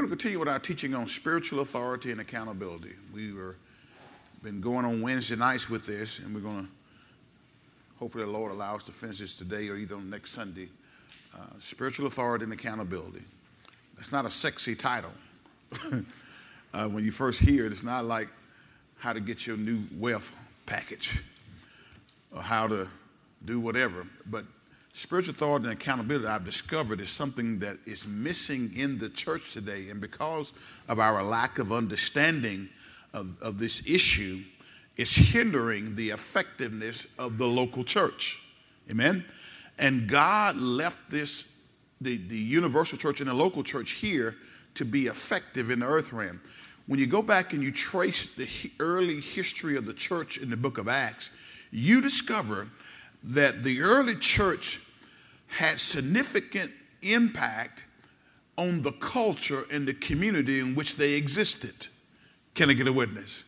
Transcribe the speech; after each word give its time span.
going 0.00 0.08
to 0.08 0.16
continue 0.16 0.38
with 0.38 0.48
our 0.48 0.58
teaching 0.58 0.94
on 0.94 1.06
spiritual 1.06 1.60
authority 1.60 2.10
and 2.10 2.22
accountability. 2.22 2.94
We 3.12 3.34
were 3.34 3.56
been 4.42 4.62
going 4.62 4.86
on 4.86 5.02
Wednesday 5.02 5.36
nights 5.36 5.68
with 5.68 5.84
this, 5.84 6.20
and 6.20 6.34
we're 6.34 6.40
going 6.40 6.62
to 6.62 6.68
hopefully 7.98 8.24
the 8.24 8.30
Lord 8.30 8.50
allow 8.50 8.76
us 8.76 8.84
to 8.84 8.92
finish 8.92 9.18
this 9.18 9.36
today 9.36 9.68
or 9.68 9.76
either 9.76 9.96
on 9.96 10.08
next 10.08 10.30
Sunday. 10.30 10.70
Uh, 11.34 11.40
spiritual 11.58 12.06
authority 12.06 12.44
and 12.44 12.52
accountability. 12.54 13.20
That's 13.96 14.10
not 14.10 14.24
a 14.24 14.30
sexy 14.30 14.74
title. 14.74 15.12
uh, 16.72 16.88
when 16.88 17.04
you 17.04 17.12
first 17.12 17.38
hear 17.38 17.66
it, 17.66 17.72
it's 17.72 17.84
not 17.84 18.06
like 18.06 18.28
how 18.96 19.12
to 19.12 19.20
get 19.20 19.46
your 19.46 19.58
new 19.58 19.82
wealth 19.98 20.34
package 20.64 21.22
or 22.34 22.40
how 22.40 22.66
to 22.66 22.88
do 23.44 23.60
whatever. 23.60 24.06
But 24.24 24.46
spiritual 24.92 25.34
authority 25.34 25.66
and 25.66 25.74
accountability, 25.74 26.26
I've 26.26 26.44
discovered, 26.44 27.00
is 27.00 27.10
something 27.10 27.58
that 27.60 27.78
is 27.86 28.06
missing 28.06 28.72
in 28.74 28.98
the 28.98 29.08
church 29.08 29.52
today. 29.52 29.88
And 29.90 30.00
because 30.00 30.52
of 30.88 30.98
our 30.98 31.22
lack 31.22 31.58
of 31.58 31.72
understanding 31.72 32.68
of, 33.14 33.36
of 33.40 33.58
this 33.58 33.82
issue, 33.86 34.40
it's 34.96 35.14
hindering 35.14 35.94
the 35.94 36.10
effectiveness 36.10 37.06
of 37.18 37.38
the 37.38 37.46
local 37.46 37.84
church. 37.84 38.40
Amen? 38.90 39.24
And 39.78 40.08
God 40.08 40.56
left 40.56 40.98
this, 41.08 41.50
the, 42.00 42.16
the 42.16 42.36
universal 42.36 42.98
church 42.98 43.20
and 43.20 43.30
the 43.30 43.34
local 43.34 43.62
church 43.62 43.92
here 43.92 44.36
to 44.74 44.84
be 44.84 45.06
effective 45.06 45.70
in 45.70 45.80
the 45.80 45.86
earth 45.86 46.12
realm. 46.12 46.40
When 46.86 46.98
you 46.98 47.06
go 47.06 47.22
back 47.22 47.52
and 47.52 47.62
you 47.62 47.70
trace 47.70 48.26
the 48.26 48.48
early 48.80 49.20
history 49.20 49.76
of 49.76 49.86
the 49.86 49.94
church 49.94 50.38
in 50.38 50.50
the 50.50 50.56
book 50.56 50.76
of 50.76 50.88
Acts, 50.88 51.30
you 51.70 52.00
discover 52.00 52.68
that 53.22 53.62
the 53.62 53.80
early 53.80 54.14
church 54.14 54.80
had 55.46 55.78
significant 55.78 56.70
impact 57.02 57.84
on 58.56 58.82
the 58.82 58.92
culture 58.92 59.64
and 59.72 59.86
the 59.86 59.94
community 59.94 60.60
in 60.60 60.74
which 60.74 60.96
they 60.96 61.14
existed. 61.14 61.88
Can 62.54 62.70
I 62.70 62.74
get 62.74 62.86
a 62.86 62.92
witness? 62.92 63.44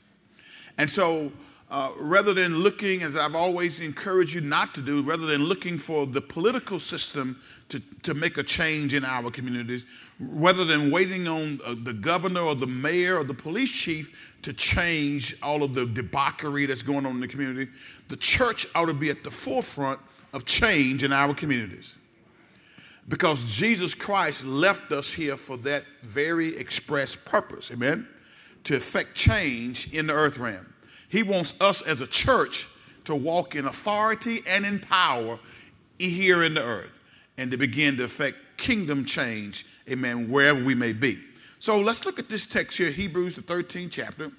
And 0.78 0.90
so, 0.90 1.32
uh, 1.72 1.90
rather 1.96 2.34
than 2.34 2.58
looking, 2.58 3.00
as 3.00 3.16
I've 3.16 3.34
always 3.34 3.80
encouraged 3.80 4.34
you 4.34 4.42
not 4.42 4.74
to 4.74 4.82
do, 4.82 5.00
rather 5.02 5.24
than 5.24 5.44
looking 5.44 5.78
for 5.78 6.04
the 6.04 6.20
political 6.20 6.78
system 6.78 7.40
to, 7.70 7.80
to 8.02 8.12
make 8.12 8.36
a 8.36 8.42
change 8.42 8.92
in 8.92 9.06
our 9.06 9.30
communities, 9.30 9.86
rather 10.20 10.66
than 10.66 10.90
waiting 10.90 11.26
on 11.26 11.58
uh, 11.64 11.74
the 11.82 11.94
governor 11.94 12.42
or 12.42 12.54
the 12.54 12.66
mayor 12.66 13.16
or 13.16 13.24
the 13.24 13.32
police 13.32 13.72
chief 13.72 14.36
to 14.42 14.52
change 14.52 15.34
all 15.42 15.62
of 15.62 15.72
the 15.72 15.86
debauchery 15.86 16.66
that's 16.66 16.82
going 16.82 17.06
on 17.06 17.12
in 17.12 17.20
the 17.20 17.28
community, 17.28 17.70
the 18.08 18.18
church 18.18 18.66
ought 18.74 18.86
to 18.86 18.94
be 18.94 19.08
at 19.08 19.24
the 19.24 19.30
forefront 19.30 19.98
of 20.34 20.44
change 20.44 21.04
in 21.04 21.10
our 21.10 21.32
communities. 21.32 21.96
Because 23.08 23.44
Jesus 23.44 23.94
Christ 23.94 24.44
left 24.44 24.92
us 24.92 25.10
here 25.10 25.38
for 25.38 25.56
that 25.58 25.84
very 26.02 26.54
express 26.58 27.16
purpose. 27.16 27.70
Amen? 27.70 28.06
To 28.64 28.76
effect 28.76 29.14
change 29.14 29.94
in 29.94 30.06
the 30.06 30.12
earth 30.12 30.36
realm. 30.36 30.66
He 31.12 31.22
wants 31.22 31.60
us 31.60 31.82
as 31.82 32.00
a 32.00 32.06
church 32.06 32.66
to 33.04 33.14
walk 33.14 33.54
in 33.54 33.66
authority 33.66 34.40
and 34.48 34.64
in 34.64 34.80
power 34.80 35.38
here 35.98 36.42
in 36.42 36.54
the 36.54 36.64
earth 36.64 36.98
and 37.36 37.50
to 37.50 37.58
begin 37.58 37.98
to 37.98 38.04
effect 38.04 38.38
kingdom 38.56 39.04
change, 39.04 39.66
amen, 39.90 40.30
wherever 40.30 40.64
we 40.64 40.74
may 40.74 40.94
be. 40.94 41.18
So 41.58 41.78
let's 41.78 42.06
look 42.06 42.18
at 42.18 42.30
this 42.30 42.46
text 42.46 42.78
here, 42.78 42.90
Hebrews, 42.90 43.36
the 43.36 43.42
13th 43.42 43.90
chapter, 43.90 44.32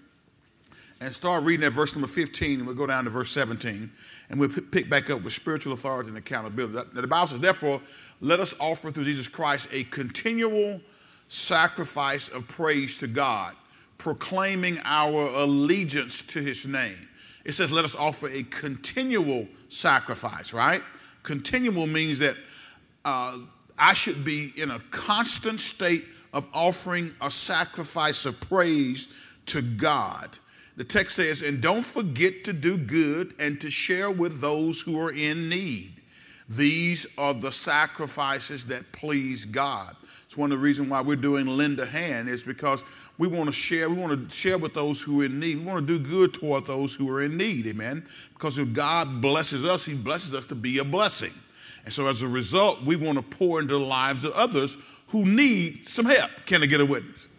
and 0.99 1.13
start 1.13 1.43
reading 1.43 1.63
at 1.63 1.73
verse 1.73 1.93
number 1.93 2.07
15, 2.07 2.57
and 2.57 2.65
we'll 2.65 2.75
go 2.75 2.87
down 2.87 3.03
to 3.03 3.11
verse 3.11 3.30
17, 3.30 3.91
and 4.31 4.39
we'll 4.39 4.49
pick 4.49 4.89
back 4.89 5.11
up 5.11 5.21
with 5.21 5.33
spiritual 5.33 5.73
authority 5.73 6.09
and 6.09 6.17
accountability. 6.17 6.89
The 6.93 7.05
Bible 7.05 7.27
says, 7.27 7.39
therefore, 7.39 7.81
let 8.19 8.39
us 8.39 8.55
offer 8.59 8.89
through 8.89 9.05
Jesus 9.05 9.27
Christ 9.27 9.67
a 9.71 9.83
continual 9.83 10.81
sacrifice 11.27 12.30
of 12.30 12.47
praise 12.47 12.97
to 12.97 13.05
God 13.08 13.55
proclaiming 13.97 14.80
our 14.83 15.27
allegiance 15.27 16.22
to 16.23 16.41
his 16.41 16.66
name. 16.66 17.08
It 17.45 17.53
says, 17.53 17.72
let 17.72 17.86
us 17.86 17.95
offer 17.95 18.30
a 18.30 18.44
continual 18.44 19.47
sacrifice, 19.69 20.54
right? 20.54 20.81
Continual 21.23 21.87
means 21.87 22.20
that 22.20 22.36
uh, 23.05 23.37
I 23.77 23.93
should 23.93 24.23
be 24.23 24.52
in 24.55 24.71
a 24.71 24.80
constant 24.92 25.59
state 25.59 26.05
of 26.33 26.48
offering 26.54 27.14
a 27.21 27.30
sacrifice 27.30 28.26
of 28.26 28.39
praise 28.42 29.08
to 29.48 29.61
God. 29.61 30.37
The 30.75 30.83
text 30.83 31.15
says, 31.17 31.42
and 31.42 31.61
don't 31.61 31.86
forget 31.86 32.43
to 32.45 32.54
do 32.54 32.77
good 32.77 33.36
and 33.39 33.61
to 33.61 33.70
share 33.70 34.10
with 34.10 34.42
those 34.42 34.81
who 34.81 34.99
are 34.99 35.11
in 35.11 35.49
need. 35.49 35.93
These 36.49 37.05
are 37.17 37.33
the 37.33 37.52
sacrifices 37.52 38.65
that 38.65 38.92
please 38.92 39.45
God. 39.45 39.95
It's 40.25 40.37
one 40.37 40.52
of 40.52 40.58
the 40.58 40.64
reasons 40.64 40.89
why 40.89 41.02
we're 41.02 41.15
doing 41.15 41.45
Lend 41.45 41.80
a 41.80 41.86
Hand 41.86 42.27
is 42.27 42.42
because 42.42 42.83
we 43.17 43.27
want 43.27 43.45
to 43.45 43.51
share, 43.51 43.89
we 43.89 43.95
want 43.95 44.29
to 44.29 44.35
share 44.35 44.57
with 44.57 44.73
those 44.73 45.01
who 45.01 45.21
are 45.21 45.25
in 45.25 45.39
need. 45.39 45.59
We 45.59 45.65
want 45.65 45.85
to 45.87 45.99
do 45.99 46.03
good 46.03 46.33
toward 46.33 46.65
those 46.65 46.95
who 46.95 47.09
are 47.11 47.21
in 47.21 47.37
need, 47.37 47.67
amen. 47.67 48.05
Because 48.33 48.57
if 48.57 48.73
God 48.73 49.21
blesses 49.21 49.63
us, 49.65 49.85
He 49.85 49.93
blesses 49.93 50.33
us 50.33 50.45
to 50.45 50.55
be 50.55 50.79
a 50.79 50.83
blessing. 50.83 51.31
And 51.85 51.93
so 51.93 52.07
as 52.07 52.21
a 52.21 52.27
result, 52.27 52.81
we 52.83 52.95
want 52.95 53.17
to 53.17 53.21
pour 53.21 53.59
into 53.59 53.73
the 53.73 53.85
lives 53.85 54.23
of 54.23 54.31
others 54.31 54.77
who 55.07 55.25
need 55.25 55.87
some 55.87 56.05
help. 56.05 56.31
Can 56.45 56.63
I 56.63 56.65
get 56.65 56.81
a 56.81 56.85
witness? 56.85 57.29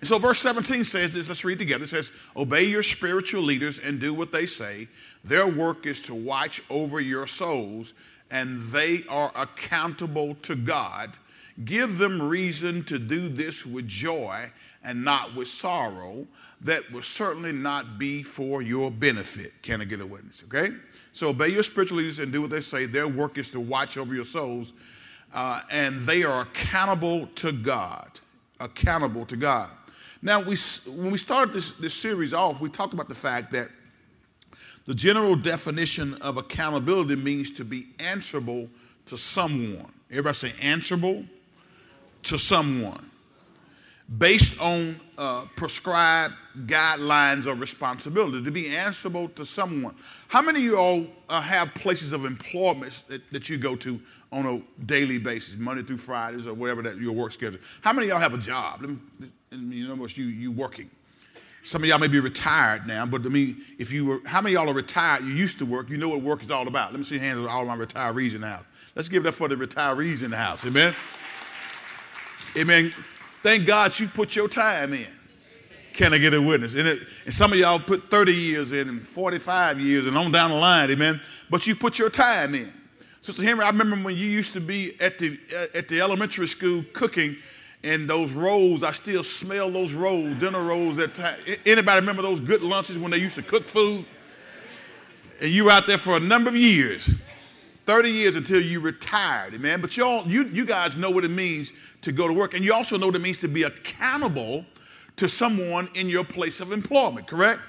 And 0.00 0.08
so 0.08 0.18
verse 0.18 0.40
17 0.40 0.84
says 0.84 1.14
this, 1.14 1.28
let's 1.28 1.44
read 1.44 1.58
together. 1.58 1.84
It 1.84 1.88
says, 1.88 2.12
Obey 2.36 2.64
your 2.64 2.82
spiritual 2.82 3.42
leaders 3.42 3.78
and 3.78 4.00
do 4.00 4.12
what 4.12 4.32
they 4.32 4.44
say. 4.44 4.88
Their 5.24 5.46
work 5.46 5.86
is 5.86 6.02
to 6.02 6.14
watch 6.14 6.60
over 6.68 7.00
your 7.00 7.26
souls, 7.26 7.94
and 8.30 8.60
they 8.60 9.04
are 9.08 9.32
accountable 9.34 10.34
to 10.42 10.56
God. 10.56 11.16
Give 11.64 11.96
them 11.96 12.20
reason 12.20 12.84
to 12.84 12.98
do 12.98 13.28
this 13.28 13.64
with 13.64 13.86
joy 13.86 14.50
and 14.84 15.04
not 15.04 15.34
with 15.34 15.48
sorrow. 15.48 16.26
That 16.60 16.90
will 16.92 17.02
certainly 17.02 17.52
not 17.52 17.98
be 17.98 18.22
for 18.22 18.62
your 18.62 18.90
benefit. 18.90 19.52
Can 19.62 19.80
I 19.80 19.84
get 19.84 20.00
a 20.00 20.06
witness? 20.06 20.44
Okay? 20.46 20.74
So 21.12 21.28
obey 21.28 21.48
your 21.48 21.62
spiritual 21.62 21.98
leaders 21.98 22.18
and 22.18 22.32
do 22.32 22.40
what 22.40 22.50
they 22.50 22.60
say. 22.60 22.86
Their 22.86 23.08
work 23.08 23.36
is 23.36 23.50
to 23.50 23.60
watch 23.60 23.98
over 23.98 24.14
your 24.14 24.24
souls, 24.24 24.72
uh, 25.34 25.62
and 25.70 26.00
they 26.00 26.22
are 26.22 26.42
accountable 26.42 27.26
to 27.36 27.52
God. 27.52 28.20
Accountable 28.60 29.26
to 29.26 29.36
God. 29.36 29.70
Now, 30.22 30.40
we, 30.40 30.56
when 30.96 31.10
we 31.10 31.18
started 31.18 31.52
this, 31.52 31.72
this 31.72 31.94
series 31.94 32.32
off, 32.32 32.60
we 32.60 32.68
talked 32.68 32.94
about 32.94 33.08
the 33.08 33.14
fact 33.14 33.50
that 33.52 33.68
the 34.84 34.94
general 34.94 35.34
definition 35.34 36.14
of 36.22 36.36
accountability 36.36 37.16
means 37.16 37.50
to 37.52 37.64
be 37.64 37.88
answerable 37.98 38.68
to 39.06 39.18
someone. 39.18 39.92
Everybody 40.10 40.34
say 40.34 40.52
answerable 40.60 41.24
to 42.24 42.38
someone 42.38 43.10
based 44.18 44.60
on 44.60 44.96
uh, 45.16 45.44
prescribed 45.56 46.34
guidelines 46.66 47.50
of 47.50 47.60
responsibility 47.60 48.44
to 48.44 48.50
be 48.50 48.74
answerable 48.76 49.28
to 49.28 49.44
someone. 49.44 49.94
How 50.28 50.42
many 50.42 50.58
of 50.58 50.64
you 50.64 50.76
all 50.76 51.06
uh, 51.28 51.40
have 51.40 51.72
places 51.74 52.12
of 52.12 52.24
employment 52.24 53.04
that, 53.08 53.30
that, 53.30 53.48
you 53.48 53.58
go 53.58 53.76
to 53.76 54.00
on 54.32 54.46
a 54.46 54.84
daily 54.84 55.18
basis, 55.18 55.56
Monday 55.56 55.82
through 55.82 55.98
Fridays 55.98 56.46
or 56.46 56.54
whatever 56.54 56.82
that 56.82 56.96
your 56.96 57.12
work 57.12 57.32
schedule? 57.32 57.60
How 57.80 57.92
many 57.92 58.08
of 58.08 58.10
y'all 58.10 58.20
have 58.20 58.34
a 58.34 58.38
job? 58.38 58.80
Let 58.80 58.90
Me, 59.60 59.76
you 59.76 59.88
know, 59.88 59.96
most 59.96 60.16
you 60.18 60.24
you 60.24 60.50
working. 60.50 60.90
Some 61.64 61.82
of 61.82 61.88
y'all 61.88 62.00
may 62.00 62.08
be 62.08 62.18
retired 62.18 62.88
now, 62.88 63.06
but 63.06 63.24
I 63.24 63.28
mean, 63.28 63.62
if 63.78 63.92
you 63.92 64.04
were, 64.04 64.20
how 64.26 64.40
many 64.40 64.56
of 64.56 64.62
y'all 64.62 64.70
are 64.72 64.74
retired? 64.74 65.22
You 65.22 65.32
used 65.32 65.58
to 65.58 65.66
work. 65.66 65.90
You 65.90 65.96
know 65.96 66.08
what 66.08 66.20
work 66.20 66.42
is 66.42 66.50
all 66.50 66.66
about. 66.66 66.90
Let 66.90 66.98
me 66.98 67.04
see 67.04 67.18
hands 67.18 67.38
of 67.38 67.46
all 67.46 67.64
my 67.64 67.76
retirees 67.76 68.34
in 68.34 68.40
the 68.40 68.48
house. 68.48 68.64
Let's 68.96 69.08
give 69.08 69.24
it 69.24 69.28
up 69.28 69.34
for 69.34 69.46
the 69.46 69.54
retirees 69.54 70.24
in 70.24 70.32
the 70.32 70.36
house. 70.36 70.66
Amen. 70.66 70.92
Amen. 72.56 72.92
Thank 73.42 73.66
God 73.66 73.98
you 73.98 74.08
put 74.08 74.36
your 74.36 74.48
time 74.48 74.92
in. 74.92 75.06
Can 75.92 76.14
I 76.14 76.18
get 76.18 76.32
a 76.32 76.40
witness? 76.40 76.74
And, 76.74 76.88
it, 76.88 77.06
and, 77.24 77.34
some 77.34 77.52
of 77.52 77.58
y'all 77.58 77.78
put 77.78 78.08
30 78.08 78.32
years 78.32 78.72
in 78.72 78.88
and 78.88 79.02
45 79.06 79.78
years 79.78 80.06
and 80.06 80.16
on 80.16 80.32
down 80.32 80.50
the 80.50 80.56
line, 80.56 80.90
amen. 80.90 81.20
But 81.50 81.66
you 81.66 81.76
put 81.76 81.98
your 81.98 82.08
time 82.08 82.54
in. 82.54 82.72
Sister 83.20 83.42
Henry, 83.42 83.64
I 83.64 83.68
remember 83.68 83.96
when 83.96 84.16
you 84.16 84.26
used 84.26 84.52
to 84.54 84.60
be 84.60 84.96
at 85.00 85.18
the, 85.18 85.38
uh, 85.54 85.66
at 85.74 85.88
the 85.88 86.00
elementary 86.00 86.46
school 86.46 86.84
cooking 86.92 87.36
and 87.84 88.08
those 88.08 88.32
rolls, 88.32 88.82
I 88.82 88.92
still 88.92 89.22
smell 89.22 89.70
those 89.70 89.92
rolls, 89.92 90.34
dinner 90.36 90.62
rolls 90.62 90.96
that 90.96 91.14
time. 91.14 91.38
Anybody 91.66 92.00
remember 92.00 92.22
those 92.22 92.40
good 92.40 92.62
lunches 92.62 92.98
when 92.98 93.10
they 93.10 93.18
used 93.18 93.34
to 93.34 93.42
cook 93.42 93.68
food? 93.68 94.04
And 95.40 95.50
you 95.50 95.64
were 95.64 95.72
out 95.72 95.86
there 95.86 95.98
for 95.98 96.16
a 96.16 96.20
number 96.20 96.48
of 96.48 96.56
years. 96.56 97.10
30 97.84 98.10
years 98.10 98.36
until 98.36 98.60
you 98.60 98.80
retired, 98.80 99.54
amen. 99.54 99.80
But 99.80 99.96
y'all, 99.96 100.26
you, 100.26 100.44
you 100.44 100.64
guys 100.64 100.96
know 100.96 101.10
what 101.10 101.24
it 101.24 101.30
means 101.30 101.72
to 102.02 102.12
go 102.12 102.28
to 102.28 102.34
work, 102.34 102.54
and 102.54 102.64
you 102.64 102.74
also 102.74 102.98
know 102.98 103.06
what 103.06 103.16
it 103.16 103.22
means 103.22 103.38
to 103.38 103.48
be 103.48 103.62
accountable 103.62 104.64
to 105.16 105.28
someone 105.28 105.88
in 105.94 106.08
your 106.08 106.24
place 106.24 106.60
of 106.60 106.72
employment, 106.72 107.26
correct? 107.26 107.60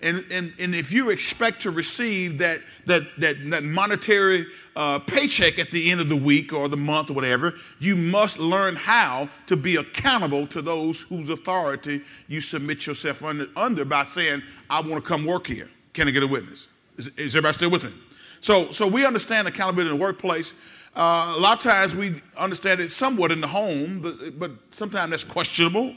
And, 0.00 0.24
and, 0.30 0.52
and 0.60 0.74
if 0.74 0.92
you 0.92 1.10
expect 1.10 1.62
to 1.62 1.72
receive 1.72 2.38
that, 2.38 2.60
that, 2.86 3.02
that, 3.18 3.50
that 3.50 3.64
monetary 3.64 4.46
uh, 4.76 5.00
paycheck 5.00 5.58
at 5.58 5.72
the 5.72 5.90
end 5.90 6.00
of 6.00 6.08
the 6.08 6.16
week 6.16 6.52
or 6.52 6.68
the 6.68 6.76
month 6.76 7.10
or 7.10 7.14
whatever, 7.14 7.54
you 7.80 7.96
must 7.96 8.38
learn 8.38 8.76
how 8.76 9.28
to 9.46 9.56
be 9.56 9.74
accountable 9.74 10.46
to 10.48 10.62
those 10.62 11.00
whose 11.00 11.30
authority 11.30 12.02
you 12.28 12.40
submit 12.40 12.86
yourself 12.86 13.24
under, 13.24 13.48
under 13.56 13.84
by 13.84 14.04
saying, 14.04 14.40
I 14.70 14.80
want 14.80 15.02
to 15.02 15.08
come 15.08 15.24
work 15.24 15.48
here. 15.48 15.68
Can 15.94 16.06
I 16.06 16.12
get 16.12 16.22
a 16.22 16.28
witness? 16.28 16.68
Is, 16.96 17.08
is 17.16 17.34
everybody 17.34 17.54
still 17.54 17.70
with 17.70 17.82
me? 17.82 17.92
So, 18.40 18.70
so 18.70 18.86
we 18.86 19.04
understand 19.04 19.48
accountability 19.48 19.90
in 19.90 19.98
the 19.98 20.02
workplace. 20.02 20.54
Uh, 20.96 21.34
a 21.36 21.40
lot 21.40 21.58
of 21.58 21.62
times 21.62 21.94
we 21.94 22.20
understand 22.36 22.80
it 22.80 22.90
somewhat 22.90 23.30
in 23.30 23.40
the 23.40 23.46
home, 23.46 24.00
but, 24.00 24.38
but 24.38 24.50
sometimes 24.70 25.10
that's 25.10 25.24
questionable. 25.24 25.94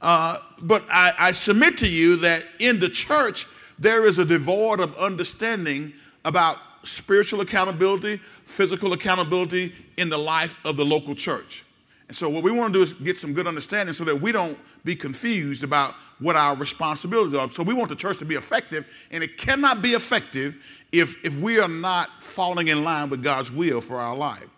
Uh, 0.00 0.38
but 0.62 0.84
I, 0.90 1.12
I 1.18 1.32
submit 1.32 1.78
to 1.78 1.88
you 1.88 2.16
that 2.16 2.44
in 2.58 2.80
the 2.80 2.88
church, 2.88 3.46
there 3.78 4.06
is 4.06 4.18
a 4.18 4.24
devoid 4.24 4.80
of 4.80 4.96
understanding 4.96 5.92
about 6.24 6.56
spiritual 6.82 7.40
accountability, 7.42 8.16
physical 8.44 8.92
accountability 8.92 9.74
in 9.98 10.08
the 10.08 10.18
life 10.18 10.58
of 10.64 10.76
the 10.76 10.84
local 10.84 11.14
church. 11.14 11.64
And 12.10 12.16
so, 12.16 12.28
what 12.28 12.42
we 12.42 12.50
want 12.50 12.72
to 12.72 12.78
do 12.80 12.82
is 12.82 12.92
get 12.92 13.16
some 13.16 13.34
good 13.34 13.46
understanding 13.46 13.92
so 13.92 14.02
that 14.02 14.20
we 14.20 14.32
don't 14.32 14.58
be 14.84 14.96
confused 14.96 15.62
about 15.62 15.94
what 16.18 16.34
our 16.34 16.56
responsibilities 16.56 17.34
are. 17.34 17.48
So, 17.48 17.62
we 17.62 17.72
want 17.72 17.88
the 17.88 17.94
church 17.94 18.18
to 18.18 18.24
be 18.24 18.34
effective, 18.34 18.84
and 19.12 19.22
it 19.22 19.38
cannot 19.38 19.80
be 19.80 19.90
effective 19.90 20.84
if, 20.90 21.24
if 21.24 21.38
we 21.38 21.60
are 21.60 21.68
not 21.68 22.20
falling 22.20 22.66
in 22.66 22.82
line 22.82 23.10
with 23.10 23.22
God's 23.22 23.52
will 23.52 23.80
for 23.80 24.00
our 24.00 24.16
life. 24.16 24.48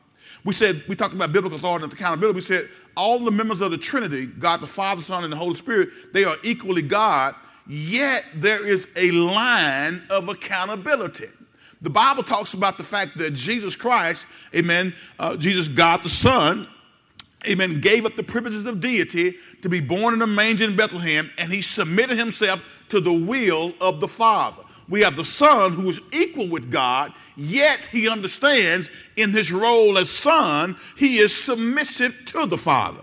We 0.47 0.55
said, 0.55 0.83
we 0.89 0.97
talked 0.97 1.15
about 1.15 1.31
biblical 1.31 1.59
authority 1.59 1.85
and 1.85 1.93
accountability. 1.93 2.37
We 2.37 2.41
said 2.41 2.71
all 2.97 3.19
the 3.19 3.31
members 3.31 3.61
of 3.61 3.71
the 3.71 3.77
Trinity, 3.77 4.25
God 4.25 4.63
the 4.63 4.67
Father, 4.67 5.03
Son, 5.03 5.23
and 5.23 5.31
the 5.31 5.37
Holy 5.37 5.53
Spirit, 5.53 5.91
they 6.15 6.25
are 6.25 6.37
equally 6.43 6.81
God, 6.81 7.35
yet 7.69 8.25
there 8.35 8.67
is 8.67 8.89
a 8.97 9.11
line 9.11 10.03
of 10.09 10.31
accountability. 10.31 11.27
The 11.83 11.91
Bible 11.91 12.23
talks 12.23 12.55
about 12.55 12.79
the 12.79 12.85
fact 12.85 13.19
that 13.19 13.35
Jesus 13.35 13.77
Christ, 13.77 14.27
amen, 14.55 14.95
uh, 15.19 15.37
Jesus, 15.37 15.69
God 15.69 16.03
the 16.03 16.09
Son, 16.09 16.67
amen, 17.49 17.81
gave 17.81 18.06
up 18.06 18.17
the 18.17 18.23
privileges 18.23 18.67
of 18.67 18.81
deity 18.81 19.35
to 19.62 19.69
be 19.69 19.81
born 19.81 20.15
in 20.15 20.23
a 20.23 20.27
manger 20.27 20.65
in 20.65 20.77
Bethlehem, 20.77 21.31
and 21.39 21.53
he 21.53 21.62
submitted 21.62 22.19
himself 22.19 22.85
to 22.89 23.00
the 23.00 23.12
will 23.12 23.73
of 23.81 24.00
the 24.00 24.09
Father. 24.09 24.62
We 24.89 25.00
have 25.00 25.17
the 25.17 25.25
Son 25.25 25.73
who 25.73 25.89
is 25.89 26.00
equal 26.12 26.49
with 26.49 26.71
God, 26.71 27.12
yet 27.37 27.81
he 27.91 28.09
understands 28.09 28.91
in 29.17 29.31
his 29.31 29.53
role 29.53 29.97
as 29.99 30.11
Son, 30.11 30.77
he 30.97 31.19
is 31.19 31.35
submissive 31.35 32.25
to 32.27 32.47
the 32.47 32.59
Father. 32.59 33.03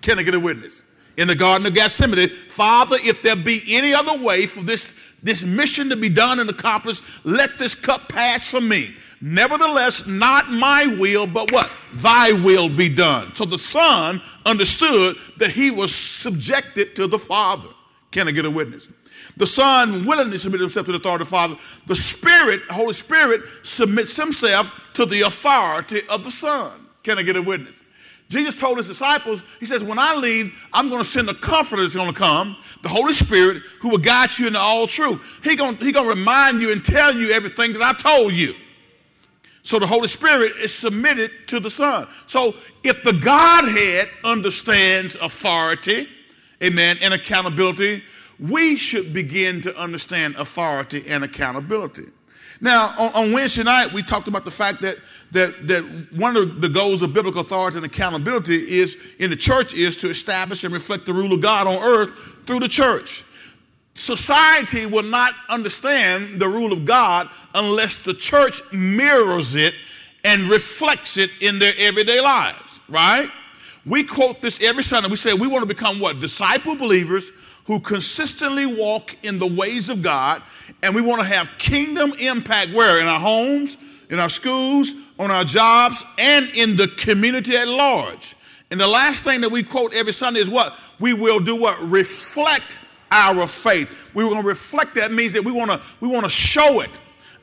Can 0.00 0.18
I 0.18 0.22
get 0.22 0.34
a 0.34 0.40
witness? 0.40 0.84
In 1.16 1.28
the 1.28 1.34
Garden 1.34 1.66
of 1.66 1.74
Gethsemane, 1.74 2.28
Father, 2.28 2.96
if 3.00 3.22
there 3.22 3.36
be 3.36 3.60
any 3.68 3.94
other 3.94 4.22
way 4.22 4.46
for 4.46 4.64
this 4.64 4.98
this 5.22 5.44
mission 5.44 5.88
to 5.88 5.96
be 5.96 6.08
done 6.08 6.40
and 6.40 6.50
accomplished. 6.50 7.02
Let 7.24 7.58
this 7.58 7.74
cup 7.74 8.08
pass 8.08 8.50
from 8.50 8.68
me. 8.68 8.94
Nevertheless, 9.24 10.08
not 10.08 10.50
my 10.50 10.84
will, 10.98 11.28
but 11.28 11.52
what? 11.52 11.70
Thy 11.92 12.32
will 12.32 12.68
be 12.68 12.88
done. 12.88 13.32
So 13.36 13.44
the 13.44 13.56
Son 13.56 14.20
understood 14.44 15.14
that 15.36 15.52
he 15.52 15.70
was 15.70 15.94
subjected 15.94 16.96
to 16.96 17.06
the 17.06 17.20
Father. 17.20 17.68
Can 18.10 18.26
I 18.26 18.32
get 18.32 18.44
a 18.44 18.50
witness? 18.50 18.88
The 19.36 19.46
Son 19.46 20.04
willingly 20.04 20.38
submitted 20.38 20.64
himself 20.64 20.86
to 20.86 20.92
the 20.92 20.98
authority 20.98 21.22
of 21.22 21.28
the 21.28 21.36
Father. 21.36 21.54
The 21.86 21.94
Spirit, 21.94 22.62
Holy 22.62 22.94
Spirit, 22.94 23.42
submits 23.62 24.16
himself 24.16 24.90
to 24.94 25.06
the 25.06 25.20
authority 25.22 26.00
of 26.10 26.24
the 26.24 26.30
Son. 26.30 26.72
Can 27.04 27.16
I 27.16 27.22
get 27.22 27.36
a 27.36 27.42
witness? 27.42 27.84
Jesus 28.28 28.58
told 28.58 28.78
his 28.78 28.88
disciples, 28.88 29.44
he 29.60 29.66
says, 29.66 29.84
when 29.84 30.00
I 30.00 30.16
leave, 30.16 30.68
I'm 30.72 30.88
going 30.88 31.02
to 31.02 31.08
send 31.08 31.28
a 31.28 31.34
comforter 31.34 31.82
that's 31.82 31.94
going 31.94 32.12
to 32.12 32.18
come, 32.18 32.56
the 32.82 32.88
Holy 32.88 33.12
Spirit, 33.12 33.58
who 33.80 33.90
will 33.90 33.98
guide 33.98 34.36
you 34.36 34.48
into 34.48 34.58
all 34.58 34.88
truth. 34.88 35.40
He's 35.44 35.56
going 35.56 35.76
he 35.76 35.92
to 35.92 36.02
remind 36.02 36.60
you 36.60 36.72
and 36.72 36.84
tell 36.84 37.14
you 37.14 37.30
everything 37.30 37.72
that 37.74 37.82
I've 37.82 37.98
told 37.98 38.32
you. 38.32 38.54
So 39.62 39.78
the 39.78 39.86
Holy 39.86 40.08
Spirit 40.08 40.56
is 40.56 40.74
submitted 40.74 41.30
to 41.46 41.60
the 41.60 41.70
Son. 41.70 42.08
So 42.26 42.54
if 42.82 43.02
the 43.04 43.12
Godhead 43.12 44.08
understands 44.24 45.16
authority, 45.16 46.08
amen, 46.62 46.98
and 47.00 47.14
accountability, 47.14 48.02
we 48.40 48.76
should 48.76 49.14
begin 49.14 49.60
to 49.62 49.76
understand 49.76 50.34
authority 50.36 51.04
and 51.08 51.22
accountability. 51.22 52.06
Now, 52.60 52.94
on, 52.98 53.12
on 53.14 53.32
Wednesday 53.32 53.62
night, 53.62 53.92
we 53.92 54.02
talked 54.02 54.28
about 54.28 54.44
the 54.44 54.50
fact 54.50 54.80
that 54.82 54.96
that, 55.32 55.66
that 55.66 55.82
one 56.12 56.36
of 56.36 56.60
the 56.60 56.68
goals 56.68 57.00
of 57.00 57.14
biblical 57.14 57.40
authority 57.40 57.78
and 57.78 57.86
accountability 57.86 58.56
is 58.56 58.98
in 59.18 59.30
the 59.30 59.36
church 59.36 59.72
is 59.72 59.96
to 59.96 60.10
establish 60.10 60.62
and 60.62 60.72
reflect 60.72 61.06
the 61.06 61.12
rule 61.12 61.32
of 61.32 61.40
God 61.40 61.66
on 61.66 61.82
earth 61.82 62.10
through 62.46 62.60
the 62.60 62.68
church. 62.68 63.24
Society 63.94 64.86
will 64.86 65.02
not 65.02 65.34
understand 65.48 66.40
the 66.40 66.48
rule 66.48 66.72
of 66.72 66.84
God 66.84 67.28
unless 67.54 67.96
the 67.96 68.14
church 68.14 68.60
mirrors 68.72 69.54
it 69.54 69.74
and 70.24 70.44
reflects 70.44 71.16
it 71.16 71.30
in 71.40 71.58
their 71.58 71.74
everyday 71.76 72.20
lives, 72.20 72.80
right? 72.88 73.28
We 73.84 74.04
quote 74.04 74.40
this 74.40 74.62
every 74.62 74.84
Sunday. 74.84 75.08
We 75.08 75.16
say 75.16 75.34
we 75.34 75.46
want 75.46 75.62
to 75.62 75.66
become 75.66 75.98
what? 75.98 76.20
Disciple 76.20 76.76
believers 76.76 77.32
who 77.64 77.80
consistently 77.80 78.66
walk 78.66 79.16
in 79.24 79.38
the 79.38 79.46
ways 79.46 79.88
of 79.88 80.02
God, 80.02 80.42
and 80.82 80.94
we 80.94 81.00
want 81.00 81.20
to 81.20 81.26
have 81.26 81.48
kingdom 81.58 82.12
impact 82.18 82.72
where? 82.72 83.00
In 83.00 83.06
our 83.06 83.20
homes, 83.20 83.76
in 84.08 84.18
our 84.18 84.28
schools, 84.28 84.92
on 85.18 85.30
our 85.30 85.44
jobs, 85.44 86.04
and 86.18 86.48
in 86.54 86.76
the 86.76 86.88
community 86.88 87.56
at 87.56 87.68
large. 87.68 88.36
And 88.70 88.80
the 88.80 88.88
last 88.88 89.22
thing 89.22 89.42
that 89.42 89.50
we 89.50 89.62
quote 89.62 89.94
every 89.94 90.12
Sunday 90.12 90.40
is 90.40 90.48
what? 90.48 90.74
We 90.98 91.12
will 91.12 91.40
do 91.40 91.56
what? 91.56 91.78
Reflect 91.80 92.78
our 93.12 93.46
faith. 93.46 94.10
We 94.14 94.24
want 94.24 94.40
to 94.40 94.46
reflect 94.46 94.94
that 94.96 95.12
means 95.12 95.34
that 95.34 95.44
we 95.44 95.52
want 95.52 95.70
to 95.70 95.80
we 96.00 96.08
want 96.08 96.24
to 96.24 96.30
show 96.30 96.80
it. 96.80 96.90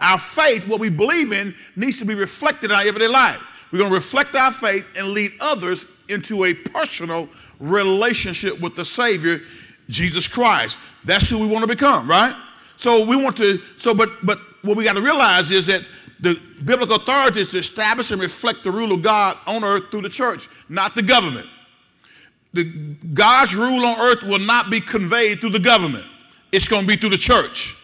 Our 0.01 0.17
faith, 0.17 0.67
what 0.67 0.79
we 0.79 0.89
believe 0.89 1.31
in, 1.31 1.53
needs 1.75 1.99
to 1.99 2.05
be 2.05 2.15
reflected 2.15 2.71
in 2.71 2.75
our 2.75 2.85
everyday 2.85 3.07
life. 3.07 3.39
We're 3.71 3.79
going 3.79 3.91
to 3.91 3.95
reflect 3.95 4.33
our 4.33 4.51
faith 4.51 4.87
and 4.97 5.09
lead 5.09 5.31
others 5.39 5.85
into 6.07 6.45
a 6.45 6.53
personal 6.53 7.29
relationship 7.59 8.59
with 8.59 8.75
the 8.75 8.83
Savior, 8.83 9.41
Jesus 9.89 10.27
Christ. 10.27 10.79
That's 11.05 11.29
who 11.29 11.37
we 11.37 11.47
want 11.47 11.63
to 11.63 11.67
become, 11.67 12.09
right? 12.09 12.35
So 12.77 13.05
we 13.05 13.15
want 13.15 13.37
to, 13.37 13.59
so 13.77 13.93
but 13.93 14.09
but 14.23 14.39
what 14.63 14.75
we 14.75 14.83
got 14.83 14.95
to 14.95 15.01
realize 15.01 15.51
is 15.51 15.67
that 15.67 15.85
the 16.19 16.39
biblical 16.65 16.95
authority 16.95 17.41
is 17.41 17.51
to 17.51 17.59
establish 17.59 18.11
and 18.11 18.19
reflect 18.19 18.63
the 18.63 18.71
rule 18.71 18.91
of 18.91 19.01
God 19.01 19.37
on 19.45 19.63
earth 19.63 19.91
through 19.91 20.01
the 20.01 20.09
church, 20.09 20.47
not 20.67 20.95
the 20.95 21.01
government. 21.01 21.47
The, 22.53 22.63
God's 23.13 23.55
rule 23.55 23.85
on 23.85 23.99
earth 23.99 24.23
will 24.23 24.39
not 24.39 24.69
be 24.69 24.81
conveyed 24.81 25.39
through 25.39 25.51
the 25.51 25.59
government. 25.59 26.05
It's 26.51 26.67
going 26.67 26.81
to 26.81 26.87
be 26.87 26.95
through 26.95 27.11
the 27.11 27.17
church. 27.17 27.75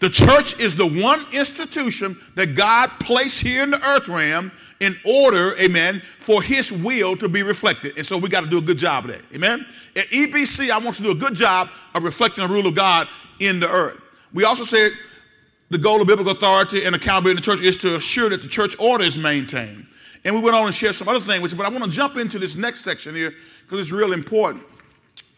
The 0.00 0.10
church 0.10 0.58
is 0.58 0.74
the 0.74 0.88
one 0.88 1.24
institution 1.32 2.16
that 2.34 2.56
God 2.56 2.90
placed 2.98 3.40
here 3.40 3.62
in 3.62 3.70
the 3.70 3.80
earth 3.86 4.08
realm 4.08 4.50
in 4.80 4.96
order, 5.04 5.56
amen, 5.60 6.02
for 6.18 6.42
his 6.42 6.72
will 6.72 7.16
to 7.18 7.28
be 7.28 7.44
reflected. 7.44 7.96
And 7.96 8.04
so 8.04 8.18
we 8.18 8.28
got 8.28 8.42
to 8.42 8.50
do 8.50 8.58
a 8.58 8.62
good 8.62 8.78
job 8.78 9.04
of 9.04 9.12
that. 9.12 9.22
Amen. 9.32 9.64
At 9.94 10.08
EBC, 10.08 10.70
I 10.70 10.78
want 10.78 10.96
to 10.96 11.04
do 11.04 11.12
a 11.12 11.14
good 11.14 11.36
job 11.36 11.68
of 11.94 12.02
reflecting 12.02 12.44
the 12.44 12.52
rule 12.52 12.66
of 12.66 12.74
God 12.74 13.06
in 13.38 13.60
the 13.60 13.70
earth. 13.70 14.00
We 14.34 14.44
also 14.44 14.64
said 14.64 14.90
the 15.70 15.78
goal 15.78 16.00
of 16.00 16.08
biblical 16.08 16.32
authority 16.32 16.84
and 16.84 16.96
accountability 16.96 17.30
in 17.30 17.36
the 17.36 17.42
church 17.42 17.60
is 17.60 17.76
to 17.78 17.94
assure 17.94 18.28
that 18.30 18.42
the 18.42 18.48
church 18.48 18.74
order 18.80 19.04
is 19.04 19.16
maintained. 19.16 19.86
And 20.24 20.34
we 20.34 20.40
went 20.40 20.54
on 20.54 20.66
and 20.66 20.74
shared 20.74 20.94
some 20.94 21.08
other 21.08 21.20
things 21.20 21.52
but 21.54 21.66
I 21.66 21.68
want 21.68 21.84
to 21.84 21.90
jump 21.90 22.16
into 22.16 22.38
this 22.38 22.56
next 22.56 22.82
section 22.82 23.14
here 23.14 23.34
because 23.64 23.80
it's 23.80 23.92
real 23.92 24.12
important. 24.12 24.64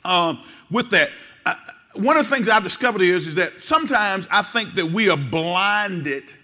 Um, 0.05 0.41
with 0.71 0.91
that, 0.91 1.11
I, 1.47 1.57
one 1.95 2.17
of 2.17 2.29
the 2.29 2.35
things 2.35 2.49
I've 2.49 2.63
discovered 2.63 3.03
is, 3.03 3.27
is 3.27 3.35
that 3.37 3.63
sometimes 3.63 4.29
I 4.31 4.43
think 4.43 4.75
that 4.75 4.87
we 4.87 5.09
are 5.09 5.17
blinded 5.17 6.35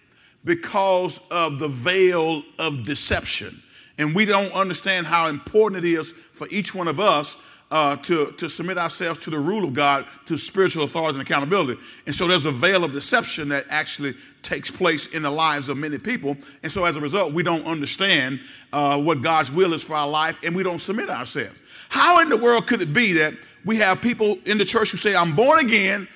because 0.45 1.21
of 1.31 1.59
the 1.59 1.69
veil 1.69 2.43
of 2.59 2.85
deception. 2.87 3.61
And 3.99 4.15
we 4.15 4.25
don't 4.25 4.53
understand 4.53 5.07
how 5.07 5.29
important 5.29 5.85
it 5.85 5.89
is 5.89 6.13
for 6.13 6.47
each 6.51 6.75
one 6.75 6.89
of 6.89 6.99
us 6.99 7.37
uh, 7.71 7.97
to, 7.97 8.33
to 8.33 8.51
submit 8.51 8.79
ourselves 8.79 9.21
to 9.21 9.31
the 9.31 9.39
rule 9.39 9.65
of 9.65 9.75
God, 9.75 10.05
to 10.27 10.37
spiritual 10.37 10.85
authority 10.85 11.19
and 11.19 11.27
accountability. 11.27 11.81
And 12.07 12.15
so 12.15 12.27
there's 12.27 12.47
a 12.47 12.51
veil 12.51 12.83
of 12.83 12.93
deception 12.93 13.49
that 13.51 13.67
actually 13.71 14.15
takes 14.43 14.71
place 14.71 15.07
in 15.15 15.23
the 15.23 15.31
lives 15.31 15.69
of 15.69 15.77
many 15.77 15.99
people. 15.99 16.37
And 16.63 16.73
so 16.73 16.85
as 16.85 16.97
a 16.97 17.01
result, 17.01 17.33
we 17.33 17.43
don't 17.43 17.65
understand 17.67 18.41
uh, 18.73 19.01
what 19.01 19.23
God's 19.23 19.53
will 19.53 19.73
is 19.73 19.85
for 19.85 19.95
our 19.95 20.09
life 20.09 20.39
and 20.43 20.55
we 20.55 20.63
don't 20.63 20.81
submit 20.81 21.11
ourselves. 21.11 21.61
How 21.89 22.21
in 22.23 22.29
the 22.29 22.37
world 22.37 22.67
could 22.67 22.81
it 22.81 22.93
be 22.93 23.13
that 23.15 23.35
we 23.65 23.77
have 23.77 24.01
people 24.01 24.37
in 24.47 24.59
the 24.59 24.65
church 24.65 24.91
who 24.91 24.97
say, 24.97 25.15
I'm 25.15 25.37
born 25.37 25.65
again, 25.65 26.09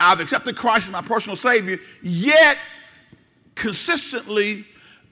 I've 0.00 0.20
accepted 0.20 0.56
Christ 0.56 0.88
as 0.88 0.92
my 0.92 1.02
personal 1.02 1.36
Savior, 1.36 1.78
yet 2.02 2.56
consistently, 3.54 4.64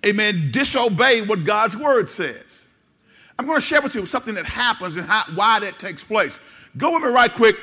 amen, 0.05 0.51
disobey 0.51 1.23
what 1.23 1.45
God's 1.45 1.77
word 1.77 2.09
says? 2.09 2.69
I'm 3.41 3.47
going 3.47 3.57
to 3.57 3.65
share 3.65 3.81
with 3.81 3.95
you 3.95 4.05
something 4.05 4.35
that 4.35 4.45
happens 4.45 4.99
and 4.99 5.07
how, 5.07 5.23
why 5.35 5.61
that 5.61 5.79
takes 5.79 6.05
place. 6.05 6.39
Go 6.77 6.93
with 6.93 7.05
me 7.05 7.09
right 7.09 7.33
quick 7.33 7.57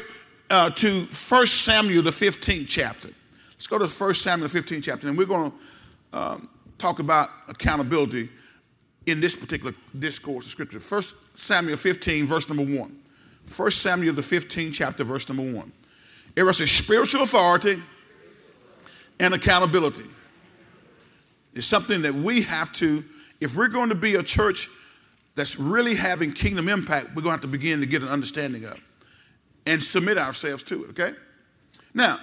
uh, 0.49 0.71
to 0.71 1.03
1 1.03 1.45
Samuel, 1.45 2.01
the 2.01 2.09
15th 2.09 2.65
chapter. 2.67 3.09
Let's 3.51 3.67
go 3.67 3.77
to 3.77 3.85
1 3.85 4.13
Samuel, 4.15 4.47
the 4.47 4.59
15th 4.59 4.81
chapter, 4.81 5.07
and 5.07 5.15
we're 5.15 5.27
going 5.27 5.51
to 5.51 6.17
um, 6.17 6.49
talk 6.79 6.97
about 6.97 7.29
accountability 7.47 8.27
in 9.05 9.21
this 9.21 9.35
particular 9.35 9.71
discourse 9.99 10.45
of 10.45 10.51
Scripture. 10.51 10.79
1 10.79 11.01
Samuel 11.35 11.77
15, 11.77 12.25
verse 12.25 12.49
number 12.49 12.63
1. 12.63 12.99
1 13.55 13.71
Samuel, 13.71 14.15
the 14.15 14.21
15th 14.23 14.73
chapter, 14.73 15.03
verse 15.03 15.29
number 15.29 15.43
1. 15.43 15.71
It 16.35 16.41
a 16.59 16.65
spiritual 16.65 17.21
authority 17.21 17.83
and 19.19 19.31
accountability. 19.31 20.05
It's 21.53 21.67
something 21.67 22.01
that 22.01 22.15
we 22.15 22.41
have 22.41 22.73
to, 22.73 23.03
if 23.39 23.55
we're 23.55 23.67
going 23.67 23.89
to 23.89 23.95
be 23.95 24.15
a 24.15 24.23
church 24.23 24.71
that's 25.37 25.59
really 25.59 25.95
having 25.95 26.33
kingdom 26.33 26.67
impact, 26.67 27.09
we're 27.09 27.21
going 27.21 27.25
to 27.25 27.31
have 27.31 27.41
to 27.41 27.47
begin 27.47 27.79
to 27.79 27.85
get 27.85 28.01
an 28.01 28.09
understanding 28.09 28.65
of 28.65 28.83
and 29.67 29.81
submit 29.81 30.17
ourselves 30.17 30.63
to 30.63 30.83
it, 30.83 30.89
okay? 30.89 31.13
Now, 31.93 32.17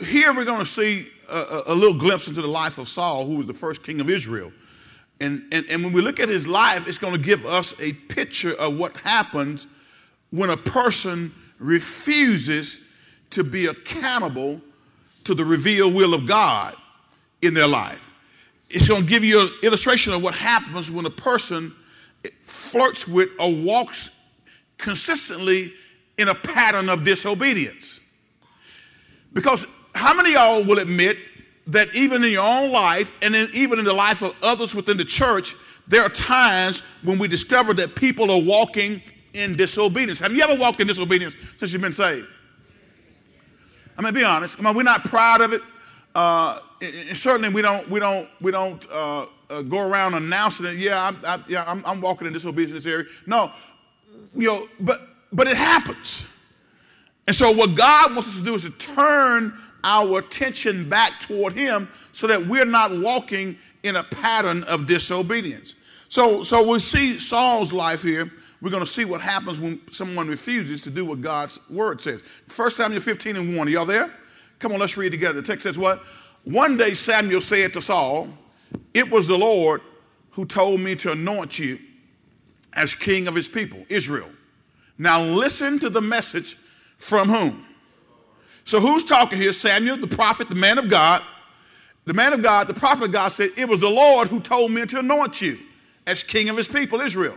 here 0.00 0.32
we're 0.32 0.44
going 0.44 0.60
to 0.60 0.66
see 0.66 1.08
a, 1.28 1.62
a, 1.66 1.74
little 1.74 1.98
glimpse 1.98 2.28
into 2.28 2.40
the 2.40 2.48
life 2.48 2.78
of 2.78 2.88
Saul, 2.88 3.26
who 3.26 3.36
was 3.36 3.48
the 3.48 3.54
first 3.54 3.82
king 3.82 4.00
of 4.00 4.08
Israel. 4.08 4.52
And, 5.20 5.42
and, 5.50 5.66
and 5.68 5.82
when 5.82 5.92
we 5.92 6.00
look 6.00 6.20
at 6.20 6.28
his 6.28 6.46
life, 6.46 6.86
it's 6.86 6.98
going 6.98 7.14
to 7.14 7.20
give 7.20 7.44
us 7.44 7.74
a 7.80 7.92
picture 7.92 8.54
of 8.60 8.78
what 8.78 8.96
happens 8.98 9.66
when 10.30 10.50
a 10.50 10.56
person 10.56 11.34
refuses 11.58 12.80
to 13.30 13.42
be 13.42 13.66
accountable 13.66 14.60
to 15.24 15.34
the 15.34 15.44
revealed 15.44 15.92
will 15.92 16.14
of 16.14 16.28
God 16.28 16.76
in 17.42 17.52
their 17.52 17.66
life. 17.66 18.07
It's 18.70 18.88
going 18.88 19.02
to 19.02 19.08
give 19.08 19.24
you 19.24 19.40
an 19.40 19.50
illustration 19.62 20.12
of 20.12 20.22
what 20.22 20.34
happens 20.34 20.90
when 20.90 21.06
a 21.06 21.10
person 21.10 21.72
flirts 22.42 23.08
with 23.08 23.30
or 23.38 23.52
walks 23.54 24.10
consistently 24.76 25.72
in 26.18 26.28
a 26.28 26.34
pattern 26.34 26.88
of 26.88 27.04
disobedience. 27.04 28.00
Because 29.32 29.66
how 29.94 30.14
many 30.14 30.30
of 30.30 30.34
y'all 30.34 30.64
will 30.64 30.78
admit 30.78 31.16
that 31.68 31.94
even 31.94 32.24
in 32.24 32.32
your 32.32 32.44
own 32.44 32.70
life 32.70 33.14
and 33.22 33.34
even 33.54 33.78
in 33.78 33.84
the 33.84 33.92
life 33.92 34.22
of 34.22 34.34
others 34.42 34.74
within 34.74 34.96
the 34.96 35.04
church, 35.04 35.54
there 35.86 36.02
are 36.02 36.08
times 36.08 36.80
when 37.02 37.18
we 37.18 37.28
discover 37.28 37.72
that 37.74 37.94
people 37.94 38.30
are 38.30 38.40
walking 38.40 39.02
in 39.34 39.56
disobedience. 39.56 40.18
Have 40.20 40.32
you 40.32 40.42
ever 40.42 40.58
walked 40.58 40.80
in 40.80 40.86
disobedience 40.86 41.34
since 41.56 41.72
you've 41.72 41.82
been 41.82 41.92
saved? 41.92 42.26
I 43.96 44.02
mean, 44.02 44.14
be 44.14 44.24
honest. 44.24 44.58
I 44.58 44.62
mean, 44.62 44.74
we're 44.74 44.82
not 44.82 45.04
proud 45.04 45.40
of 45.40 45.52
it. 45.52 45.60
Uh, 46.14 46.58
certainly, 47.12 47.48
we 47.48 47.62
don't, 47.62 47.88
we 47.88 48.00
don't, 48.00 48.28
we 48.40 48.50
don't 48.50 48.90
uh, 48.90 49.26
uh, 49.50 49.62
go 49.62 49.86
around 49.86 50.14
announcing 50.14 50.66
it. 50.66 50.76
Yeah, 50.76 51.08
I'm, 51.08 51.16
I, 51.24 51.42
yeah, 51.48 51.64
I'm, 51.66 51.84
I'm 51.84 52.00
walking 52.00 52.26
in 52.26 52.32
disobedience 52.32 52.86
area. 52.86 53.06
No, 53.26 53.52
you 54.34 54.48
know, 54.48 54.68
but 54.80 55.02
but 55.32 55.46
it 55.46 55.56
happens. 55.56 56.24
And 57.26 57.36
so, 57.36 57.52
what 57.52 57.76
God 57.76 58.14
wants 58.14 58.28
us 58.28 58.38
to 58.38 58.44
do 58.44 58.54
is 58.54 58.64
to 58.64 58.70
turn 58.70 59.56
our 59.84 60.18
attention 60.18 60.88
back 60.88 61.20
toward 61.20 61.52
Him 61.52 61.88
so 62.12 62.26
that 62.26 62.46
we're 62.46 62.64
not 62.64 62.96
walking 62.96 63.56
in 63.82 63.96
a 63.96 64.02
pattern 64.02 64.64
of 64.64 64.86
disobedience. 64.86 65.74
So, 66.08 66.42
so 66.42 66.72
we 66.72 66.78
see 66.78 67.18
Saul's 67.18 67.72
life 67.72 68.02
here. 68.02 68.32
We're 68.60 68.70
going 68.70 68.84
to 68.84 68.90
see 68.90 69.04
what 69.04 69.20
happens 69.20 69.60
when 69.60 69.80
someone 69.92 70.26
refuses 70.26 70.82
to 70.82 70.90
do 70.90 71.04
what 71.04 71.20
God's 71.20 71.60
word 71.70 72.00
says. 72.00 72.22
1 72.54 72.70
Samuel 72.70 73.00
15 73.00 73.36
and 73.36 73.56
1. 73.56 73.68
Are 73.68 73.70
y'all 73.70 73.86
there? 73.86 74.12
Come 74.58 74.72
on, 74.72 74.78
let's 74.78 74.96
read 74.96 75.12
together. 75.12 75.40
The 75.40 75.46
text 75.46 75.62
says 75.62 75.78
what? 75.78 76.00
One 76.44 76.76
day 76.76 76.94
Samuel 76.94 77.40
said 77.40 77.72
to 77.74 77.82
Saul, 77.82 78.28
It 78.94 79.10
was 79.10 79.28
the 79.28 79.38
Lord 79.38 79.80
who 80.30 80.44
told 80.44 80.80
me 80.80 80.94
to 80.96 81.12
anoint 81.12 81.58
you 81.58 81.78
as 82.72 82.94
king 82.94 83.28
of 83.28 83.34
his 83.34 83.48
people, 83.48 83.84
Israel. 83.88 84.28
Now 84.98 85.22
listen 85.22 85.78
to 85.80 85.90
the 85.90 86.00
message 86.00 86.56
from 86.96 87.28
whom? 87.28 87.64
So 88.64 88.80
who's 88.80 89.04
talking 89.04 89.38
here? 89.38 89.52
Samuel, 89.52 89.96
the 89.96 90.06
prophet, 90.06 90.48
the 90.48 90.54
man 90.54 90.78
of 90.78 90.88
God. 90.90 91.22
The 92.04 92.14
man 92.14 92.32
of 92.32 92.42
God, 92.42 92.66
the 92.66 92.74
prophet 92.74 93.04
of 93.04 93.12
God 93.12 93.28
said, 93.28 93.50
It 93.56 93.68
was 93.68 93.80
the 93.80 93.90
Lord 93.90 94.28
who 94.28 94.40
told 94.40 94.72
me 94.72 94.84
to 94.86 94.98
anoint 94.98 95.40
you 95.40 95.58
as 96.06 96.22
king 96.22 96.48
of 96.48 96.56
his 96.56 96.68
people, 96.68 97.00
Israel. 97.00 97.36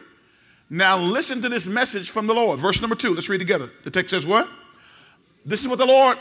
Now 0.69 0.97
listen 0.97 1.41
to 1.41 1.49
this 1.49 1.67
message 1.67 2.09
from 2.09 2.27
the 2.27 2.33
Lord. 2.33 2.59
Verse 2.59 2.79
number 2.79 2.95
two, 2.95 3.13
let's 3.13 3.27
read 3.27 3.39
together. 3.39 3.69
The 3.83 3.91
text 3.91 4.11
says 4.11 4.25
what? 4.25 4.47
This 5.45 5.61
is 5.61 5.67
what 5.67 5.79
the 5.79 5.85
Lord 5.85 6.17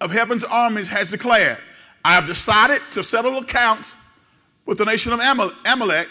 of 0.00 0.10
heaven's 0.10 0.44
armies 0.44 0.88
has 0.88 1.10
declared. 1.10 1.58
I 2.04 2.12
have 2.12 2.26
decided 2.26 2.82
to 2.92 3.02
settle 3.02 3.38
accounts 3.38 3.94
with 4.64 4.78
the 4.78 4.84
nation 4.84 5.12
of 5.12 5.20
Amalek 5.20 6.08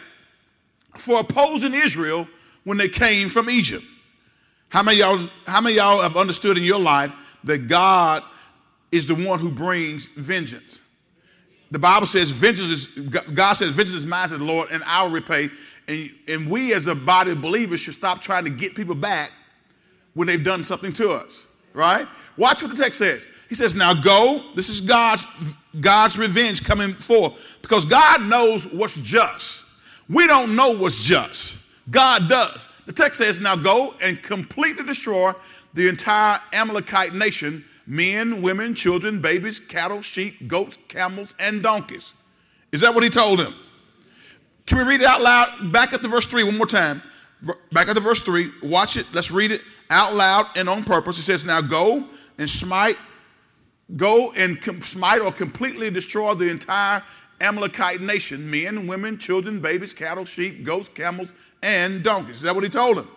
for 0.96 1.20
opposing 1.20 1.74
Israel 1.74 2.27
when 2.63 2.77
they 2.77 2.89
came 2.89 3.30
from 3.30 3.50
Egypt. 3.50 3.84
How 4.70 4.84
many 4.84 4.98
y'all, 4.98 5.30
how 5.46 5.62
many 5.62 5.75
y'all 5.75 6.01
have 6.01 6.18
understood 6.18 6.58
in 6.58 6.63
your 6.63 6.80
life 6.80 7.13
that 7.44 7.68
God 7.68 8.24
is 8.92 9.08
the 9.08 9.15
one 9.15 9.39
who 9.39 9.51
brings 9.51 10.06
vengeance. 10.08 10.80
The 11.72 11.80
Bible 11.80 12.08
says 12.08 12.32
vengeance 12.32 12.70
is, 12.70 12.86
God 13.10 13.54
says 13.54 13.70
vengeance 13.70 13.98
is 13.98 14.06
mine, 14.06 14.27
says 14.27 14.39
the 14.39 14.46
Lord, 14.46 14.70
and 14.72 14.84
I'll 14.86 15.10
repay. 15.10 15.50
And, 15.88 16.10
and 16.27 16.50
we 16.50 16.74
as 16.74 16.88
a 16.88 16.96
body 16.96 17.32
of 17.32 17.42
believers 17.42 17.80
should 17.82 17.94
stop 17.94 18.22
trying 18.22 18.46
to 18.46 18.50
get 18.50 18.75
people 18.75 18.96
back 18.96 19.32
when 20.13 20.27
they've 20.27 20.44
done 20.44 20.63
something 20.63 20.94
to 20.94 21.12
us, 21.12 21.48
right? 21.74 22.08
Watch 22.38 22.62
what 22.62 22.72
the 22.75 22.82
text 22.82 23.00
says. 23.00 23.27
He 23.49 23.55
says, 23.55 23.75
now 23.75 23.93
go. 23.93 24.43
This 24.55 24.69
is 24.69 24.81
God's, 24.81 25.25
God's 25.79 26.17
revenge 26.17 26.63
coming 26.63 26.93
forth 26.93 27.59
because 27.61 27.85
God 27.85 28.23
knows 28.23 28.71
what's 28.71 28.99
just. 28.99 29.65
We 30.09 30.27
don't 30.27 30.55
know 30.55 30.71
what's 30.71 31.03
just. 31.03 31.57
God 31.89 32.29
does. 32.29 32.69
The 32.85 32.93
text 32.93 33.19
says, 33.19 33.39
now 33.39 33.55
go 33.55 33.93
and 34.01 34.21
completely 34.21 34.83
destroy 34.83 35.33
the 35.73 35.87
entire 35.87 36.39
Amalekite 36.53 37.13
nation 37.13 37.63
men, 37.87 38.41
women, 38.41 38.73
children, 38.73 39.21
babies, 39.21 39.59
cattle, 39.59 40.01
sheep, 40.01 40.47
goats, 40.47 40.77
camels, 40.87 41.35
and 41.39 41.61
donkeys. 41.61 42.13
Is 42.71 42.81
that 42.81 42.93
what 42.93 43.03
he 43.03 43.09
told 43.09 43.39
them? 43.39 43.53
Can 44.65 44.79
we 44.79 44.83
read 44.83 45.01
it 45.01 45.07
out 45.07 45.21
loud? 45.21 45.71
Back 45.71 45.93
up 45.93 46.01
to 46.01 46.07
verse 46.07 46.25
3 46.25 46.43
one 46.43 46.57
more 46.57 46.65
time. 46.65 47.01
Back 47.71 47.87
up 47.87 47.95
to 47.95 48.01
verse 48.01 48.19
3. 48.19 48.49
Watch 48.63 48.97
it. 48.97 49.05
Let's 49.13 49.29
read 49.29 49.51
it 49.51 49.61
out 49.89 50.15
loud 50.15 50.47
and 50.55 50.67
on 50.67 50.83
purpose. 50.83 51.19
It 51.19 51.23
says, 51.23 51.45
Now 51.45 51.61
go 51.61 52.03
and 52.37 52.49
smite, 52.49 52.97
go 53.96 54.32
and 54.34 54.62
com- 54.62 54.82
smite 54.82 55.22
or 55.22 55.32
completely 55.32 55.89
destroy 55.89 56.34
the 56.34 56.50
entire 56.50 57.04
Amalekite 57.42 58.01
nation 58.01 58.50
men, 58.50 58.88
women, 58.88 59.18
children, 59.18 59.60
babies, 59.60 59.94
cattle, 59.94 60.25
sheep, 60.25 60.63
goats, 60.63 60.88
camels, 60.88 61.34
and 61.62 62.04
donkeys. 62.04 62.38
Is 62.38 62.42
that 62.44 62.56
what 62.56 62.63
he 62.63 62.70
told 62.70 62.98
them? 62.98 63.08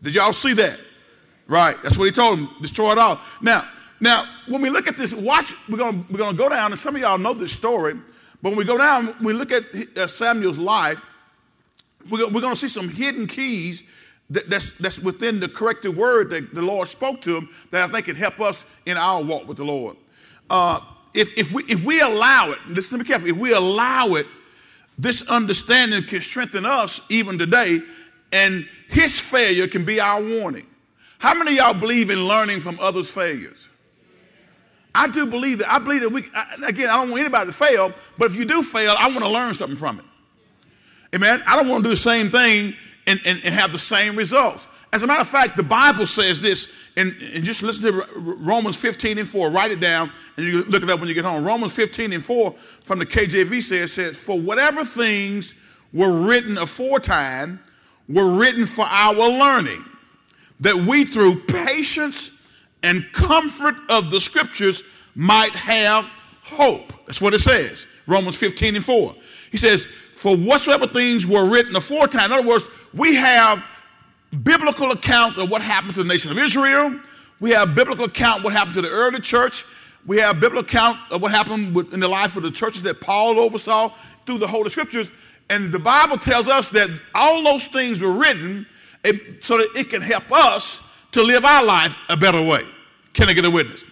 Did 0.00 0.14
y'all 0.14 0.32
see 0.32 0.54
that? 0.54 0.80
Right. 1.46 1.76
That's 1.82 1.98
what 1.98 2.06
he 2.06 2.12
told 2.12 2.38
them. 2.38 2.48
Destroy 2.60 2.92
it 2.92 2.98
all. 2.98 3.20
Now, 3.40 3.68
now, 4.00 4.24
when 4.48 4.62
we 4.62 4.70
look 4.70 4.88
at 4.88 4.96
this, 4.96 5.14
watch, 5.14 5.52
we're 5.68 5.78
going 5.78 6.04
we're 6.10 6.18
gonna 6.18 6.36
go 6.36 6.48
down, 6.48 6.72
and 6.72 6.80
some 6.80 6.96
of 6.96 7.00
y'all 7.02 7.18
know 7.18 7.34
this 7.34 7.52
story, 7.52 7.94
but 8.42 8.50
when 8.50 8.56
we 8.56 8.64
go 8.64 8.76
down, 8.76 9.14
we 9.22 9.32
look 9.32 9.52
at 9.52 9.62
uh, 9.96 10.06
Samuel's 10.08 10.58
life, 10.58 11.04
we're, 12.10 12.28
we're 12.28 12.40
going 12.40 12.54
to 12.54 12.58
see 12.58 12.68
some 12.68 12.88
hidden 12.88 13.28
keys 13.28 13.84
that, 14.32 14.48
that's, 14.48 14.72
that's 14.72 14.98
within 14.98 15.40
the 15.40 15.48
corrected 15.48 15.96
word 15.96 16.30
that 16.30 16.54
the 16.54 16.62
Lord 16.62 16.88
spoke 16.88 17.20
to 17.22 17.36
him 17.36 17.48
that 17.70 17.84
I 17.84 17.92
think 17.92 18.06
can 18.06 18.16
help 18.16 18.40
us 18.40 18.64
in 18.86 18.96
our 18.96 19.22
walk 19.22 19.46
with 19.46 19.58
the 19.58 19.64
Lord. 19.64 19.96
Uh, 20.48 20.80
if, 21.14 21.36
if, 21.38 21.52
we, 21.52 21.62
if 21.64 21.84
we 21.84 22.00
allow 22.00 22.50
it, 22.50 22.58
listen 22.66 22.98
to 22.98 23.04
me 23.04 23.08
carefully, 23.08 23.30
if 23.30 23.36
we 23.36 23.52
allow 23.52 24.14
it, 24.14 24.26
this 24.98 25.28
understanding 25.28 26.02
can 26.02 26.20
strengthen 26.20 26.64
us 26.64 27.00
even 27.10 27.38
today, 27.38 27.80
and 28.32 28.68
his 28.88 29.20
failure 29.20 29.66
can 29.66 29.84
be 29.84 30.00
our 30.00 30.22
warning. 30.22 30.66
How 31.18 31.34
many 31.34 31.56
y'all 31.56 31.74
believe 31.74 32.10
in 32.10 32.26
learning 32.26 32.60
from 32.60 32.78
others' 32.80 33.10
failures? 33.10 33.68
I 34.94 35.08
do 35.08 35.26
believe 35.26 35.58
that. 35.58 35.70
I 35.70 35.78
believe 35.78 36.02
that 36.02 36.10
we, 36.10 36.22
again, 36.66 36.90
I 36.90 36.96
don't 36.96 37.10
want 37.10 37.20
anybody 37.20 37.46
to 37.46 37.56
fail, 37.56 37.92
but 38.18 38.26
if 38.26 38.36
you 38.36 38.44
do 38.44 38.62
fail, 38.62 38.94
I 38.98 39.08
want 39.08 39.20
to 39.20 39.28
learn 39.28 39.54
something 39.54 39.76
from 39.76 39.98
it. 39.98 40.04
Amen. 41.14 41.42
I 41.46 41.56
don't 41.56 41.68
want 41.68 41.84
to 41.84 41.88
do 41.88 41.94
the 41.94 41.96
same 41.96 42.30
thing 42.30 42.74
and, 43.06 43.20
and, 43.24 43.40
and 43.44 43.54
have 43.54 43.72
the 43.72 43.78
same 43.78 44.16
results. 44.16 44.68
As 44.92 45.02
a 45.02 45.06
matter 45.06 45.22
of 45.22 45.28
fact, 45.28 45.56
the 45.56 45.62
Bible 45.62 46.06
says 46.06 46.40
this, 46.40 46.72
and, 46.96 47.16
and, 47.34 47.42
just 47.42 47.62
listen 47.62 47.90
to 47.90 48.06
Romans 48.16 48.76
15 48.76 49.18
and 49.18 49.26
4. 49.26 49.50
Write 49.50 49.70
it 49.70 49.80
down, 49.80 50.10
and 50.36 50.46
you 50.46 50.64
look 50.64 50.82
it 50.82 50.90
up 50.90 51.00
when 51.00 51.08
you 51.08 51.14
get 51.14 51.24
home. 51.24 51.44
Romans 51.44 51.72
15 51.74 52.12
and 52.12 52.22
4 52.22 52.50
from 52.52 52.98
the 52.98 53.06
KJV 53.06 53.62
says, 53.62 53.94
says, 53.94 54.18
For 54.18 54.38
whatever 54.38 54.84
things 54.84 55.54
were 55.92 56.12
written 56.12 56.58
aforetime 56.58 57.60
were 58.08 58.36
written 58.36 58.66
for 58.66 58.84
our 58.84 59.14
learning 59.14 59.82
that 60.60 60.74
we 60.74 61.04
through 61.04 61.40
patience 61.44 62.46
and 62.82 63.10
comfort 63.12 63.76
of 63.88 64.10
the 64.10 64.20
scriptures 64.20 64.82
might 65.14 65.52
have 65.52 66.12
hope. 66.42 66.92
That's 67.06 67.20
what 67.20 67.34
it 67.34 67.40
says. 67.40 67.86
Romans 68.06 68.36
15 68.36 68.76
and 68.76 68.84
4. 68.84 69.14
He 69.50 69.58
says, 69.58 69.88
For 70.22 70.36
whatsoever 70.36 70.86
things 70.86 71.26
were 71.26 71.44
written 71.46 71.74
aforetime, 71.74 72.26
in 72.26 72.38
other 72.38 72.46
words, 72.46 72.68
we 72.94 73.16
have 73.16 73.64
biblical 74.44 74.92
accounts 74.92 75.36
of 75.36 75.50
what 75.50 75.62
happened 75.62 75.94
to 75.94 76.04
the 76.04 76.08
nation 76.08 76.30
of 76.30 76.38
Israel. 76.38 76.96
We 77.40 77.50
have 77.50 77.74
biblical 77.74 78.04
account 78.04 78.44
what 78.44 78.52
happened 78.52 78.76
to 78.76 78.82
the 78.82 78.88
early 78.88 79.18
church. 79.18 79.64
We 80.06 80.18
have 80.18 80.38
biblical 80.38 80.60
account 80.60 80.98
of 81.10 81.22
what 81.22 81.32
happened 81.32 81.76
in 81.92 81.98
the 81.98 82.06
life 82.06 82.36
of 82.36 82.44
the 82.44 82.52
churches 82.52 82.84
that 82.84 83.00
Paul 83.00 83.40
oversaw 83.40 83.88
through 84.24 84.38
the 84.38 84.46
Holy 84.46 84.70
Scriptures. 84.70 85.10
And 85.50 85.72
the 85.72 85.80
Bible 85.80 86.18
tells 86.18 86.46
us 86.46 86.68
that 86.68 86.88
all 87.16 87.42
those 87.42 87.66
things 87.66 88.00
were 88.00 88.12
written 88.12 88.64
so 89.40 89.58
that 89.58 89.70
it 89.74 89.90
can 89.90 90.02
help 90.02 90.30
us 90.30 90.80
to 91.10 91.22
live 91.24 91.44
our 91.44 91.64
life 91.64 91.98
a 92.08 92.16
better 92.16 92.40
way. 92.40 92.64
Can 93.12 93.28
I 93.28 93.32
get 93.32 93.44
a 93.44 93.50
witness? 93.50 93.84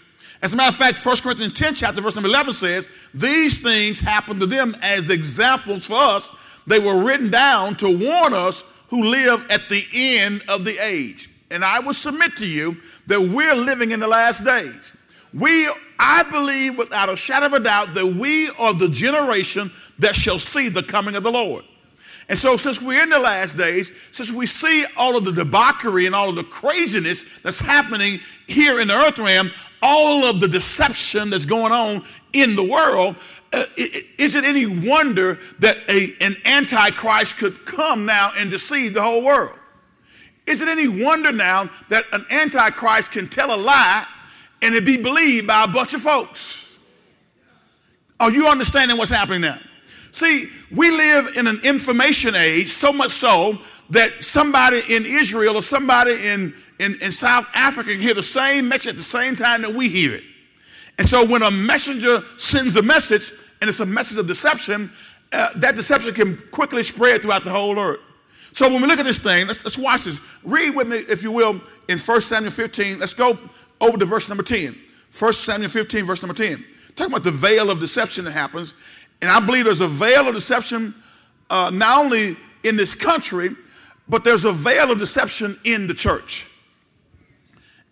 As 0.42 0.54
a 0.54 0.56
matter 0.56 0.70
of 0.70 0.76
fact, 0.76 1.04
1 1.04 1.16
Corinthians 1.18 1.52
10, 1.52 1.75
chapter 1.75 2.00
verse 2.00 2.14
number 2.14 2.28
11 2.28 2.54
says, 2.54 2.90
These 3.12 3.59
things 3.59 4.00
happened 4.00 4.40
to 4.40 4.47
them 4.47 4.75
as 4.82 5.11
examples 5.11 5.87
for 5.87 5.94
us. 5.94 6.30
They 6.66 6.78
were 6.78 7.02
written 7.02 7.30
down 7.30 7.76
to 7.76 7.87
warn 7.87 8.32
us 8.32 8.64
who 8.88 9.04
live 9.04 9.47
at 9.50 9.68
the 9.68 9.85
end 9.92 10.42
of 10.49 10.64
the 10.64 10.78
age. 10.82 11.28
And 11.50 11.64
I 11.64 11.80
will 11.80 11.94
submit 11.94 12.37
to 12.37 12.49
you 12.49 12.76
that 13.06 13.20
we're 13.20 13.54
living 13.54 13.90
in 13.90 14.00
the 14.00 14.09
last 14.09 14.44
days. 14.44 14.97
We, 15.35 15.70
I 15.99 16.23
believe 16.25 16.78
without 16.78 17.09
a 17.09 17.16
shadow 17.16 17.47
of 17.47 17.52
a 17.52 17.61
doubt, 17.61 17.94
that 17.94 18.06
we 18.06 18.50
are 18.59 18.73
the 18.73 18.88
generation 18.88 19.70
that 19.99 20.16
shall 20.16 20.38
see 20.38 20.68
the 20.68 20.82
coming 20.82 21.16
of 21.16 21.23
the 21.23 21.30
Lord. 21.30 21.64
And 22.30 22.38
so, 22.38 22.56
since 22.56 22.80
we're 22.80 23.02
in 23.02 23.10
the 23.10 23.18
last 23.18 23.58
days, 23.58 23.92
since 24.12 24.30
we 24.30 24.46
see 24.46 24.87
all 24.96 25.16
of 25.16 25.25
the 25.25 25.32
debauchery 25.32 26.06
and 26.06 26.14
all 26.14 26.28
of 26.28 26.37
the 26.37 26.44
craziness 26.44 27.40
that's 27.40 27.58
happening 27.58 28.20
here 28.46 28.78
in 28.78 28.87
the 28.87 28.94
earth 28.94 29.18
realm, 29.18 29.50
all 29.82 30.25
of 30.25 30.38
the 30.38 30.46
deception 30.46 31.28
that's 31.28 31.44
going 31.44 31.72
on 31.72 32.04
in 32.32 32.54
the 32.54 32.62
world, 32.62 33.16
uh, 33.52 33.64
is 33.76 34.37
it 34.37 34.44
any 34.44 34.64
wonder 34.64 35.40
that 35.58 35.78
a, 35.88 36.12
an 36.20 36.37
antichrist 36.44 37.37
could 37.37 37.66
come 37.66 38.06
now 38.06 38.30
and 38.37 38.49
deceive 38.49 38.94
the 38.94 39.02
whole 39.02 39.25
world? 39.25 39.58
Is 40.46 40.62
it 40.62 40.68
any 40.68 40.87
wonder 40.87 41.32
now 41.32 41.68
that 41.88 42.04
an 42.12 42.25
antichrist 42.30 43.10
can 43.10 43.28
tell 43.28 43.52
a 43.52 43.58
lie 43.58 44.06
and 44.62 44.72
it 44.76 44.84
be 44.84 44.96
believed 44.96 45.49
by 45.49 45.64
a 45.64 45.68
bunch 45.68 45.94
of 45.94 46.00
folks? 46.00 46.78
Are 48.20 48.30
you 48.30 48.46
understanding 48.46 48.99
what's 48.99 49.10
happening 49.10 49.40
now? 49.40 49.58
See, 50.12 50.49
we 50.71 50.90
live 50.90 51.37
in 51.37 51.47
an 51.47 51.61
information 51.62 52.35
age, 52.35 52.69
so 52.69 52.93
much 52.93 53.12
so 53.12 53.59
that 53.90 54.23
somebody 54.23 54.81
in 54.88 55.05
Israel 55.07 55.57
or 55.57 55.62
somebody 55.62 56.12
in, 56.26 56.55
in, 56.79 56.99
in 57.00 57.12
South 57.12 57.47
Africa 57.55 57.90
can 57.93 58.00
hear 58.00 58.14
the 58.14 58.23
same 58.23 58.69
message 58.69 58.90
at 58.90 58.97
the 58.97 59.02
same 59.02 59.37
time 59.37 59.62
that 59.62 59.73
we 59.73 59.88
hear 59.88 60.14
it. 60.14 60.25
And 60.99 61.09
so 61.09 61.26
when 61.26 61.43
a 61.43 61.50
messenger 61.50 62.23
sends 62.37 62.76
a 62.76 62.83
message 62.83 63.33
and 63.61 63.69
it's 63.69 63.81
a 63.81 63.87
message 63.87 64.19
of 64.19 64.26
deception, 64.26 64.90
uh, 65.33 65.49
that 65.57 65.76
deception 65.76 66.12
can 66.12 66.37
quickly 66.50 66.83
spread 66.83 67.23
throughout 67.23 67.45
the 67.45 67.50
whole 67.50 67.79
earth. 67.79 68.00
So 68.52 68.69
when 68.69 68.83
we 68.83 68.88
look 68.88 68.99
at 68.99 69.05
this 69.05 69.19
thing, 69.19 69.47
let's, 69.47 69.64
let's 69.64 69.79
watch 69.79 70.05
this. 70.05 70.21
Read 70.43 70.75
with 70.75 70.88
me, 70.88 70.99
if 70.99 71.23
you 71.23 71.31
will, 71.31 71.61
in 71.88 71.99
1 71.99 72.21
Samuel 72.21 72.50
15. 72.50 72.99
Let's 72.99 73.14
go 73.14 73.38
over 73.81 73.97
to 73.97 74.05
verse 74.05 74.29
number 74.29 74.43
10. 74.43 74.76
1 75.19 75.33
Samuel 75.33 75.71
15, 75.71 76.05
verse 76.05 76.23
number 76.23 76.35
10. 76.35 76.64
Talking 76.97 77.12
about 77.12 77.25
the 77.25 77.31
veil 77.31 77.71
of 77.71 77.81
deception 77.81 78.25
that 78.25 78.33
happens. 78.33 78.75
And 79.22 79.30
I 79.30 79.40
believe 79.40 79.64
there's 79.64 79.80
a 79.80 79.88
veil 79.88 80.28
of 80.28 80.34
deception 80.34 80.94
uh, 81.50 81.70
not 81.70 82.04
only 82.04 82.36
in 82.62 82.76
this 82.76 82.94
country, 82.94 83.50
but 84.08 84.24
there's 84.24 84.44
a 84.44 84.52
veil 84.52 84.90
of 84.90 84.98
deception 84.98 85.58
in 85.64 85.86
the 85.86 85.94
church. 85.94 86.46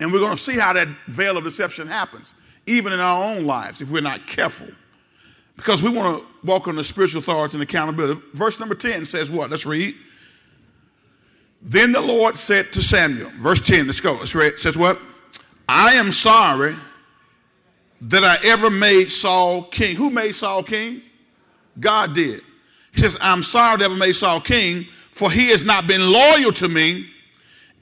And 0.00 0.12
we're 0.12 0.20
going 0.20 0.36
to 0.36 0.42
see 0.42 0.58
how 0.58 0.72
that 0.72 0.88
veil 1.06 1.36
of 1.36 1.44
deception 1.44 1.86
happens, 1.88 2.34
even 2.66 2.92
in 2.92 3.00
our 3.00 3.22
own 3.24 3.44
lives, 3.44 3.80
if 3.80 3.90
we're 3.90 4.00
not 4.00 4.26
careful. 4.26 4.68
Because 5.56 5.82
we 5.82 5.90
want 5.90 6.20
to 6.20 6.46
walk 6.46 6.68
on 6.68 6.76
the 6.76 6.84
spiritual 6.84 7.18
authority 7.18 7.56
and 7.56 7.62
accountability. 7.62 8.20
Verse 8.32 8.60
number 8.60 8.76
10 8.76 9.04
says 9.04 9.30
what? 9.30 9.50
Let's 9.50 9.66
read. 9.66 9.94
Then 11.60 11.90
the 11.90 12.00
Lord 12.00 12.36
said 12.36 12.72
to 12.74 12.82
Samuel, 12.82 13.30
verse 13.40 13.58
10, 13.58 13.86
let's 13.86 14.00
go. 14.00 14.12
Let's 14.12 14.36
read. 14.36 14.52
It 14.52 14.60
says 14.60 14.78
what? 14.78 15.00
I 15.68 15.94
am 15.94 16.12
sorry 16.12 16.76
that 18.02 18.22
I 18.22 18.38
ever 18.46 18.70
made 18.70 19.10
Saul 19.10 19.64
king. 19.64 19.96
Who 19.96 20.10
made 20.10 20.32
Saul 20.32 20.62
king? 20.62 21.02
God 21.80 22.14
did. 22.14 22.42
He 22.92 23.00
says, 23.00 23.16
I'm 23.20 23.42
sorry 23.42 23.82
I 23.82 23.84
ever 23.84 23.94
made 23.94 24.14
Saul 24.14 24.40
king, 24.40 24.84
for 25.12 25.30
he 25.30 25.48
has 25.48 25.62
not 25.64 25.86
been 25.86 26.12
loyal 26.12 26.52
to 26.52 26.68
me 26.68 27.06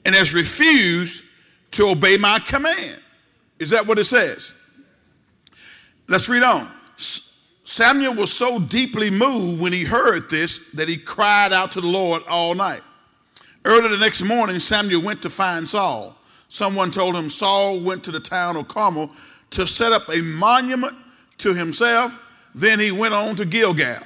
and 0.05 0.15
has 0.15 0.33
refused 0.33 1.23
to 1.71 1.89
obey 1.89 2.17
my 2.17 2.39
command. 2.39 3.01
Is 3.59 3.69
that 3.71 3.85
what 3.85 3.99
it 3.99 4.05
says? 4.05 4.53
Let's 6.07 6.29
read 6.29 6.43
on. 6.43 6.71
Samuel 6.97 8.15
was 8.15 8.31
so 8.31 8.59
deeply 8.59 9.11
moved 9.11 9.61
when 9.61 9.73
he 9.73 9.83
heard 9.83 10.29
this 10.29 10.69
that 10.73 10.87
he 10.87 10.95
cried 10.95 11.51
out 11.51 11.73
to 11.73 11.81
the 11.81 11.87
Lord 11.87 12.23
all 12.29 12.55
night. 12.55 12.81
Early 13.65 13.89
the 13.89 13.97
next 13.97 14.21
morning, 14.21 14.59
Samuel 14.59 15.01
went 15.01 15.21
to 15.23 15.29
find 15.29 15.67
Saul. 15.67 16.15
Someone 16.47 16.91
told 16.91 17.15
him 17.15 17.29
Saul 17.29 17.81
went 17.81 18.03
to 18.05 18.11
the 18.11 18.21
town 18.21 18.55
of 18.55 18.69
Carmel 18.69 19.11
to 19.49 19.67
set 19.67 19.91
up 19.91 20.07
a 20.09 20.21
monument 20.21 20.95
to 21.39 21.53
himself. 21.53 22.21
Then 22.57 22.79
he 22.79 22.91
went 22.91 23.13
on 23.13 23.35
to 23.35 23.45
Gilgal. 23.45 23.99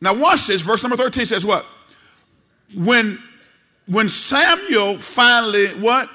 Now, 0.00 0.12
watch 0.12 0.48
this. 0.48 0.60
Verse 0.60 0.82
number 0.82 0.96
13 0.96 1.24
says 1.24 1.46
what? 1.46 1.64
When, 2.74 3.22
when 3.86 4.08
Samuel 4.08 4.98
finally 4.98 5.68
what? 5.80 6.10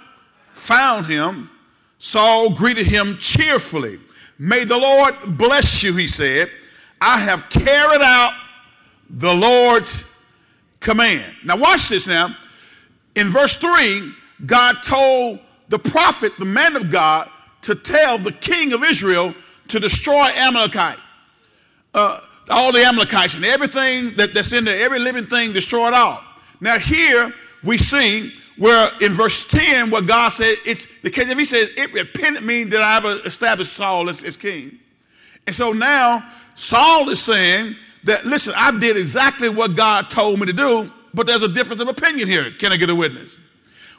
Found 0.52 1.06
him, 1.06 1.50
Saul 1.98 2.50
greeted 2.50 2.86
him 2.86 3.18
cheerfully. 3.20 4.00
May 4.38 4.66
the 4.66 4.78
Lord 4.78 5.16
bless 5.38 5.82
you, 5.82 5.96
he 5.96 6.08
said. 6.08 6.52
I 7.00 7.18
have 7.20 7.50
carried 7.50 8.02
out 8.02 8.34
the 9.10 9.34
Lord's 9.34 10.04
command. 10.82 11.34
Now, 11.46 11.56
watch 11.56 11.88
this 11.88 12.06
now. 12.06 12.36
In 13.16 13.30
verse 13.30 13.56
3, 13.56 14.12
God 14.46 14.84
told 14.84 15.40
the 15.70 15.80
prophet, 15.80 16.34
the 16.38 16.46
man 16.46 16.76
of 16.76 16.92
God, 16.92 17.30
to 17.62 17.76
tell 17.76 18.18
the 18.18 18.34
king 18.34 18.74
of 18.74 18.84
Israel 18.84 19.34
to 19.70 19.80
destroy 19.80 20.30
Amalekite. 20.36 21.00
Uh, 21.94 22.20
all 22.50 22.72
the 22.72 22.84
Amalekites 22.84 23.36
and 23.36 23.46
everything 23.46 24.16
that, 24.16 24.34
that's 24.34 24.52
in 24.52 24.66
there, 24.66 24.84
every 24.84 25.00
living 25.00 25.26
thing, 25.26 25.54
destroyed 25.54 25.94
all. 25.94 26.22
Now, 26.60 26.78
here 26.78 27.34
we 27.64 27.78
see 27.78 28.34
where 28.58 28.90
in 29.02 29.14
verse 29.14 29.46
10, 29.46 29.90
where 29.90 30.02
God 30.02 30.30
said, 30.30 30.56
it's 30.66 30.88
because 31.02 31.30
if 31.30 31.38
he 31.38 31.46
says, 31.46 31.70
it 31.78 31.94
repented 31.94 32.44
me 32.44 32.66
that 32.66 32.82
I 32.82 32.98
ever 32.98 33.26
established 33.26 33.74
Saul 33.74 34.10
as, 34.10 34.24
as 34.24 34.36
king. 34.36 34.78
And 35.48 35.56
so 35.56 35.72
now 35.72 36.28
Saul 36.56 37.10
is 37.10 37.22
saying, 37.22 37.76
that, 38.04 38.26
listen, 38.26 38.54
I 38.56 38.78
did 38.78 38.98
exactly 38.98 39.50
what 39.50 39.76
God 39.76 40.10
told 40.10 40.40
me 40.40 40.46
to 40.46 40.54
do, 40.54 40.92
but 41.14 41.28
there's 41.28 41.44
a 41.44 41.48
difference 41.48 41.82
of 41.82 41.88
opinion 41.88 42.28
here. 42.28 42.52
Can 42.60 42.72
I 42.72 42.78
get 42.78 42.90
a 42.90 42.96
witness? 42.96 43.38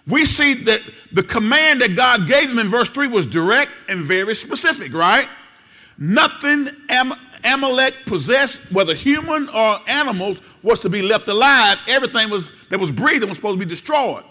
We 0.07 0.27
see 0.27 0.55
that 0.65 0.81
the 1.13 1.23
command 1.23 1.81
that 1.81 1.97
God 1.97 2.27
gave 2.27 2.51
him 2.51 2.59
in 2.59 2.69
verse 2.69 2.89
3 2.89 3.09
was 3.09 3.25
direct 3.25 3.71
and 3.89 4.01
very 4.01 4.35
specific, 4.35 4.93
right? 4.93 5.29
Nothing 5.97 6.69
Am- 6.91 7.15
Amalek 7.45 7.95
possessed, 8.07 8.73
whether 8.73 8.95
human 8.95 9.49
or 9.51 9.77
animals, 9.87 10.41
was 10.63 10.79
to 10.81 10.89
be 10.89 11.03
left 11.03 11.29
alive. 11.29 11.79
Everything 11.89 12.31
was 12.31 12.51
that 12.71 12.81
was 12.81 12.93
breathing 12.93 13.29
was 13.29 13.39
supposed 13.39 13.61
to 13.61 13.65
be 13.65 13.69
destroyed. 13.69 14.25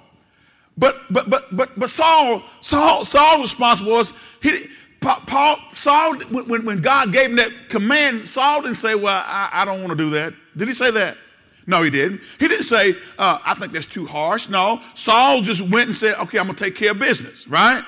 But 0.78 1.02
but 1.12 1.30
but 1.30 1.56
but 1.56 1.78
but 1.78 1.90
Saul 1.90 2.44
Saul 2.62 3.06
Saul's 3.06 3.42
response 3.42 3.82
was 3.82 4.14
he 4.42 4.68
Paul, 5.04 5.58
Saul, 5.74 6.18
when, 6.30 6.66
when 6.66 6.82
God 6.82 7.12
gave 7.12 7.30
him 7.30 7.36
that 7.36 7.70
command, 7.70 8.28
Saul 8.28 8.62
didn't 8.62 8.78
say, 8.78 8.96
Well, 8.96 9.22
I, 9.26 9.50
I 9.52 9.66
don't 9.66 9.80
want 9.80 9.90
to 9.90 9.98
do 9.98 10.10
that. 10.12 10.34
Did 10.56 10.68
he 10.68 10.74
say 10.74 10.92
that? 10.92 11.18
No, 11.66 11.82
he 11.82 11.90
didn't. 11.90 12.22
He 12.40 12.48
didn't 12.48 12.66
say, 12.66 12.96
uh, 13.18 13.40
I 13.46 13.54
think 13.54 13.74
that's 13.74 13.86
too 13.86 14.06
harsh. 14.06 14.50
No, 14.50 14.82
Saul 14.94 15.42
just 15.42 15.62
went 15.62 15.88
and 15.88 15.96
said, 15.96 16.16
Okay, 16.20 16.40
I'm 16.40 16.48
to 16.48 16.54
take 16.54 16.76
care 16.76 16.92
of 16.92 17.00
business, 17.00 17.48
right? 17.48 17.84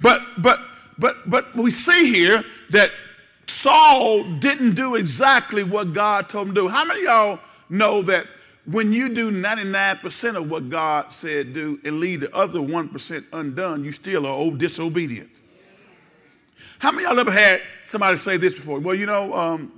But, 0.00 0.22
but, 0.38 0.60
but, 0.98 1.28
but 1.28 1.54
we 1.54 1.70
see 1.70 2.12
here 2.12 2.44
that 2.70 2.90
Saul 3.50 4.24
didn't 4.24 4.74
do 4.74 4.94
exactly 4.94 5.64
what 5.64 5.92
God 5.92 6.28
told 6.28 6.48
him 6.48 6.54
to 6.54 6.60
do. 6.62 6.68
How 6.68 6.84
many 6.84 7.04
y'all 7.04 7.40
know 7.68 8.02
that 8.02 8.26
when 8.66 8.92
you 8.92 9.14
do 9.14 9.30
99% 9.30 10.36
of 10.36 10.50
what 10.50 10.68
God 10.68 11.12
said 11.12 11.54
do 11.54 11.80
and 11.84 12.00
leave 12.00 12.20
the 12.20 12.34
other 12.34 12.60
1% 12.60 13.24
undone, 13.32 13.84
you 13.84 13.92
still 13.92 14.26
are 14.26 14.50
disobedient? 14.50 15.30
How 16.78 16.92
many 16.92 17.04
y'all 17.04 17.18
ever 17.18 17.32
had 17.32 17.62
somebody 17.84 18.16
say 18.16 18.36
this 18.36 18.54
before? 18.54 18.78
Well, 18.80 18.94
you 18.94 19.06
know, 19.06 19.32
um, 19.32 19.72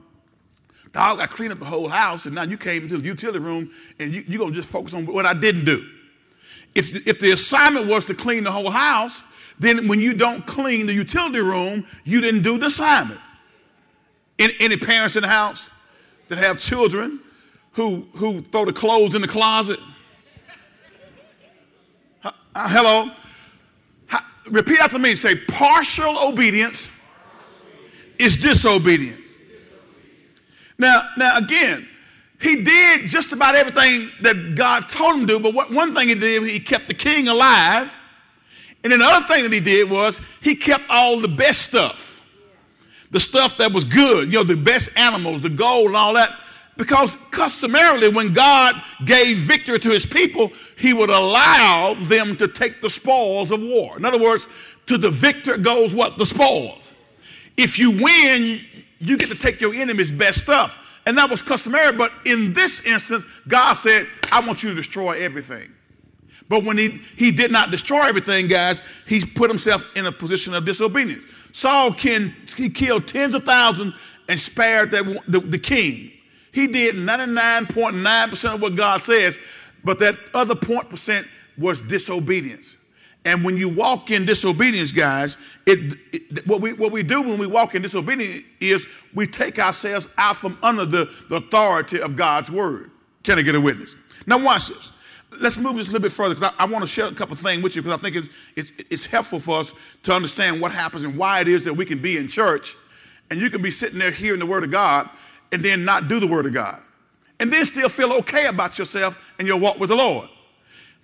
dog, 0.92 1.20
I 1.20 1.26
cleaned 1.26 1.52
up 1.52 1.58
the 1.58 1.64
whole 1.64 1.88
house, 1.88 2.26
and 2.26 2.34
now 2.34 2.42
you 2.42 2.58
came 2.58 2.82
into 2.82 2.98
the 2.98 3.06
utility 3.06 3.38
room, 3.38 3.70
and 3.98 4.12
you, 4.12 4.22
you're 4.26 4.38
going 4.38 4.52
to 4.52 4.56
just 4.56 4.70
focus 4.70 4.92
on 4.92 5.06
what 5.06 5.24
I 5.24 5.34
didn't 5.34 5.64
do. 5.64 5.86
If, 6.74 7.06
if 7.06 7.20
the 7.20 7.32
assignment 7.32 7.86
was 7.86 8.04
to 8.06 8.14
clean 8.14 8.44
the 8.44 8.52
whole 8.52 8.70
house, 8.70 9.22
then 9.58 9.88
when 9.88 10.00
you 10.00 10.14
don't 10.14 10.44
clean 10.46 10.86
the 10.86 10.94
utility 10.94 11.40
room, 11.40 11.86
you 12.04 12.20
didn't 12.20 12.42
do 12.42 12.58
the 12.58 12.66
assignment. 12.66 13.20
Any, 14.40 14.54
any 14.58 14.76
parents 14.76 15.16
in 15.16 15.22
the 15.22 15.28
house 15.28 15.70
that 16.28 16.38
have 16.38 16.58
children 16.58 17.20
who, 17.72 18.06
who 18.16 18.40
throw 18.40 18.64
the 18.64 18.72
clothes 18.72 19.14
in 19.14 19.22
the 19.22 19.28
closet? 19.28 19.78
Uh, 22.24 22.32
hello? 22.54 23.10
repeat 24.50 24.80
after 24.80 24.98
me. 24.98 25.14
Say, 25.14 25.36
partial 25.36 26.16
obedience 26.18 26.90
is 28.18 28.36
disobedience. 28.36 29.20
Now, 30.78 31.02
now 31.16 31.38
again, 31.38 31.86
he 32.40 32.64
did 32.64 33.06
just 33.06 33.32
about 33.32 33.54
everything 33.54 34.10
that 34.22 34.54
God 34.56 34.88
told 34.88 35.16
him 35.16 35.26
to 35.26 35.34
do, 35.34 35.40
but 35.40 35.54
what, 35.54 35.70
one 35.70 35.94
thing 35.94 36.08
he 36.08 36.14
did, 36.14 36.42
he 36.42 36.58
kept 36.58 36.88
the 36.88 36.94
king 36.94 37.28
alive. 37.28 37.92
And 38.82 38.92
then 38.92 39.00
the 39.00 39.06
other 39.06 39.26
thing 39.26 39.42
that 39.42 39.52
he 39.52 39.60
did 39.60 39.90
was 39.90 40.20
he 40.40 40.54
kept 40.54 40.84
all 40.88 41.20
the 41.20 41.28
best 41.28 41.68
stuff. 41.68 42.09
The 43.10 43.20
stuff 43.20 43.58
that 43.58 43.72
was 43.72 43.84
good, 43.84 44.32
you 44.32 44.38
know, 44.38 44.44
the 44.44 44.56
best 44.56 44.90
animals, 44.96 45.40
the 45.40 45.50
gold 45.50 45.88
and 45.88 45.96
all 45.96 46.14
that. 46.14 46.30
Because 46.76 47.16
customarily, 47.30 48.08
when 48.08 48.32
God 48.32 48.74
gave 49.04 49.38
victory 49.38 49.78
to 49.80 49.90
his 49.90 50.06
people, 50.06 50.50
he 50.78 50.92
would 50.92 51.10
allow 51.10 51.94
them 51.98 52.36
to 52.36 52.48
take 52.48 52.80
the 52.80 52.88
spoils 52.88 53.50
of 53.50 53.60
war. 53.60 53.96
In 53.96 54.04
other 54.04 54.18
words, 54.18 54.46
to 54.86 54.96
the 54.96 55.10
victor 55.10 55.58
goes 55.58 55.94
what? 55.94 56.16
The 56.16 56.24
spoils. 56.24 56.92
If 57.56 57.78
you 57.78 58.02
win, 58.02 58.60
you 58.98 59.18
get 59.18 59.28
to 59.30 59.36
take 59.36 59.60
your 59.60 59.74
enemy's 59.74 60.10
best 60.10 60.38
stuff. 60.38 60.78
And 61.04 61.18
that 61.18 61.28
was 61.28 61.42
customary. 61.42 61.92
But 61.92 62.12
in 62.24 62.52
this 62.52 62.84
instance, 62.86 63.24
God 63.48 63.74
said, 63.74 64.06
I 64.32 64.40
want 64.46 64.62
you 64.62 64.70
to 64.70 64.74
destroy 64.74 65.22
everything. 65.22 65.70
But 66.50 66.64
when 66.64 66.76
he, 66.76 67.00
he 67.16 67.30
did 67.30 67.52
not 67.52 67.70
destroy 67.70 68.02
everything, 68.08 68.48
guys, 68.48 68.82
he 69.06 69.24
put 69.24 69.48
himself 69.48 69.96
in 69.96 70.06
a 70.06 70.12
position 70.12 70.52
of 70.52 70.66
disobedience. 70.66 71.22
Saul 71.52 71.92
can, 71.92 72.34
he 72.56 72.68
killed 72.68 73.06
tens 73.06 73.34
of 73.34 73.44
thousands 73.44 73.94
and 74.28 74.38
spared 74.38 74.90
the, 74.90 75.22
the, 75.28 75.38
the 75.38 75.58
king. 75.60 76.10
He 76.52 76.66
did 76.66 76.96
99.9% 76.96 78.54
of 78.54 78.60
what 78.60 78.74
God 78.74 79.00
says, 79.00 79.38
but 79.84 80.00
that 80.00 80.16
other 80.34 80.56
point 80.56 80.90
percent 80.90 81.24
was 81.56 81.80
disobedience. 81.80 82.78
And 83.24 83.44
when 83.44 83.56
you 83.56 83.68
walk 83.68 84.10
in 84.10 84.26
disobedience, 84.26 84.90
guys, 84.90 85.36
it, 85.66 85.96
it, 86.12 86.46
what, 86.48 86.60
we, 86.60 86.72
what 86.72 86.90
we 86.90 87.04
do 87.04 87.22
when 87.22 87.38
we 87.38 87.46
walk 87.46 87.76
in 87.76 87.82
disobedience 87.82 88.42
is 88.58 88.88
we 89.14 89.28
take 89.28 89.60
ourselves 89.60 90.08
out 90.18 90.34
from 90.34 90.58
under 90.64 90.84
the, 90.84 91.08
the 91.28 91.36
authority 91.36 92.00
of 92.00 92.16
God's 92.16 92.50
word. 92.50 92.90
Can 93.22 93.38
I 93.38 93.42
get 93.42 93.54
a 93.54 93.60
witness? 93.60 93.94
Now, 94.26 94.42
watch 94.42 94.68
this. 94.68 94.90
Let's 95.38 95.58
move 95.58 95.76
this 95.76 95.86
a 95.86 95.90
little 95.90 96.02
bit 96.02 96.12
further 96.12 96.34
because 96.34 96.52
I, 96.58 96.64
I 96.64 96.66
want 96.66 96.82
to 96.82 96.88
share 96.88 97.06
a 97.06 97.14
couple 97.14 97.34
of 97.34 97.38
things 97.38 97.62
with 97.62 97.76
you 97.76 97.82
because 97.82 97.98
I 97.98 98.02
think 98.02 98.16
it's, 98.16 98.28
it's, 98.56 98.72
it's 98.90 99.06
helpful 99.06 99.38
for 99.38 99.60
us 99.60 99.74
to 100.02 100.12
understand 100.12 100.60
what 100.60 100.72
happens 100.72 101.04
and 101.04 101.16
why 101.16 101.40
it 101.40 101.48
is 101.48 101.64
that 101.64 101.74
we 101.74 101.84
can 101.84 102.00
be 102.00 102.16
in 102.16 102.28
church 102.28 102.74
and 103.30 103.40
you 103.40 103.48
can 103.48 103.62
be 103.62 103.70
sitting 103.70 103.98
there 103.98 104.10
hearing 104.10 104.40
the 104.40 104.46
word 104.46 104.64
of 104.64 104.70
God 104.70 105.08
and 105.52 105.62
then 105.62 105.84
not 105.84 106.08
do 106.08 106.18
the 106.18 106.26
word 106.26 106.46
of 106.46 106.52
God 106.52 106.80
and 107.38 107.52
then 107.52 107.64
still 107.64 107.88
feel 107.88 108.12
okay 108.12 108.46
about 108.46 108.78
yourself 108.78 109.34
and 109.38 109.48
your 109.48 109.58
walk 109.58 109.80
with 109.80 109.88
the 109.88 109.96
Lord. 109.96 110.28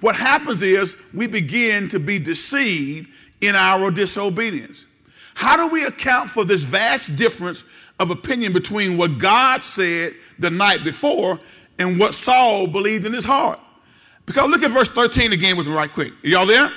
What 0.01 0.15
happens 0.15 0.63
is 0.63 0.97
we 1.15 1.27
begin 1.27 1.89
to 1.89 1.99
be 1.99 2.19
deceived 2.19 3.11
in 3.41 3.55
our 3.55 3.91
disobedience. 3.91 4.87
How 5.35 5.57
do 5.57 5.73
we 5.73 5.85
account 5.85 6.29
for 6.29 6.45
this 6.45 6.63
vast 6.63 7.17
difference 7.17 7.65
of 7.99 8.11
opinion 8.11 8.53
between 8.53 8.97
what 8.99 9.19
God 9.19 9.63
said 9.63 10.15
the 10.39 10.51
night 10.51 10.85
before 10.85 11.41
and 11.79 11.99
what 11.99 12.15
Saul 12.15 12.67
believed 12.67 13.07
in 13.07 13.13
his 13.13 13.25
heart? 13.25 13.59
Because 14.27 14.49
look 14.49 14.63
at 14.63 14.71
verse 14.73 14.89
13 14.89 15.33
again 15.33 15.57
with 15.57 15.67
me 15.67 15.73
right 15.73 15.91
quick. 15.91 16.13
Are 16.25 16.29
y'all 16.29 16.47
there? 16.47 16.71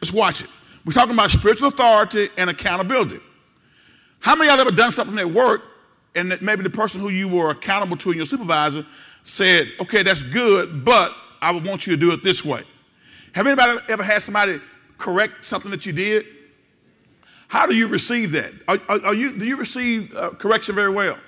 Let's 0.00 0.12
watch 0.12 0.40
it. 0.40 0.48
We're 0.84 0.92
talking 0.92 1.14
about 1.14 1.30
spiritual 1.30 1.68
authority 1.68 2.28
and 2.38 2.48
accountability. 2.48 3.18
How 4.20 4.36
many 4.36 4.48
of 4.48 4.54
y'all 4.54 4.66
ever 4.66 4.76
done 4.76 4.90
something 4.92 5.18
at 5.18 5.28
work 5.28 5.62
and 6.14 6.30
that 6.30 6.42
maybe 6.42 6.62
the 6.62 6.70
person 6.70 7.00
who 7.00 7.08
you 7.08 7.28
were 7.28 7.50
accountable 7.50 7.96
to 7.98 8.10
and 8.10 8.16
your 8.16 8.26
supervisor 8.26 8.86
said, 9.24 9.68
okay, 9.80 10.02
that's 10.02 10.22
good, 10.22 10.84
but 10.84 11.12
I 11.40 11.50
would 11.50 11.64
want 11.64 11.86
you 11.86 11.94
to 11.94 12.00
do 12.00 12.12
it 12.12 12.22
this 12.22 12.44
way. 12.44 12.62
Have 13.32 13.46
anybody 13.46 13.78
ever 13.88 14.02
had 14.02 14.22
somebody 14.22 14.60
correct 14.98 15.44
something 15.44 15.70
that 15.70 15.86
you 15.86 15.92
did? 15.92 16.26
How 17.48 17.66
do 17.66 17.74
you 17.74 17.88
receive 17.88 18.32
that? 18.32 18.52
Are, 18.68 18.78
are, 18.88 19.06
are 19.06 19.14
you, 19.14 19.36
do 19.36 19.44
you 19.44 19.56
receive 19.56 20.14
uh, 20.14 20.30
correction 20.30 20.74
very 20.74 20.90
well? 20.90 21.18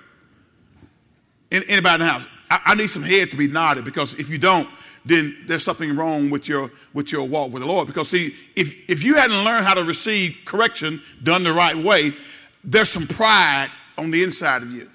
anybody 1.51 1.95
in 1.95 2.01
the 2.01 2.07
house? 2.07 2.27
I, 2.51 2.61
I 2.67 2.75
need 2.75 2.89
some 2.89 3.03
head 3.03 3.31
to 3.31 3.37
be 3.37 3.47
nodded 3.47 3.85
because 3.85 4.15
if 4.15 4.31
you 4.31 4.39
don't, 4.39 4.69
then 5.05 5.37
there's 5.47 5.63
something 5.63 5.95
wrong 5.95 6.31
with 6.31 6.49
your 6.49 6.71
with 6.95 7.13
your 7.13 7.27
walk 7.27 7.53
with 7.53 7.63
the 7.63 7.69
Lord. 7.69 7.87
Because 7.87 8.09
see, 8.09 8.35
if 8.57 8.89
if 8.89 9.03
you 9.03 9.17
hadn't 9.17 9.45
learned 9.45 9.67
how 9.67 9.75
to 9.75 9.85
receive 9.85 10.43
correction 10.45 11.03
done 11.23 11.45
the 11.45 11.53
right 11.53 11.77
way, 11.77 12.17
there's 12.63 12.89
some 12.89 13.07
pride 13.07 13.71
on 13.99 14.11
the 14.11 14.23
inside 14.23 14.63
of 14.63 14.73
you. 14.73 14.91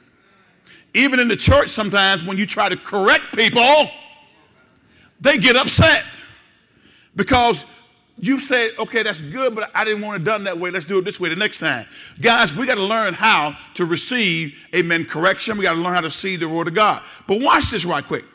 Even 0.93 1.19
in 1.19 1.27
the 1.27 1.35
church, 1.35 1.69
sometimes 1.69 2.25
when 2.25 2.37
you 2.37 2.45
try 2.45 2.67
to 2.67 2.75
correct 2.75 3.35
people, 3.35 3.89
they 5.21 5.37
get 5.37 5.55
upset 5.55 6.03
because 7.15 7.65
you 8.17 8.39
say, 8.39 8.75
okay, 8.77 9.03
that's 9.03 9.21
good, 9.21 9.55
but 9.55 9.71
I 9.73 9.85
didn't 9.85 10.01
want 10.01 10.21
it 10.21 10.25
done 10.25 10.43
that 10.45 10.57
way. 10.57 10.71
Let's 10.71 10.85
do 10.85 10.99
it 10.99 11.05
this 11.05 11.19
way 11.19 11.29
the 11.29 11.35
next 11.35 11.59
time. 11.59 11.85
Guys, 12.19 12.53
we 12.53 12.65
got 12.65 12.75
to 12.75 12.83
learn 12.83 13.13
how 13.13 13.55
to 13.75 13.85
receive, 13.85 14.67
amen, 14.75 15.05
correction. 15.05 15.57
We 15.57 15.63
got 15.63 15.75
to 15.75 15.79
learn 15.79 15.93
how 15.93 16.01
to 16.01 16.11
see 16.11 16.35
the 16.35 16.49
word 16.49 16.67
of 16.67 16.73
God. 16.73 17.01
But 17.27 17.41
watch 17.41 17.69
this 17.71 17.85
right 17.85 18.03
quick. 18.03 18.25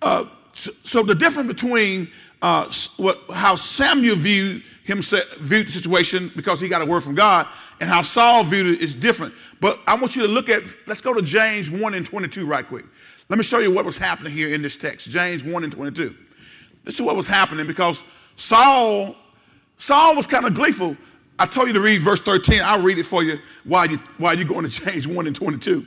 Uh, 0.00 0.26
so, 0.54 1.02
the 1.02 1.14
difference 1.14 1.48
between 1.48 2.08
uh, 2.42 2.70
what, 2.96 3.20
how 3.32 3.56
Samuel 3.56 4.16
viewed 4.16 4.62
himself, 4.84 5.36
viewed 5.36 5.66
the 5.66 5.72
situation 5.72 6.30
because 6.36 6.60
he 6.60 6.68
got 6.68 6.82
a 6.82 6.86
word 6.86 7.02
from 7.02 7.14
God, 7.14 7.46
and 7.80 7.88
how 7.88 8.02
Saul 8.02 8.44
viewed 8.44 8.66
it 8.66 8.80
is 8.80 8.94
different. 8.94 9.34
But 9.60 9.80
I 9.86 9.94
want 9.94 10.14
you 10.14 10.22
to 10.22 10.28
look 10.28 10.48
at, 10.48 10.62
let's 10.86 11.00
go 11.00 11.14
to 11.14 11.22
James 11.22 11.70
1 11.70 11.94
and 11.94 12.06
22 12.06 12.46
right 12.46 12.66
quick. 12.66 12.84
Let 13.28 13.38
me 13.38 13.42
show 13.42 13.58
you 13.58 13.74
what 13.74 13.84
was 13.84 13.98
happening 13.98 14.32
here 14.32 14.54
in 14.54 14.62
this 14.62 14.76
text. 14.76 15.10
James 15.10 15.42
1 15.42 15.64
and 15.64 15.72
22. 15.72 16.14
This 16.84 16.94
is 16.94 17.02
what 17.02 17.16
was 17.16 17.26
happening 17.26 17.66
because 17.66 18.02
Saul, 18.36 19.16
Saul 19.78 20.14
was 20.14 20.26
kind 20.26 20.44
of 20.46 20.54
gleeful. 20.54 20.96
I 21.38 21.46
told 21.46 21.66
you 21.66 21.72
to 21.72 21.80
read 21.80 22.00
verse 22.02 22.20
13. 22.20 22.60
I'll 22.62 22.82
read 22.82 22.98
it 22.98 23.06
for 23.06 23.24
you 23.24 23.38
while 23.64 23.86
you 23.86 23.98
while 24.18 24.38
you 24.38 24.44
going 24.44 24.68
to 24.68 24.70
James 24.84 25.08
1 25.08 25.26
and 25.26 25.34
22. 25.34 25.86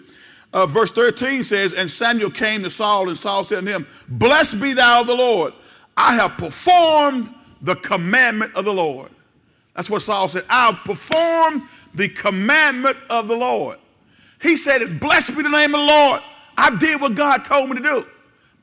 Uh, 0.57 0.65
verse 0.65 0.89
13 0.89 1.43
says, 1.43 1.73
And 1.73 1.89
Samuel 1.89 2.31
came 2.31 2.63
to 2.63 2.71
Saul, 2.71 3.09
and 3.09 3.17
Saul 3.17 3.43
said 3.43 3.63
to 3.63 3.71
him, 3.71 3.87
Blessed 4.09 4.59
be 4.59 4.73
thou 4.73 5.03
the 5.03 5.13
Lord. 5.13 5.53
I 5.95 6.15
have 6.15 6.31
performed 6.31 7.31
the 7.61 7.75
commandment 7.75 8.55
of 8.55 8.65
the 8.65 8.73
Lord. 8.73 9.11
That's 9.75 9.87
what 9.87 10.01
Saul 10.01 10.27
said. 10.27 10.45
I'll 10.49 10.73
perform 10.73 11.69
the 11.93 12.09
commandment 12.09 12.97
of 13.07 13.27
the 13.27 13.35
Lord. 13.35 13.77
He 14.41 14.55
said, 14.55 14.99
Blessed 14.99 15.37
be 15.37 15.43
the 15.43 15.49
name 15.49 15.75
of 15.75 15.81
the 15.81 15.85
Lord. 15.85 16.23
I 16.57 16.75
did 16.77 16.99
what 17.01 17.13
God 17.13 17.45
told 17.45 17.69
me 17.69 17.75
to 17.75 17.83
do. 17.83 18.07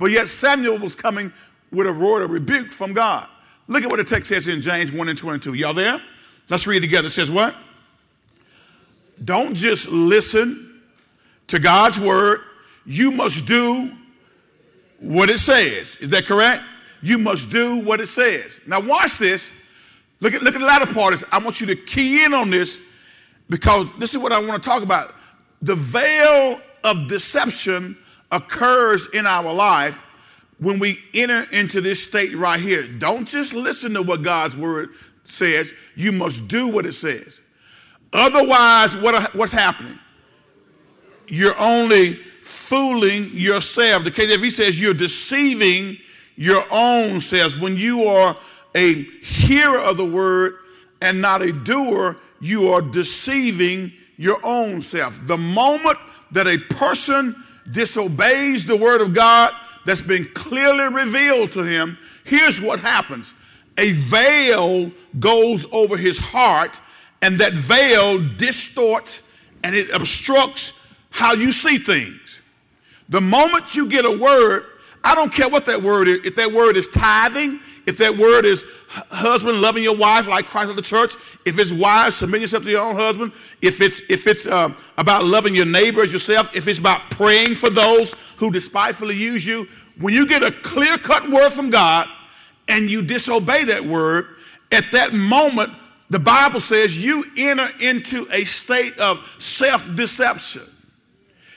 But 0.01 0.11
yet 0.11 0.27
Samuel 0.27 0.79
was 0.79 0.97
coming 0.97 1.33
with 1.71 1.87
a 1.87 1.93
word 1.93 2.25
of 2.25 2.33
rebuke 2.33 2.73
from 2.73 2.93
God. 2.93 3.29
Look 3.69 3.85
at 3.85 3.89
what 3.89 3.99
the 3.99 4.05
text 4.05 4.31
says 4.31 4.49
in 4.49 4.63
James 4.63 4.91
1 4.91 5.09
and 5.09 5.17
22. 5.17 5.55
Y'all 5.55 5.73
there? 5.73 6.03
Let's 6.49 6.67
read 6.67 6.81
together. 6.81 7.07
It 7.07 7.13
says 7.13 7.31
what? 7.31 7.55
Don't 9.25 9.55
just 9.55 9.89
listen 9.91 10.64
to 11.49 11.59
God's 11.59 12.01
word. 12.01 12.41
You 12.87 13.11
must 13.11 13.47
do 13.47 13.93
what 15.01 15.31
it 15.31 15.39
says. 15.39 15.97
Is 15.97 16.11
that 16.11 16.27
correct? 16.27 16.63
You 17.03 17.19
must 17.19 17.51
do 17.51 17.77
what 17.77 18.01
it 18.01 18.09
says. 18.09 18.61
Now 18.67 18.81
watch 18.81 19.19
this. 19.19 19.51
Look 20.21 20.33
at, 20.33 20.43
look 20.43 20.55
at 20.55 20.61
the 20.61 20.67
latter 20.67 20.93
part. 20.93 21.15
I 21.33 21.39
want 21.39 21.61
you 21.61 21.67
to 21.67 21.77
key 21.77 22.25
in 22.25 22.33
on 22.33 22.51
this 22.51 22.79
because 23.51 23.87
this 23.99 24.15
is 24.15 24.19
what 24.19 24.33
I 24.33 24.39
want 24.39 24.63
to 24.63 24.69
talk 24.69 24.83
about. 24.83 25.13
The 25.63 25.75
veil 25.75 26.61
of 26.83 27.09
deception 27.09 27.97
occurs 28.31 29.09
in 29.13 29.27
our 29.27 29.53
life 29.53 30.03
when 30.59 30.79
we 30.79 30.99
enter 31.13 31.45
into 31.53 31.81
this 31.81 32.03
state 32.03 32.35
right 32.35 32.61
here. 32.61 32.87
Don't 32.87 33.27
just 33.27 33.53
listen 33.53 33.93
to 33.95 34.03
what 34.03 34.23
God's 34.23 34.57
word 34.57 34.91
says, 35.25 35.75
you 35.97 36.13
must 36.13 36.49
do 36.49 36.69
what 36.69 36.87
it 36.87 36.93
says. 36.93 37.41
Otherwise, 38.13 38.97
what, 38.97 39.35
what's 39.35 39.53
happening? 39.53 39.99
You're 41.27 41.59
only 41.59 42.15
fooling 42.15 43.31
yourself. 43.33 44.05
The 44.05 44.11
KJV 44.11 44.51
says 44.51 44.81
you're 44.81 44.95
deceiving 44.95 45.97
your 46.37 46.65
own 46.71 47.21
selves. 47.21 47.59
When 47.59 47.77
you 47.77 48.05
are 48.05 48.37
a 48.75 48.95
hearer 49.03 49.79
of 49.79 49.97
the 49.97 50.05
word 50.05 50.57
and 51.01 51.21
not 51.21 51.43
a 51.43 51.53
doer, 51.53 52.17
you 52.41 52.73
are 52.73 52.83
deceiving 52.83 53.93
your 54.17 54.39
own 54.45 54.81
self. 54.81 55.19
The 55.27 55.39
moment 55.39 55.99
that 56.33 56.47
a 56.47 56.59
person 56.59 57.35
disobeys 57.71 58.67
the 58.67 58.77
word 58.77 59.01
of 59.01 59.15
God 59.15 59.53
that's 59.87 60.03
been 60.03 60.27
clearly 60.35 60.93
revealed 60.95 61.53
to 61.53 61.63
him, 61.63 61.99
here's 62.25 62.61
what 62.61 62.81
happens 62.81 63.35
a 63.77 63.91
veil 63.93 64.93
goes 65.19 65.67
over 65.73 65.97
his 65.97 66.19
heart, 66.19 66.81
and 67.23 67.39
that 67.41 67.55
veil 67.55 68.19
distorts 68.37 69.29
and 69.65 69.75
it 69.75 69.91
obstructs 69.91 70.79
how 71.15 71.33
you 71.33 71.53
see 71.53 71.79
things. 71.79 72.43
The 73.09 73.21
moment 73.21 73.77
you 73.77 73.89
get 73.89 74.05
a 74.05 74.11
word, 74.11 74.65
I 75.05 75.15
don't 75.15 75.33
care 75.33 75.49
what 75.49 75.65
that 75.67 75.81
word 75.81 76.09
is, 76.09 76.27
if 76.27 76.35
that 76.35 76.51
word 76.51 76.77
is 76.77 76.89
tithing, 76.89 77.61
if 77.87 77.99
that 77.99 78.17
word 78.17 78.45
is 78.45 78.65
husband 78.89 79.61
loving 79.61 79.85
your 79.85 79.97
wife 79.97 80.27
like 80.27 80.47
Christ 80.47 80.71
of 80.71 80.77
the 80.77 80.83
church, 80.83 81.15
if 81.47 81.57
it's 81.57 81.71
wives 81.71 82.17
submitting 82.17 82.43
yourself 82.43 82.65
to 82.65 82.71
your 82.71 82.85
own 82.85 82.97
husband, 82.97 83.31
if 83.63 83.81
it's 83.81 84.01
if 84.11 84.27
it's 84.27 84.49
um, 84.49 84.77
about 84.99 85.25
loving 85.25 85.55
your 85.55 85.67
neighbor 85.67 86.03
as 86.03 86.13
yourself, 86.13 86.55
if 86.57 86.67
it's 86.67 86.81
about 86.81 87.01
praying 87.11 87.55
for 87.55 87.71
those 87.71 88.17
who 88.37 88.51
despitefully 88.51 89.15
use 89.15 89.47
you, 89.47 89.69
when 90.01 90.13
you 90.15 90.27
get 90.27 90.43
a 90.43 90.51
clear 90.51 90.99
cut 90.99 91.31
word 91.31 91.51
from 91.51 91.71
God 91.71 92.09
and 92.67 92.91
you 92.91 93.03
disobey 93.03 93.63
that 93.67 93.85
word, 93.85 94.27
at 94.73 94.91
that 94.91 95.13
moment 95.13 95.75
the 96.11 96.19
Bible 96.19 96.59
says 96.59 97.01
you 97.01 97.25
enter 97.37 97.69
into 97.81 98.27
a 98.33 98.41
state 98.45 98.99
of 98.99 99.21
self 99.39 99.95
deception. 99.95 100.63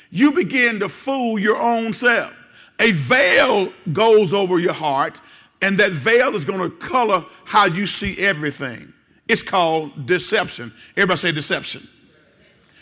You 0.10 0.32
begin 0.32 0.80
to 0.80 0.90
fool 0.90 1.38
your 1.40 1.58
own 1.58 1.94
self. 1.94 2.34
A 2.80 2.92
veil 2.92 3.74
goes 3.92 4.34
over 4.34 4.60
your 4.60 4.74
heart 4.74 5.20
and 5.62 5.78
that 5.78 5.92
veil 5.92 6.36
is 6.36 6.46
going 6.46 6.60
to 6.60 6.70
color 6.78 7.26
how 7.46 7.66
you 7.66 7.88
see 7.88 8.18
everything. 8.20 8.94
It's 9.28 9.42
called 9.42 10.06
deception. 10.06 10.72
Everybody 10.96 11.20
say 11.20 11.32
deception. 11.32 11.88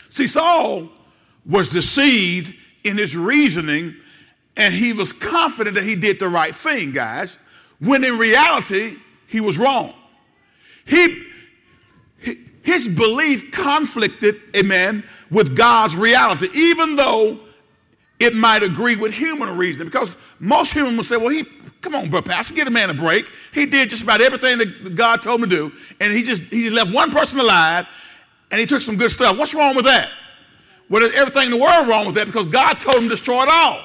See, 0.08 0.26
Saul 0.26 0.88
was 1.44 1.70
deceived 1.70 2.54
in 2.84 2.96
his 2.96 3.16
reasoning, 3.16 3.94
and 4.56 4.72
he 4.72 4.92
was 4.92 5.12
confident 5.12 5.74
that 5.74 5.84
he 5.84 5.96
did 5.96 6.18
the 6.18 6.28
right 6.28 6.54
thing, 6.54 6.92
guys, 6.92 7.38
when 7.80 8.04
in 8.04 8.16
reality, 8.18 8.96
he 9.26 9.40
was 9.40 9.58
wrong. 9.58 9.92
He, 10.84 11.24
his 12.66 12.88
belief 12.88 13.52
conflicted, 13.52 14.42
amen, 14.56 15.04
with 15.30 15.56
God's 15.56 15.94
reality, 15.96 16.48
even 16.52 16.96
though 16.96 17.38
it 18.18 18.34
might 18.34 18.64
agree 18.64 18.96
with 18.96 19.14
human 19.14 19.56
reasoning. 19.56 19.86
Because 19.86 20.16
most 20.40 20.72
humans 20.72 20.96
would 20.96 21.06
say, 21.06 21.16
well, 21.16 21.28
he 21.28 21.44
Come 21.86 21.94
on, 21.94 22.10
bro, 22.10 22.20
Pastor, 22.20 22.52
get 22.52 22.66
a 22.66 22.70
man 22.70 22.90
a 22.90 22.94
break. 22.94 23.26
He 23.54 23.64
did 23.64 23.90
just 23.90 24.02
about 24.02 24.20
everything 24.20 24.58
that 24.58 24.96
God 24.96 25.22
told 25.22 25.40
him 25.40 25.48
to 25.48 25.56
do, 25.56 25.72
and 26.00 26.12
he 26.12 26.24
just 26.24 26.42
he 26.42 26.68
left 26.68 26.92
one 26.92 27.12
person 27.12 27.38
alive, 27.38 27.86
and 28.50 28.58
he 28.58 28.66
took 28.66 28.80
some 28.80 28.96
good 28.96 29.12
stuff. 29.12 29.38
What's 29.38 29.54
wrong 29.54 29.76
with 29.76 29.84
that? 29.84 30.10
Well, 30.90 31.02
there's 31.02 31.14
everything 31.14 31.44
in 31.44 31.50
the 31.52 31.58
world 31.58 31.86
wrong 31.86 32.06
with 32.06 32.16
that 32.16 32.26
because 32.26 32.46
God 32.46 32.80
told 32.80 32.96
him 32.96 33.02
to 33.04 33.10
destroy 33.10 33.44
it 33.44 33.48
all. 33.48 33.84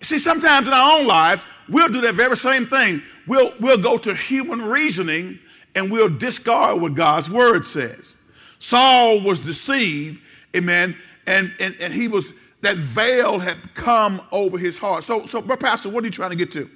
See, 0.00 0.20
sometimes 0.20 0.68
in 0.68 0.72
our 0.72 1.00
own 1.00 1.08
lives, 1.08 1.44
we'll 1.68 1.88
do 1.88 2.00
that 2.02 2.14
very 2.14 2.36
same 2.36 2.66
thing. 2.66 3.02
We'll, 3.26 3.52
we'll 3.58 3.78
go 3.78 3.98
to 3.98 4.14
human 4.14 4.62
reasoning 4.62 5.40
and 5.74 5.90
we'll 5.90 6.08
discard 6.08 6.80
what 6.80 6.94
God's 6.94 7.30
word 7.30 7.66
says. 7.66 8.16
Saul 8.58 9.20
was 9.20 9.40
deceived, 9.40 10.20
amen, 10.56 10.96
and, 11.26 11.52
and, 11.60 11.76
and 11.80 11.92
he 11.92 12.08
was, 12.08 12.34
that 12.60 12.76
veil 12.76 13.38
had 13.38 13.56
come 13.74 14.20
over 14.30 14.58
his 14.58 14.78
heart. 14.78 15.04
So, 15.04 15.26
so 15.26 15.42
Pastor, 15.42 15.88
what 15.88 16.04
are 16.04 16.06
you 16.06 16.12
trying 16.12 16.30
to 16.30 16.36
get 16.36 16.52
to? 16.52 16.70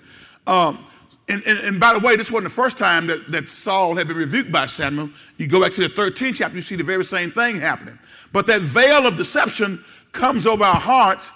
Um, 0.46 0.84
and, 1.28 1.42
and, 1.44 1.58
and, 1.58 1.80
by 1.80 1.92
the 1.92 1.98
way, 1.98 2.14
this 2.14 2.30
wasn't 2.30 2.50
the 2.50 2.54
first 2.54 2.78
time 2.78 3.08
that, 3.08 3.32
that 3.32 3.50
Saul 3.50 3.96
had 3.96 4.06
been 4.06 4.16
rebuked 4.16 4.52
by 4.52 4.66
Samuel. 4.66 5.10
You 5.38 5.48
go 5.48 5.60
back 5.60 5.72
to 5.72 5.80
the 5.80 5.92
13th 5.92 6.36
chapter, 6.36 6.54
you 6.54 6.62
see 6.62 6.76
the 6.76 6.84
very 6.84 7.04
same 7.04 7.32
thing 7.32 7.56
happening. 7.56 7.98
But 8.32 8.46
that 8.46 8.60
veil 8.60 9.06
of 9.06 9.16
deception 9.16 9.82
comes 10.12 10.46
over 10.46 10.62
our 10.62 10.80
hearts 10.80 11.32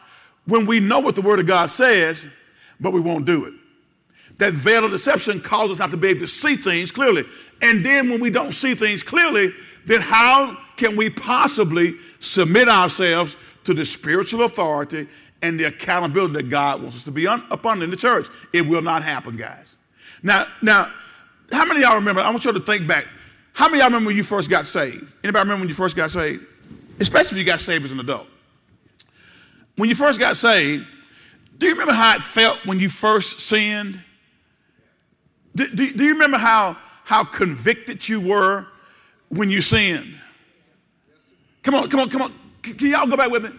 when 0.46 0.64
we 0.64 0.78
know 0.78 1.00
what 1.00 1.16
the 1.16 1.22
Word 1.22 1.40
of 1.40 1.46
God 1.46 1.70
says, 1.70 2.26
but 2.78 2.92
we 2.92 3.00
won't 3.00 3.26
do 3.26 3.46
it. 3.46 3.54
That 4.38 4.52
veil 4.54 4.84
of 4.84 4.90
deception 4.90 5.40
causes 5.40 5.72
us 5.72 5.78
not 5.78 5.90
to 5.90 5.96
be 5.96 6.08
able 6.08 6.20
to 6.20 6.28
see 6.28 6.56
things 6.56 6.90
clearly. 6.90 7.24
And 7.62 7.84
then 7.84 8.08
when 8.08 8.20
we 8.20 8.30
don't 8.30 8.52
see 8.52 8.74
things 8.74 9.02
clearly, 9.02 9.52
then 9.86 10.00
how 10.00 10.56
can 10.76 10.96
we 10.96 11.10
possibly 11.10 11.94
submit 12.20 12.68
ourselves 12.68 13.36
to 13.64 13.74
the 13.74 13.84
spiritual 13.84 14.42
authority 14.44 15.06
and 15.42 15.58
the 15.58 15.64
accountability 15.64 16.34
that 16.34 16.48
God 16.48 16.82
wants 16.82 16.96
us 16.96 17.04
to 17.04 17.10
be 17.10 17.26
un- 17.26 17.44
upon 17.50 17.82
in 17.82 17.90
the 17.90 17.96
church? 17.96 18.28
It 18.52 18.66
will 18.66 18.82
not 18.82 19.02
happen, 19.02 19.36
guys. 19.36 19.78
Now, 20.22 20.46
now, 20.62 20.90
how 21.52 21.64
many 21.64 21.82
of 21.82 21.88
y'all 21.88 21.96
remember? 21.96 22.20
I 22.20 22.30
want 22.30 22.44
you 22.44 22.52
to 22.52 22.60
think 22.60 22.86
back. 22.86 23.06
How 23.52 23.66
many 23.66 23.78
of 23.78 23.80
y'all 23.80 23.88
remember 23.88 24.08
when 24.08 24.16
you 24.16 24.22
first 24.22 24.48
got 24.48 24.66
saved? 24.66 25.12
Anybody 25.24 25.42
remember 25.42 25.62
when 25.62 25.68
you 25.68 25.74
first 25.74 25.96
got 25.96 26.10
saved? 26.10 26.44
Especially 26.98 27.38
if 27.40 27.44
you 27.44 27.50
got 27.50 27.60
saved 27.60 27.84
as 27.84 27.92
an 27.92 28.00
adult. 28.00 28.26
When 29.76 29.88
you 29.88 29.94
first 29.94 30.18
got 30.18 30.36
saved, 30.36 30.86
do 31.58 31.66
you 31.66 31.72
remember 31.72 31.94
how 31.94 32.16
it 32.16 32.22
felt 32.22 32.64
when 32.66 32.80
you 32.80 32.88
first 32.88 33.40
sinned? 33.40 34.00
Do, 35.54 35.66
do, 35.68 35.92
do 35.92 36.04
you 36.04 36.12
remember 36.12 36.38
how, 36.38 36.76
how 37.10 37.24
convicted 37.24 38.08
you 38.08 38.20
were 38.20 38.64
when 39.30 39.50
you 39.50 39.60
sinned? 39.60 40.14
Come 41.64 41.74
on, 41.74 41.90
come 41.90 41.98
on, 41.98 42.08
come 42.08 42.22
on. 42.22 42.32
Can, 42.62 42.88
y'all 42.88 43.04
go 43.04 43.16
back 43.16 43.32
with 43.32 43.42
me? 43.42 43.50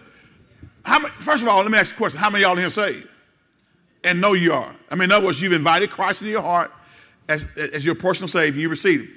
Many, 0.88 1.08
first 1.18 1.42
of 1.42 1.50
all, 1.50 1.60
let 1.60 1.70
me 1.70 1.76
ask 1.76 1.94
a 1.94 1.98
question. 1.98 2.18
How 2.18 2.30
many 2.30 2.44
y'all 2.44 2.52
in 2.52 2.60
here 2.60 2.70
saved? 2.70 3.06
And 4.04 4.22
know 4.22 4.32
you 4.32 4.54
are. 4.54 4.74
I 4.90 4.94
mean, 4.94 5.04
in 5.04 5.12
other 5.12 5.26
words, 5.26 5.42
you've 5.42 5.52
invited 5.52 5.90
Christ 5.90 6.22
into 6.22 6.32
your 6.32 6.40
heart 6.40 6.72
as, 7.28 7.46
as 7.58 7.84
your 7.84 7.94
personal 7.94 8.26
Savior, 8.26 8.58
you 8.58 8.70
received 8.70 9.04
Him. 9.04 9.16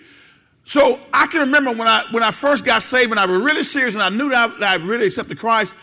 So 0.65 0.99
I 1.13 1.27
can 1.27 1.39
remember 1.39 1.71
when 1.71 1.87
I 1.87 2.03
when 2.11 2.21
I 2.21 2.31
first 2.31 2.65
got 2.65 2.83
saved 2.83 3.11
and 3.11 3.19
I 3.21 3.25
was 3.25 3.39
really 3.41 3.63
serious 3.63 3.93
and 3.93 4.03
I 4.03 4.09
knew 4.09 4.27
that 4.31 4.49
I, 4.49 4.59
that 4.59 4.81
I 4.81 4.83
really 4.83 5.05
accepted 5.05 5.39
Christ. 5.39 5.75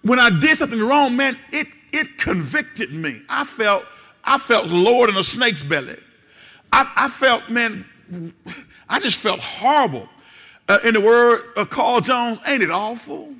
When 0.00 0.18
I 0.18 0.30
did 0.30 0.56
something 0.56 0.80
wrong, 0.80 1.14
man, 1.14 1.38
it 1.52 1.66
it 1.92 2.16
convicted 2.16 2.90
me. 2.90 3.20
I 3.28 3.44
felt 3.44 3.84
I 4.24 4.38
felt 4.38 4.68
Lord 4.68 5.10
in 5.10 5.16
a 5.18 5.22
snake's 5.22 5.62
belly. 5.62 5.98
I, 6.72 6.90
I 6.96 7.08
felt, 7.08 7.48
man, 7.48 7.84
I 8.88 9.00
just 9.00 9.18
felt 9.18 9.40
horrible. 9.40 10.08
Uh, 10.68 10.78
in 10.84 10.94
the 10.94 11.00
word 11.00 11.40
of 11.56 11.70
Carl 11.70 12.00
Jones, 12.00 12.40
ain't 12.46 12.62
it 12.62 12.70
awful? 12.70 13.34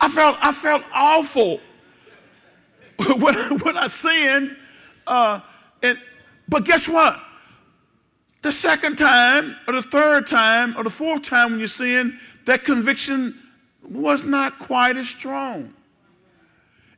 I 0.00 0.08
felt 0.08 0.36
I 0.40 0.52
felt 0.52 0.82
awful 0.92 1.60
when, 3.06 3.34
when 3.58 3.76
I 3.76 3.88
sinned. 3.88 4.56
Uh, 5.06 5.40
and 5.82 5.98
but 6.48 6.64
guess 6.64 6.88
what? 6.88 7.20
The 8.42 8.52
second 8.52 8.96
time, 8.96 9.56
or 9.66 9.74
the 9.74 9.82
third 9.82 10.26
time, 10.26 10.76
or 10.76 10.84
the 10.84 10.90
fourth 10.90 11.22
time 11.22 11.52
when 11.52 11.60
you 11.60 11.66
sin, 11.66 12.18
that 12.44 12.64
conviction 12.64 13.34
was 13.82 14.24
not 14.24 14.58
quite 14.58 14.96
as 14.96 15.08
strong. 15.08 15.72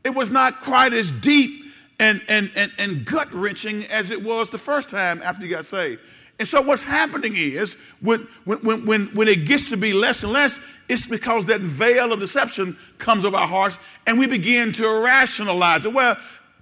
It 0.04 0.10
was 0.10 0.30
not 0.30 0.60
quite 0.60 0.92
as 0.92 1.10
deep 1.10 1.65
and, 1.98 2.22
and, 2.28 2.50
and, 2.56 2.72
and 2.78 3.04
gut 3.04 3.32
wrenching 3.32 3.84
as 3.86 4.10
it 4.10 4.22
was 4.22 4.50
the 4.50 4.58
first 4.58 4.88
time 4.88 5.20
after 5.22 5.44
you 5.44 5.50
got 5.50 5.64
saved. 5.64 6.00
And 6.38 6.46
so 6.46 6.60
what's 6.60 6.84
happening 6.84 7.32
is 7.34 7.74
when, 8.00 8.28
when, 8.44 8.84
when, 8.84 9.06
when 9.14 9.28
it 9.28 9.46
gets 9.46 9.70
to 9.70 9.76
be 9.76 9.94
less 9.94 10.22
and 10.22 10.32
less, 10.32 10.60
it's 10.88 11.06
because 11.06 11.46
that 11.46 11.62
veil 11.62 12.12
of 12.12 12.20
deception 12.20 12.76
comes 12.98 13.24
over 13.24 13.36
our 13.36 13.46
hearts 13.48 13.78
and 14.06 14.18
we 14.18 14.26
begin 14.26 14.72
to 14.74 15.00
rationalize 15.00 15.86
it. 15.86 15.94
Well, 15.94 16.16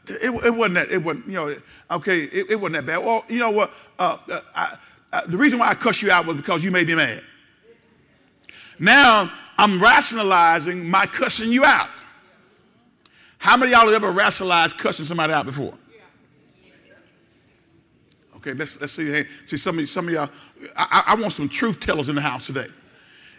it, 0.07 0.45
it 0.45 0.55
wasn't 0.55 0.75
that, 0.77 0.91
it 0.91 1.03
wasn't, 1.03 1.27
you 1.27 1.33
know, 1.33 1.57
okay, 1.91 2.21
it, 2.21 2.51
it 2.51 2.57
wasn't 2.57 2.75
that 2.75 2.87
bad. 2.87 3.05
Well, 3.05 3.25
you 3.29 3.41
know 3.41 3.51
what? 3.51 3.73
Uh, 3.99 4.17
uh, 4.31 4.41
I, 4.55 4.77
uh, 5.13 5.27
the 5.27 5.37
reason 5.37 5.59
why 5.59 5.69
I 5.69 5.75
cuss 5.75 6.03
you 6.03 6.11
out 6.11 6.27
was 6.27 6.37
because 6.37 6.63
you 6.63 6.71
made 6.71 6.87
me 6.87 6.95
mad. 6.95 7.23
Now 8.79 9.33
I'm 9.59 9.81
rationalizing 9.83 10.89
my 10.89 11.07
cussing 11.07 11.53
you 11.53 11.65
out. 11.65 11.89
How 13.45 13.59
many 13.59 13.73
y'all 13.73 13.87
have 13.87 14.03
ever 14.03 14.11
rationalized 14.11 14.79
cussing 14.79 15.05
somebody 15.05 15.35
out 15.35 15.45
before? 15.45 15.75
Okay, 18.37 18.55
let's, 18.55 18.81
let's 18.81 18.95
see. 18.95 19.11
Hey, 19.11 19.27
see, 19.45 19.59
some 19.59 19.79
of, 19.79 19.87
some 19.87 20.09
of 20.09 20.15
y'all, 20.15 20.31
I, 20.75 21.05
I 21.09 21.15
want 21.15 21.35
some 21.35 21.51
truth 21.51 21.79
tellers 21.79 22.09
in 22.09 22.15
the 22.15 22.23
house 22.23 22.47
today. 22.47 22.69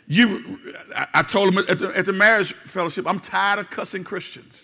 You, 0.07 0.59
I, 0.95 1.07
I 1.15 1.23
told 1.23 1.51
them 1.51 1.65
at 1.67 1.79
the, 1.79 1.97
at 1.97 2.05
the 2.05 2.13
marriage 2.13 2.53
fellowship, 2.53 3.07
I'm 3.07 3.19
tired 3.19 3.57
of 3.57 3.71
cussing 3.71 4.03
Christians. 4.03 4.61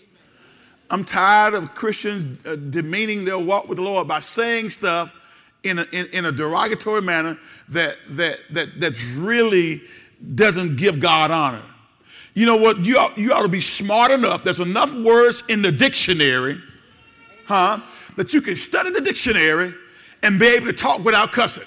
I'm 0.90 1.04
tired 1.04 1.54
of 1.54 1.74
Christians 1.74 2.46
uh, 2.46 2.54
demeaning 2.54 3.24
their 3.24 3.40
walk 3.40 3.68
with 3.68 3.78
the 3.78 3.82
Lord 3.82 4.06
by 4.06 4.20
saying 4.20 4.70
stuff 4.70 5.12
in 5.64 5.80
a, 5.80 5.86
in, 5.90 6.06
in, 6.12 6.24
a 6.26 6.30
derogatory 6.30 7.02
manner 7.02 7.36
that, 7.70 7.96
that, 8.10 8.38
that, 8.50 8.78
that 8.78 9.14
really 9.16 9.82
doesn't 10.36 10.76
give 10.76 11.00
God 11.00 11.32
honor. 11.32 11.62
You 12.34 12.46
know 12.46 12.56
what? 12.56 12.84
You 12.84 12.96
ought, 12.98 13.18
you 13.18 13.32
ought 13.32 13.42
to 13.42 13.48
be 13.48 13.60
smart 13.60 14.10
enough. 14.10 14.42
There's 14.44 14.60
enough 14.60 14.94
words 14.94 15.42
in 15.48 15.62
the 15.62 15.70
dictionary, 15.70 16.60
huh, 17.46 17.80
that 18.16 18.32
you 18.32 18.40
can 18.40 18.56
study 18.56 18.90
the 18.90 19.00
dictionary 19.00 19.74
and 20.22 20.38
be 20.38 20.46
able 20.46 20.66
to 20.66 20.72
talk 20.72 21.04
without 21.04 21.32
cussing. 21.32 21.64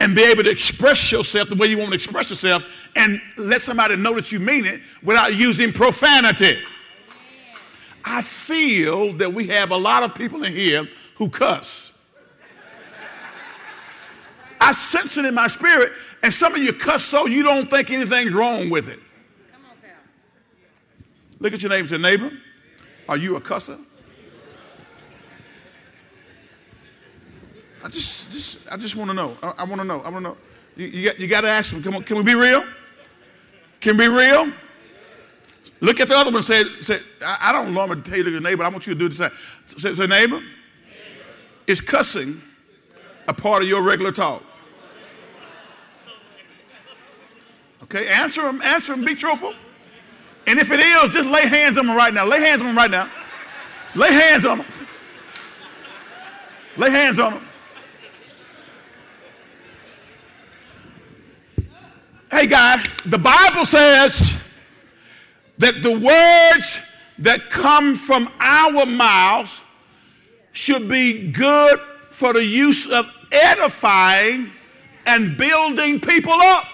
And 0.00 0.14
be 0.14 0.22
able 0.24 0.42
to 0.42 0.50
express 0.50 1.10
yourself 1.12 1.48
the 1.48 1.54
way 1.54 1.68
you 1.68 1.78
want 1.78 1.90
to 1.90 1.94
express 1.94 2.28
yourself 2.28 2.90
and 2.96 3.22
let 3.38 3.62
somebody 3.62 3.96
know 3.96 4.14
that 4.14 4.32
you 4.32 4.40
mean 4.40 4.66
it 4.66 4.80
without 5.02 5.34
using 5.34 5.72
profanity. 5.72 6.58
I 8.04 8.20
feel 8.20 9.14
that 9.14 9.32
we 9.32 9.46
have 9.46 9.70
a 9.70 9.76
lot 9.76 10.02
of 10.02 10.14
people 10.14 10.42
in 10.44 10.52
here 10.52 10.86
who 11.14 11.30
cuss. 11.30 11.92
I 14.64 14.72
sense 14.72 15.18
it 15.18 15.26
in 15.26 15.34
my 15.34 15.46
spirit, 15.46 15.92
and 16.22 16.32
some 16.32 16.54
of 16.54 16.62
you 16.62 16.72
cuss 16.72 17.04
so 17.04 17.26
you 17.26 17.42
don't 17.42 17.68
think 17.68 17.90
anything's 17.90 18.32
wrong 18.32 18.70
with 18.70 18.88
it. 18.88 18.98
Look 21.38 21.52
at 21.52 21.62
your 21.62 21.68
neighbor 21.68 21.94
and 21.94 22.02
neighbor, 22.02 22.32
are 23.06 23.18
you 23.18 23.36
a 23.36 23.40
cusser? 23.42 23.78
I 27.84 27.88
just, 27.88 28.32
just 28.32 28.72
I 28.72 28.78
just 28.78 28.96
want 28.96 29.10
to 29.10 29.14
know. 29.14 29.36
I, 29.42 29.52
I 29.58 29.64
want 29.64 29.82
to 29.82 29.86
know. 29.86 30.00
I 30.00 30.08
want 30.08 30.24
to 30.24 30.30
know. 30.30 30.36
You, 30.76 30.86
you, 30.86 31.10
got, 31.10 31.20
you 31.20 31.28
got 31.28 31.42
to 31.42 31.50
ask 31.50 31.70
them. 31.70 31.82
Come 31.82 31.96
on, 31.96 32.02
can 32.02 32.16
we 32.16 32.22
be 32.22 32.34
real? 32.34 32.64
Can 33.82 33.98
we 33.98 34.08
be 34.08 34.14
real? 34.14 34.50
Look 35.80 36.00
at 36.00 36.08
the 36.08 36.16
other 36.16 36.32
one 36.32 36.42
say, 36.42 36.64
say 36.80 37.00
I, 37.20 37.50
I 37.50 37.52
don't 37.52 37.74
normally 37.74 38.00
tell 38.00 38.16
you 38.16 38.24
to 38.24 38.30
your 38.30 38.40
neighbor, 38.40 38.64
I 38.64 38.68
want 38.68 38.86
you 38.86 38.94
to 38.94 38.98
do 38.98 39.08
the 39.08 39.14
same. 39.14 39.30
Say, 39.66 39.94
say 39.94 40.06
neighbor, 40.06 40.36
neighbor, 40.36 40.46
is 41.66 41.82
cussing 41.82 42.40
a 43.28 43.34
part 43.34 43.62
of 43.62 43.68
your 43.68 43.82
regular 43.82 44.10
talk? 44.10 44.42
Okay, 47.94 48.08
answer 48.08 48.42
them, 48.42 48.60
answer 48.62 48.92
them, 48.92 49.04
be 49.04 49.14
truthful. 49.14 49.54
And 50.48 50.58
if 50.58 50.72
it 50.72 50.80
is, 50.80 51.12
just 51.12 51.28
lay 51.28 51.46
hands 51.46 51.78
on 51.78 51.86
them 51.86 51.96
right 51.96 52.12
now. 52.12 52.26
Lay 52.26 52.40
hands 52.40 52.60
on 52.60 52.68
them 52.68 52.76
right 52.76 52.90
now. 52.90 53.08
Lay 53.94 54.12
hands 54.12 54.44
on 54.44 54.58
them. 54.58 54.66
Lay 56.76 56.90
hands 56.90 57.20
on 57.20 57.34
them. 57.34 57.48
Hey, 62.32 62.48
guys, 62.48 62.84
the 63.06 63.18
Bible 63.18 63.64
says 63.64 64.42
that 65.58 65.80
the 65.82 65.92
words 65.92 66.78
that 67.18 67.48
come 67.48 67.94
from 67.94 68.28
our 68.40 68.86
mouths 68.86 69.62
should 70.50 70.88
be 70.88 71.30
good 71.30 71.78
for 72.02 72.32
the 72.32 72.44
use 72.44 72.90
of 72.90 73.06
edifying 73.30 74.50
and 75.06 75.36
building 75.36 76.00
people 76.00 76.32
up. 76.32 76.66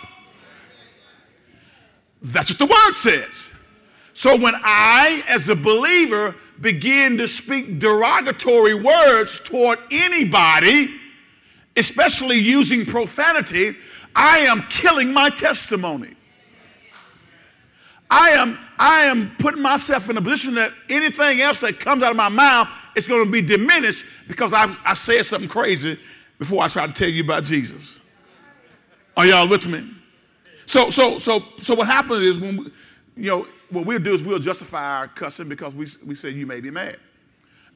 That's 2.22 2.50
what 2.50 2.59
the 2.59 2.66
word 2.66 2.94
says. 2.94 3.50
So 4.14 4.37
when 4.37 4.54
I, 4.56 5.22
as 5.28 5.48
a 5.48 5.56
believer, 5.56 6.37
begin 6.61 7.16
to 7.18 7.26
speak 7.26 7.78
derogatory 7.78 8.74
words 8.74 9.40
toward 9.40 9.78
anybody, 9.90 10.94
especially 11.76 12.37
using 12.38 12.85
profanity, 12.85 13.72
I 14.14 14.40
am 14.40 14.62
killing 14.68 15.12
my 15.12 15.30
testimony. 15.30 16.12
I 18.11 18.30
am, 18.30 18.59
I 18.78 19.02
am 19.02 19.35
putting 19.38 19.62
myself 19.62 20.11
in 20.11 20.16
a 20.16 20.22
position 20.22 20.54
that 20.56 20.72
anything 20.88 21.40
else 21.40 21.61
that 21.61 21.78
comes 21.78 22.02
out 22.02 22.11
of 22.11 22.16
my 22.16 22.28
mouth 22.28 22.68
is 22.96 23.06
going 23.06 23.24
to 23.24 23.30
be 23.30 23.40
diminished 23.40 24.04
because 24.26 24.52
I, 24.52 24.74
I 24.85 24.94
said 24.94 25.24
something 25.24 25.48
crazy 25.48 25.98
before 26.38 26.62
I 26.62 26.68
try 26.68 26.87
to 26.87 26.92
tell 26.92 27.09
you 27.09 27.22
about 27.22 27.44
Jesus. 27.44 28.00
Are 29.16 29.24
y'all 29.24 29.48
with 29.48 29.66
me? 29.66 29.88
So, 30.70 30.88
so, 30.88 31.18
so, 31.18 31.42
so 31.59 31.74
what 31.74 31.88
happens 31.88 32.20
is 32.20 32.38
when 32.38 32.59
we, 32.59 32.64
you 33.16 33.28
know, 33.28 33.46
what 33.70 33.87
we'll 33.87 33.98
do 33.98 34.14
is 34.14 34.22
we'll 34.22 34.38
justify 34.38 34.98
our 34.98 35.09
cussing 35.09 35.48
because 35.48 35.74
we, 35.74 35.88
we 36.06 36.14
say 36.14 36.30
you 36.30 36.46
may 36.46 36.61
be 36.61 36.70
mad. 36.70 36.96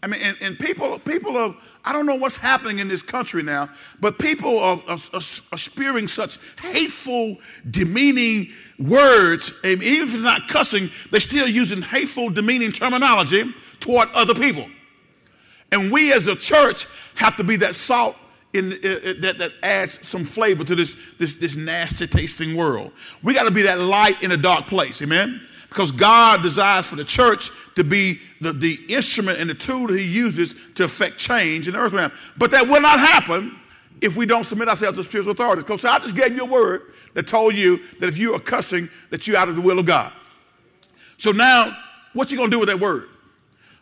I 0.01 0.07
mean, 0.07 0.21
and, 0.23 0.37
and 0.41 0.57
people, 0.57 0.97
people 1.01 1.37
of, 1.37 1.57
I 1.85 1.93
don't 1.93 2.07
know 2.07 2.15
what's 2.15 2.37
happening 2.37 2.79
in 2.79 2.87
this 2.87 3.03
country 3.03 3.43
now, 3.43 3.69
but 3.99 4.21
people 4.21 4.61
are, 4.61 4.81
are, 4.87 4.99
are 5.13 5.21
such 5.21 6.39
hateful, 6.61 7.39
demeaning 7.69 8.53
words. 8.79 9.53
And 9.65 9.83
even 9.83 10.07
if 10.07 10.15
it's 10.15 10.23
not 10.23 10.47
cussing, 10.47 10.89
they're 11.11 11.19
still 11.19 11.49
using 11.49 11.83
hateful, 11.83 12.31
demeaning 12.31 12.71
terminology 12.71 13.53
toward 13.81 14.09
other 14.15 14.35
people. 14.35 14.69
And 15.73 15.91
we 15.91 16.13
as 16.13 16.29
a 16.29 16.37
church 16.37 16.87
have 17.17 17.35
to 17.39 17.43
be 17.43 17.57
that 17.57 17.75
salt 17.75 18.17
in, 18.55 18.71
that, 19.21 19.35
that 19.39 19.53
adds 19.63 20.07
some 20.07 20.25
flavor 20.25 20.65
to 20.65 20.75
this, 20.75 20.97
this, 21.19 21.35
this 21.35 21.57
nasty 21.57 22.07
tasting 22.07 22.57
world. 22.57 22.93
We 23.23 23.35
got 23.35 23.45
to 23.45 23.51
be 23.51 23.63
that 23.63 23.83
light 23.83 24.23
in 24.23 24.33
a 24.33 24.37
dark 24.37 24.67
place. 24.67 25.03
Amen? 25.03 25.47
Because 25.69 25.91
God 25.91 26.43
desires 26.43 26.87
for 26.87 26.95
the 26.95 27.05
church 27.05 27.51
to 27.75 27.83
be 27.83 28.21
the, 28.41 28.53
the 28.53 28.79
instrument 28.89 29.41
and 29.41 29.51
the 29.51 29.55
tool 29.55 29.89
that 29.89 29.99
He 29.99 30.07
uses 30.07 30.55
to 30.77 30.85
affect 30.85 31.19
change 31.19 31.67
in 31.67 31.75
the 31.75 31.81
earth 31.81 31.93
realm. 31.93 32.13
But 32.37 32.53
that 32.53 32.69
will 32.69 32.81
not 32.81 33.01
happen 33.01 33.59
if 34.01 34.17
we 34.17 34.25
don't 34.25 34.45
submit 34.45 34.69
ourselves 34.69 34.99
to 34.99 35.05
spiritual 35.05 35.33
authorities. 35.33 35.65
Because 35.65 35.85
I 35.85 35.99
just 35.99 36.15
gave 36.15 36.37
you 36.37 36.45
a 36.45 36.49
word 36.49 36.93
that 37.15 37.27
told 37.27 37.55
you 37.55 37.79
that 37.99 38.09
if 38.09 38.19
you 38.19 38.35
are 38.35 38.41
cussing, 38.41 38.89
that 39.11 39.27
you're 39.27 39.37
out 39.37 39.49
of 39.49 39.57
the 39.57 39.63
will 39.63 39.81
of 39.81 39.87
God. 39.87 40.13
So 41.19 41.33
now, 41.33 41.77
what 42.13 42.31
you 42.31 42.39
gonna 42.39 42.51
do 42.51 42.61
with 42.61 42.69
that 42.69 42.79
word? 42.79 43.09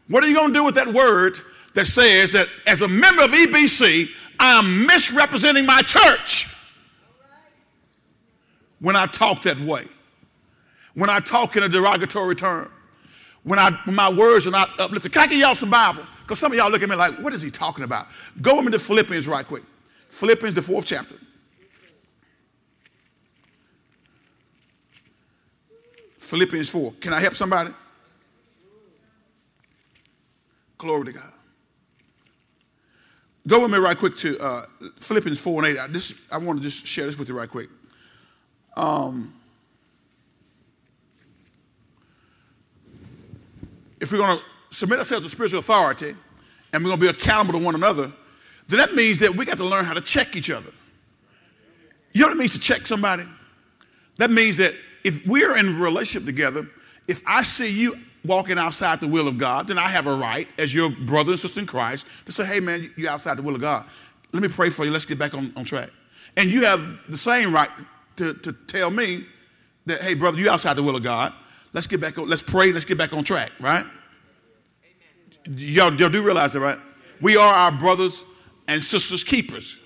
What 0.09 0.25
are 0.25 0.29
you 0.29 0.35
gonna 0.35 0.55
do 0.55 0.65
with 0.65 0.77
that 0.77 0.89
word 0.89 1.39
that 1.75 1.87
says 1.87 2.33
that 2.33 2.49
as 2.67 2.81
a 2.83 2.89
member 2.89 3.23
of 3.23 3.31
EBC, 3.31 4.09
I 4.42 4.59
am 4.59 4.87
misrepresenting 4.87 5.64
my 5.64 5.81
church 5.83 6.55
when 8.81 8.96
I 8.96 9.07
talk 9.07 9.42
that 9.42 9.59
way? 9.59 9.87
when 10.94 11.11
I 11.11 11.20
talk 11.20 11.57
in 11.57 11.62
a 11.62 11.68
derogatory 11.68 12.37
term, 12.37 12.70
when, 13.44 13.59
I, 13.59 13.70
when 13.85 13.94
my 13.94 14.11
words 14.11 14.46
are 14.46 14.50
not 14.50 14.78
uplifted. 14.78 15.12
Can 15.12 15.22
I 15.22 15.26
give 15.26 15.38
y'all 15.38 15.55
some 15.55 15.70
Bible? 15.70 16.05
Because 16.20 16.38
some 16.38 16.52
of 16.52 16.59
y'all 16.59 16.70
look 16.70 16.83
at 16.83 16.88
me 16.88 16.96
like, 16.96 17.14
what 17.18 17.33
is 17.33 17.42
he 17.42 17.50
talking 17.50 17.85
about? 17.85 18.07
Go 18.40 18.57
with 18.57 18.66
me 18.66 18.72
to 18.72 18.78
Philippians 18.78 19.26
right 19.26 19.46
quick. 19.46 19.64
Philippians, 20.09 20.55
the 20.55 20.62
fourth 20.62 20.85
chapter. 20.85 21.14
Philippians 26.18 26.68
4. 26.70 26.92
Can 27.00 27.12
I 27.12 27.20
help 27.20 27.35
somebody? 27.35 27.70
Glory 30.78 31.07
to 31.07 31.12
God. 31.12 31.32
Go 33.46 33.62
with 33.62 33.72
me 33.72 33.78
right 33.78 33.98
quick 33.98 34.16
to 34.18 34.38
uh, 34.38 34.66
Philippians 35.00 35.40
4 35.40 35.64
and 35.64 35.76
8. 35.76 35.81
I, 35.81 35.87
this, 35.88 36.20
I 36.31 36.38
want 36.38 36.59
to 36.59 36.62
just 36.62 36.87
share 36.87 37.07
this 37.07 37.18
with 37.18 37.28
you 37.28 37.37
right 37.37 37.48
quick. 37.48 37.68
Um, 38.76 39.35
if 44.00 44.12
we're 44.12 44.18
going 44.18 44.38
to 44.38 44.44
submit 44.70 45.00
ourselves 45.00 45.24
to 45.24 45.31
spiritual 45.31 45.59
authority 45.59 46.14
and 46.72 46.85
we're 46.85 46.90
going 46.90 47.00
to 47.00 47.07
be 47.07 47.09
accountable 47.09 47.59
to 47.59 47.64
one 47.64 47.74
another, 47.74 48.12
then 48.68 48.78
that 48.78 48.94
means 48.94 49.18
that 49.18 49.35
we 49.35 49.44
got 49.44 49.57
to 49.57 49.64
learn 49.64 49.85
how 49.85 49.94
to 49.94 50.00
check 50.00 50.37
each 50.37 50.50
other. 50.50 50.70
You 52.12 52.20
know 52.20 52.28
what 52.28 52.37
it 52.37 52.38
means 52.38 52.52
to 52.52 52.61
check 52.61 52.87
somebody? 52.87 53.24
That 54.18 54.31
means 54.31 54.57
that 54.59 54.74
if 55.05 55.26
we're 55.26 55.57
in 55.57 55.68
a 55.68 55.72
relationship 55.72 56.26
together, 56.26 56.68
if 57.09 57.22
I 57.26 57.42
see 57.42 57.72
you 57.72 57.98
walking 58.25 58.59
outside 58.59 59.01
the 59.01 59.09
will 59.09 59.29
of 59.29 59.39
God, 59.39 59.69
then 59.69 59.79
I 59.79 59.89
have 59.89 60.07
a 60.07 60.15
right, 60.15 60.49
as 60.59 60.75
your 60.75 60.91
brother 60.91 61.33
and 61.33 61.41
sister 61.41 61.61
in 61.61 61.67
Christ, 61.67 62.07
to 62.27 62.33
say, 62.33 62.45
hey 62.45 62.61
man, 62.61 62.89
you're 62.97 63.11
outside 63.11 63.37
the 63.37 63.43
will 63.43 63.55
of 63.55 63.61
God. 63.61 63.87
Let 64.33 64.43
me 64.43 64.49
pray 64.49 64.71
for 64.71 64.85
you. 64.85 64.91
Let's 64.91 65.05
get 65.05 65.19
back 65.19 65.35
on, 65.35 65.53
on 65.57 65.65
track. 65.65 65.91
And 66.37 66.51
you 66.51 66.65
have 66.65 66.99
the 67.09 67.17
same 67.17 67.53
right 67.53 67.69
to, 68.17 68.35
to 68.35 68.53
tell 68.53 68.91
me 68.91 69.27
that, 69.87 70.01
hey, 70.01 70.15
brother, 70.15 70.39
you're 70.39 70.53
outside 70.53 70.75
the 70.75 70.83
will 70.83 70.97
of 70.97 71.03
God. 71.03 71.33
Let's 71.73 71.87
get 71.87 72.01
back 72.01 72.19
on, 72.19 72.29
let's 72.29 72.43
pray, 72.43 72.73
let's 72.73 72.85
get 72.85 72.99
back 72.99 73.13
on 73.13 73.25
track, 73.25 73.51
right? 73.61 73.87
Y'all, 75.47 75.93
y'all 75.95 76.09
do 76.09 76.23
realize 76.25 76.53
that, 76.53 76.61
right? 76.61 76.79
We 77.21 77.37
are 77.37 77.55
our 77.55 77.73
brothers 77.73 78.25
and 78.69 78.83
sisters 78.83 79.25
keepers. 79.25 79.77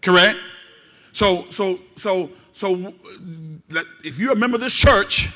Correct? 0.00 0.38
So, 1.12 1.46
so, 1.50 1.78
so, 1.96 2.30
so 2.52 2.94
if 4.04 4.18
you're 4.18 4.32
a 4.32 4.36
member 4.36 4.56
of 4.56 4.60
this 4.60 4.74
church 4.74 5.28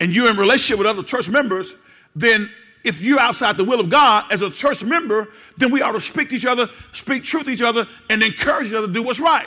and 0.00 0.14
you're 0.14 0.30
in 0.30 0.36
relationship 0.36 0.78
with 0.78 0.86
other 0.86 1.02
church 1.02 1.28
members, 1.28 1.74
then 2.14 2.50
if 2.84 3.02
you're 3.02 3.20
outside 3.20 3.56
the 3.56 3.64
will 3.64 3.80
of 3.80 3.90
God 3.90 4.24
as 4.30 4.42
a 4.42 4.50
church 4.50 4.82
member, 4.84 5.28
then 5.56 5.70
we 5.70 5.82
ought 5.82 5.92
to 5.92 6.00
speak 6.00 6.30
to 6.30 6.36
each 6.36 6.46
other, 6.46 6.68
speak 6.92 7.24
truth 7.24 7.44
to 7.44 7.50
each 7.50 7.62
other, 7.62 7.86
and 8.08 8.22
encourage 8.22 8.68
each 8.68 8.74
other 8.74 8.86
to 8.86 8.92
do 8.92 9.02
what's 9.02 9.20
right. 9.20 9.46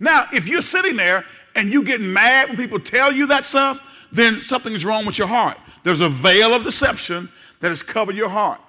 Now, 0.00 0.26
if 0.32 0.48
you're 0.48 0.62
sitting 0.62 0.96
there 0.96 1.24
and 1.54 1.72
you 1.72 1.84
get 1.84 2.00
mad 2.00 2.48
when 2.48 2.56
people 2.56 2.80
tell 2.80 3.12
you 3.12 3.26
that 3.28 3.44
stuff, 3.44 4.08
then 4.10 4.40
something 4.40 4.72
is 4.72 4.84
wrong 4.84 5.06
with 5.06 5.18
your 5.18 5.28
heart. 5.28 5.58
There's 5.82 6.00
a 6.00 6.08
veil 6.08 6.54
of 6.54 6.64
deception 6.64 7.28
that 7.60 7.68
has 7.68 7.82
covered 7.82 8.16
your 8.16 8.28
heart. 8.28 8.60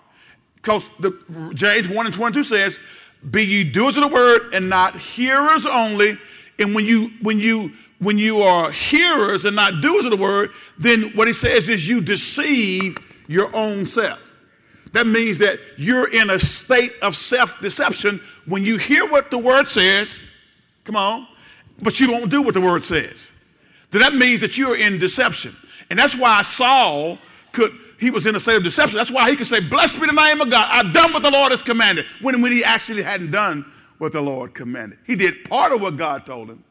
Because 0.55 0.89
the, 0.99 1.51
James 1.53 1.89
1 1.89 2.05
and 2.05 2.15
22 2.15 2.43
says, 2.43 2.79
Be 3.29 3.43
ye 3.43 3.63
doers 3.63 3.97
of 3.97 4.03
the 4.03 4.13
word 4.13 4.53
and 4.53 4.69
not 4.69 4.95
hearers 4.95 5.65
only. 5.65 6.17
And 6.57 6.73
when 6.73 6.85
you 6.85 7.11
when 7.21 7.39
you 7.39 7.73
when 7.99 8.17
you 8.17 8.41
are 8.41 8.71
hearers 8.71 9.45
and 9.45 9.55
not 9.55 9.81
doers 9.81 10.05
of 10.05 10.11
the 10.11 10.17
word, 10.17 10.51
then 10.77 11.11
what 11.15 11.27
he 11.27 11.33
says 11.33 11.69
is 11.69 11.87
you 11.87 12.01
deceive 12.01 12.97
your 13.27 13.53
own 13.55 13.85
self. 13.85 14.35
That 14.91 15.07
means 15.07 15.39
that 15.39 15.59
you're 15.77 16.13
in 16.13 16.29
a 16.29 16.39
state 16.39 16.93
of 17.01 17.15
self 17.15 17.59
deception 17.61 18.21
when 18.45 18.63
you 18.63 18.77
hear 18.77 19.07
what 19.09 19.31
the 19.31 19.37
word 19.37 19.67
says, 19.67 20.25
come 20.83 20.95
on, 20.95 21.27
but 21.81 21.99
you 21.99 22.07
don't 22.07 22.29
do 22.29 22.41
what 22.41 22.53
the 22.53 22.61
word 22.61 22.83
says 22.83 23.31
then 23.95 24.01
that 24.01 24.13
means 24.13 24.41
that 24.41 24.57
you're 24.57 24.75
in 24.75 24.99
deception. 24.99 25.55
And 25.89 25.97
that's 25.97 26.17
why 26.17 26.41
Saul 26.41 27.17
could, 27.53 27.71
he 27.97 28.11
was 28.11 28.27
in 28.27 28.35
a 28.35 28.41
state 28.41 28.57
of 28.57 28.63
deception. 28.63 28.97
That's 28.97 29.09
why 29.09 29.29
he 29.29 29.37
could 29.37 29.47
say, 29.47 29.61
Blessed 29.61 30.01
be 30.01 30.05
the 30.05 30.11
name 30.11 30.41
of 30.41 30.51
God. 30.51 30.67
I've 30.69 30.93
done 30.93 31.13
what 31.13 31.23
the 31.23 31.31
Lord 31.31 31.51
has 31.51 31.61
commanded. 31.61 32.05
When, 32.21 32.41
when 32.41 32.51
he 32.51 32.61
actually 32.61 33.03
hadn't 33.03 33.31
done 33.31 33.65
what 33.97 34.11
the 34.11 34.19
Lord 34.19 34.53
commanded. 34.53 34.99
He 35.07 35.15
did 35.15 35.45
part 35.45 35.71
of 35.71 35.81
what 35.81 35.95
God 35.95 36.25
told 36.25 36.49
him, 36.49 36.61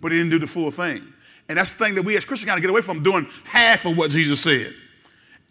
but 0.00 0.12
he 0.12 0.18
didn't 0.18 0.30
do 0.30 0.38
the 0.38 0.46
full 0.46 0.70
thing. 0.70 1.00
And 1.48 1.58
that's 1.58 1.72
the 1.72 1.84
thing 1.84 1.94
that 1.96 2.02
we 2.02 2.16
as 2.16 2.24
Christians 2.24 2.48
got 2.48 2.54
to 2.54 2.60
get 2.60 2.70
away 2.70 2.80
from 2.80 3.02
doing 3.02 3.26
half 3.44 3.84
of 3.84 3.96
what 3.98 4.10
Jesus 4.10 4.40
said. 4.40 4.72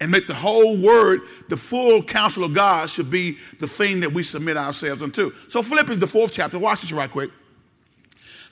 And 0.01 0.11
make 0.11 0.27
the 0.27 0.33
whole 0.33 0.81
word, 0.81 1.21
the 1.49 1.57
full 1.57 2.01
counsel 2.01 2.45
of 2.45 2.53
God 2.53 2.89
should 2.89 3.11
be 3.11 3.37
the 3.59 3.67
thing 3.67 3.99
that 3.99 4.11
we 4.11 4.23
submit 4.23 4.55
ourselves 4.55 5.03
unto. 5.03 5.31
So 5.49 5.61
Philippians, 5.61 5.99
the 5.99 6.07
fourth 6.07 6.31
chapter, 6.31 6.57
watch 6.57 6.81
this 6.81 6.93
right 6.93 7.11
quick. 7.11 7.31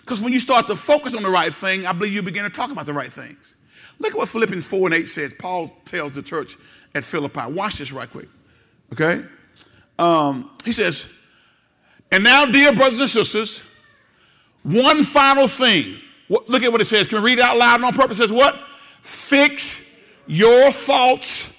Because 0.01 0.21
when 0.21 0.33
you 0.33 0.39
start 0.39 0.67
to 0.67 0.75
focus 0.75 1.15
on 1.15 1.23
the 1.23 1.29
right 1.29 1.53
thing, 1.53 1.85
I 1.85 1.93
believe 1.93 2.13
you 2.13 2.21
begin 2.21 2.43
to 2.43 2.49
talk 2.49 2.71
about 2.71 2.85
the 2.85 2.93
right 2.93 3.07
things. 3.07 3.55
Look 3.99 4.11
at 4.11 4.17
what 4.17 4.29
Philippians 4.29 4.65
4 4.65 4.87
and 4.87 4.95
8 4.95 5.07
says. 5.07 5.33
Paul 5.39 5.71
tells 5.85 6.13
the 6.13 6.21
church 6.21 6.57
at 6.93 7.03
Philippi. 7.03 7.41
Watch 7.47 7.77
this 7.77 7.91
right 7.91 8.09
quick. 8.09 8.27
Okay? 8.93 9.23
Um, 9.97 10.51
he 10.63 10.71
says, 10.71 11.09
And 12.11 12.23
now, 12.23 12.45
dear 12.45 12.73
brothers 12.73 12.99
and 12.99 13.09
sisters, 13.09 13.61
one 14.67 15.03
final 15.03 15.47
thing. 15.47 15.99
Look 16.29 16.63
at 16.63 16.71
what 16.71 16.81
it 16.81 16.85
says. 16.85 17.07
Can 17.07 17.21
we 17.21 17.31
read 17.31 17.39
it 17.39 17.43
out 17.43 17.57
loud 17.57 17.83
on 17.83 17.93
purpose? 17.93 18.19
It 18.19 18.23
says 18.23 18.31
what? 18.31 18.59
Fix 19.01 19.81
your 20.27 20.71
thoughts 20.71 21.55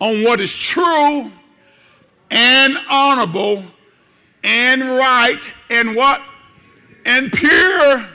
on 0.00 0.22
what 0.22 0.40
is 0.40 0.56
true 0.56 1.30
and 2.30 2.78
honorable 2.88 3.64
and 4.44 4.82
right 4.82 5.52
and 5.70 5.96
what? 5.96 6.22
and 7.04 7.32
pure 7.32 8.08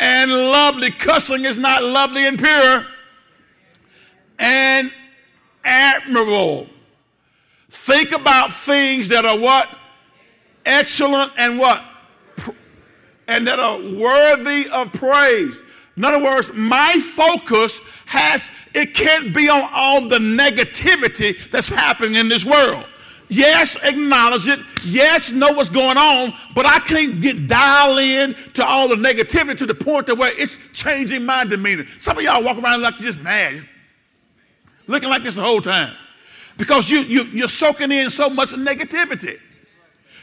and 0.00 0.32
lovely. 0.32 0.90
Cussing 0.90 1.44
is 1.44 1.58
not 1.58 1.82
lovely 1.82 2.26
and 2.26 2.38
pure 2.38 2.86
and 4.38 4.92
admirable. 5.64 6.66
Think 7.70 8.12
about 8.12 8.52
things 8.52 9.08
that 9.08 9.24
are 9.24 9.38
what? 9.38 9.68
Excellent 10.66 11.32
and 11.36 11.58
what? 11.58 11.82
And 13.28 13.46
that 13.46 13.58
are 13.58 13.78
worthy 13.78 14.68
of 14.70 14.92
praise. 14.92 15.62
In 15.96 16.04
other 16.04 16.22
words, 16.22 16.52
my 16.54 16.98
focus 16.98 17.80
has, 18.06 18.50
it 18.74 18.94
can't 18.94 19.34
be 19.34 19.48
on 19.48 19.68
all 19.72 20.08
the 20.08 20.18
negativity 20.18 21.50
that's 21.50 21.68
happening 21.68 22.14
in 22.14 22.28
this 22.28 22.44
world. 22.44 22.86
Yes, 23.28 23.76
acknowledge 23.82 24.46
it. 24.46 24.60
Yes, 24.84 25.32
know 25.32 25.52
what's 25.52 25.70
going 25.70 25.96
on, 25.96 26.34
but 26.54 26.66
I 26.66 26.80
can't 26.80 27.22
get 27.22 27.48
dialed 27.48 27.98
in 27.98 28.34
to 28.54 28.64
all 28.64 28.88
the 28.88 28.94
negativity 28.94 29.56
to 29.58 29.66
the 29.66 29.74
point 29.74 30.06
that 30.06 30.16
where 30.16 30.32
it's 30.38 30.58
changing 30.74 31.24
my 31.24 31.44
demeanor. 31.44 31.84
Some 31.98 32.18
of 32.18 32.24
y'all 32.24 32.44
walk 32.44 32.62
around 32.62 32.82
like 32.82 32.98
you're 32.98 33.10
just 33.10 33.22
mad, 33.22 33.54
looking 34.86 35.08
like 35.08 35.22
this 35.22 35.34
the 35.34 35.42
whole 35.42 35.62
time 35.62 35.94
because 36.56 36.90
you, 36.90 37.00
you, 37.00 37.24
you're 37.24 37.48
soaking 37.48 37.90
in 37.92 38.10
so 38.10 38.28
much 38.28 38.50
negativity. 38.50 39.40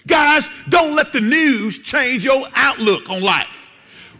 Guys, 0.07 0.49
don't 0.69 0.95
let 0.95 1.13
the 1.13 1.21
news 1.21 1.79
change 1.79 2.23
your 2.25 2.47
outlook 2.55 3.09
on 3.09 3.21
life. 3.21 3.69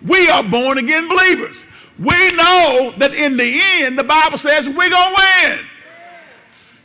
We 0.05 0.29
are 0.29 0.43
born 0.43 0.77
again 0.77 1.07
believers. 1.07 1.65
We 1.97 2.31
know 2.31 2.93
that 2.97 3.13
in 3.13 3.35
the 3.35 3.59
end, 3.61 3.99
the 3.99 4.03
Bible 4.03 4.37
says 4.37 4.67
we're 4.67 4.89
going 4.89 5.15
to 5.15 5.21
win. 5.47 5.59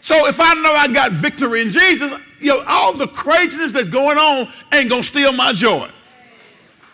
So 0.00 0.26
if 0.26 0.38
I 0.38 0.52
know 0.54 0.72
I 0.72 0.88
got 0.88 1.12
victory 1.12 1.62
in 1.62 1.70
Jesus, 1.70 2.12
you 2.38 2.48
know, 2.48 2.62
all 2.66 2.92
the 2.92 3.06
craziness 3.06 3.72
that's 3.72 3.88
going 3.88 4.18
on 4.18 4.52
ain't 4.72 4.90
gonna 4.90 5.02
steal 5.02 5.32
my 5.32 5.54
joy. 5.54 5.88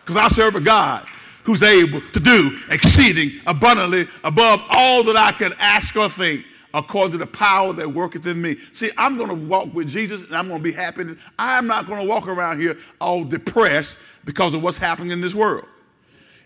Because 0.01 0.17
I 0.17 0.29
serve 0.29 0.55
a 0.55 0.61
God 0.61 1.05
who's 1.43 1.65
able 1.65 2.01
to 2.01 2.21
do 2.21 2.57
exceeding 2.71 3.41
abundantly 3.49 4.07
above 4.23 4.63
all 4.71 5.03
that 5.03 5.17
I 5.17 5.33
can 5.33 5.53
ask 5.59 5.97
or 5.97 6.09
think 6.09 6.47
according 6.73 7.13
to 7.13 7.19
the 7.19 7.27
power 7.27 7.73
that 7.73 7.89
worketh 7.89 8.27
in 8.27 8.41
me. 8.41 8.57
See, 8.73 8.91
I'm 8.97 9.17
going 9.17 9.29
to 9.29 9.35
walk 9.35 9.73
with 9.75 9.89
Jesus 9.89 10.27
and 10.27 10.37
I'm 10.37 10.49
going 10.49 10.61
to 10.61 10.65
be 10.65 10.73
happy. 10.73 11.05
I'm 11.39 11.67
not 11.67 11.87
going 11.87 12.01
to 12.01 12.09
walk 12.09 12.29
around 12.29 12.61
here 12.61 12.77
all 13.01 13.25
depressed 13.25 13.99
because 14.25 14.55
of 14.55 14.63
what's 14.63 14.79
happening 14.79 15.11
in 15.11 15.21
this 15.21 15.35
world. 15.35 15.67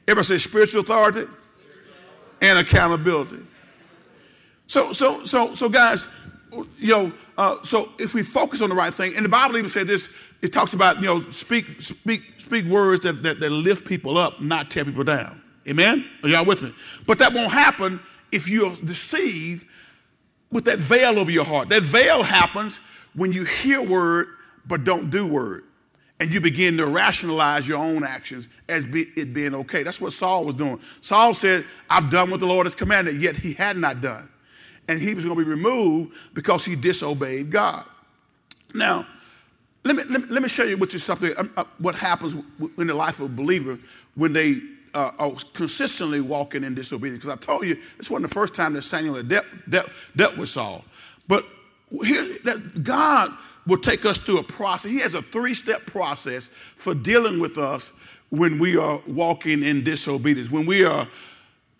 Everybody 0.07 0.39
say 0.39 0.39
spiritual 0.39 0.81
authority 0.81 1.25
and 2.41 2.59
accountability. 2.59 3.39
So, 4.67 4.93
so, 4.93 5.25
so, 5.25 5.55
so, 5.55 5.69
guys, 5.69 6.09
you 6.79 6.89
know, 6.89 7.13
uh, 7.37 7.63
so 7.63 7.91
if 7.99 8.15
we 8.15 8.23
focus 8.23 8.63
on 8.63 8.69
the 8.69 8.75
right 8.75 8.93
thing, 8.93 9.13
and 9.17 9.25
the 9.25 9.29
Bible 9.31 9.57
even 9.57 9.71
said 9.71 9.87
this, 9.87 10.09
it 10.43 10.53
talks 10.53 10.75
about, 10.75 10.97
you 10.97 11.07
know, 11.07 11.21
speak, 11.31 11.67
speak, 11.81 12.23
speak 12.39 12.67
words 12.67 13.01
that, 13.01 13.23
that, 13.23 13.41
that 13.41 13.51
lift 13.51 13.87
people 13.87 14.19
up, 14.19 14.41
not 14.41 14.71
tear 14.71 14.85
people 14.85 15.05
down. 15.05 15.41
Amen? 15.69 16.07
Are 16.23 16.29
y'all 16.29 16.45
with 16.45 16.63
me? 16.63 16.75
But 17.07 17.19
that 17.19 17.33
won't 17.33 17.53
happen 17.53 18.01
if 18.31 18.49
you're 18.49 18.75
deceived 18.85 19.67
with 20.55 20.65
that 20.67 20.79
veil 20.79 21.19
over 21.19 21.31
your 21.31 21.45
heart. 21.45 21.69
That 21.69 21.83
veil 21.83 22.23
happens 22.23 22.81
when 23.15 23.33
you 23.33 23.45
hear 23.45 23.83
word 23.83 24.29
but 24.67 24.85
don't 24.85 25.11
do 25.11 25.27
word. 25.27 25.65
And 26.21 26.33
you 26.33 26.41
begin 26.41 26.77
to 26.77 26.87
rationalize 26.87 27.67
your 27.67 27.79
own 27.79 28.05
actions 28.05 28.49
as 28.69 28.85
be, 28.85 29.07
it 29.17 29.35
being 29.35 29.53
okay. 29.55 29.83
That's 29.83 30.01
what 30.01 30.13
Saul 30.13 30.45
was 30.45 30.55
doing. 30.55 30.81
Saul 31.01 31.35
said, 31.35 31.65
I've 31.91 32.09
done 32.09 32.31
what 32.31 32.39
the 32.39 32.47
Lord 32.47 32.67
has 32.67 32.77
commanded, 32.77 33.21
yet 33.21 33.37
he 33.37 33.53
had 33.53 33.77
not 33.77 34.01
done. 34.01 34.29
And 34.87 35.01
he 35.01 35.13
was 35.13 35.25
going 35.25 35.37
to 35.37 35.45
be 35.45 35.51
removed 35.51 36.15
because 36.33 36.65
he 36.65 36.77
disobeyed 36.77 37.51
God. 37.51 37.85
Now, 38.73 39.07
let 39.83 39.97
me, 39.97 40.05
let 40.05 40.23
me, 40.23 40.29
let 40.31 40.43
me 40.43 40.49
show 40.49 40.63
you 40.63 40.77
which 40.77 40.95
is 40.95 41.03
something, 41.03 41.33
uh, 41.37 41.45
uh, 41.57 41.65
what 41.79 41.97
happens 41.97 42.37
in 42.79 42.87
the 42.87 42.95
life 42.95 43.21
of 43.21 43.27
a 43.27 43.35
believer 43.35 43.77
when 44.15 44.33
they 44.33 44.61
uh, 44.95 45.13
are 45.19 45.33
consistently 45.53 46.21
walking 46.21 46.65
in 46.65 46.75
disobedience. 46.75 47.25
Because 47.25 47.39
I 47.39 47.41
told 47.41 47.65
you, 47.67 47.77
this 47.99 48.11
wasn't 48.11 48.29
the 48.29 48.35
first 48.35 48.55
time 48.55 48.75
that 48.75 48.83
Samuel 48.83 49.17
had 49.17 49.29
dealt, 49.29 49.47
dealt, 49.69 49.91
dealt 50.17 50.37
with 50.37 50.49
Saul. 50.49 50.85
But 51.29 51.45
here, 52.03 52.25
that 52.45 52.83
God 52.83 53.33
will 53.67 53.79
take 53.79 54.05
us 54.05 54.19
through 54.19 54.39
a 54.39 54.43
process. 54.43 54.91
He 54.91 55.01
has 55.01 55.15
a 55.15 55.23
three 55.23 55.55
step 55.55 55.87
process 55.87 56.49
for 56.77 56.95
dealing 56.95 57.41
with 57.41 57.59
us 57.59 57.93
when 58.31 58.59
we 58.59 58.77
are 58.77 59.01
walking 59.07 59.63
in 59.63 59.85
disobedience, 59.85 60.51
when 60.51 60.67
we 60.67 60.85
are 60.85 61.09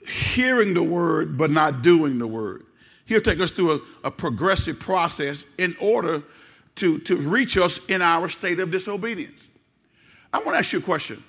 hearing 0.09 0.75
the 0.75 0.83
word 0.83 1.37
but 1.37 1.51
not 1.51 1.83
doing 1.83 2.19
the 2.19 2.27
word. 2.27 2.65
He'll 3.07 3.21
take 3.21 3.41
us 3.41 3.51
through 3.51 3.73
a, 3.73 3.81
a 4.09 4.11
progressive 4.11 4.81
process 4.81 5.47
in 5.59 5.77
order 5.81 6.23
to, 6.77 6.99
to 7.01 7.17
reach 7.17 7.57
us 7.57 7.85
in 7.87 8.03
our 8.03 8.29
state 8.29 8.61
of 8.61 8.71
disobedience. 8.71 9.49
I 10.33 10.39
want 10.39 10.53
to 10.53 10.59
ask 10.59 10.73
you 10.73 10.79
a 10.79 10.83
question. 10.83 11.23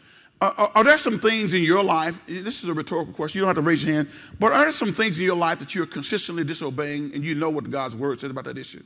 Uh, 0.46 0.68
are 0.76 0.84
there 0.84 0.98
some 0.98 1.20
things 1.20 1.54
in 1.54 1.64
your 1.64 1.84
life? 1.84 2.26
This 2.28 2.64
is 2.64 2.70
a 2.70 2.74
rhetorical 2.74 3.14
question. 3.14 3.40
You 3.40 3.42
don't 3.46 3.56
have 3.56 3.64
to 3.64 3.68
raise 3.68 3.84
your 3.84 3.96
hand. 3.96 4.10
But 4.40 4.52
are 4.52 4.62
there 4.62 4.72
some 4.72 4.92
things 4.92 5.18
in 5.18 5.26
your 5.26 5.36
life 5.36 5.60
that 5.60 5.74
you're 5.74 5.86
consistently 5.86 6.44
disobeying 6.44 7.14
and 7.16 7.24
you 7.24 7.36
know 7.36 7.50
what 7.50 7.70
God's 7.70 7.96
word 7.96 8.22
says 8.22 8.32
about 8.32 8.46
that 8.46 8.58
issue? 8.58 8.84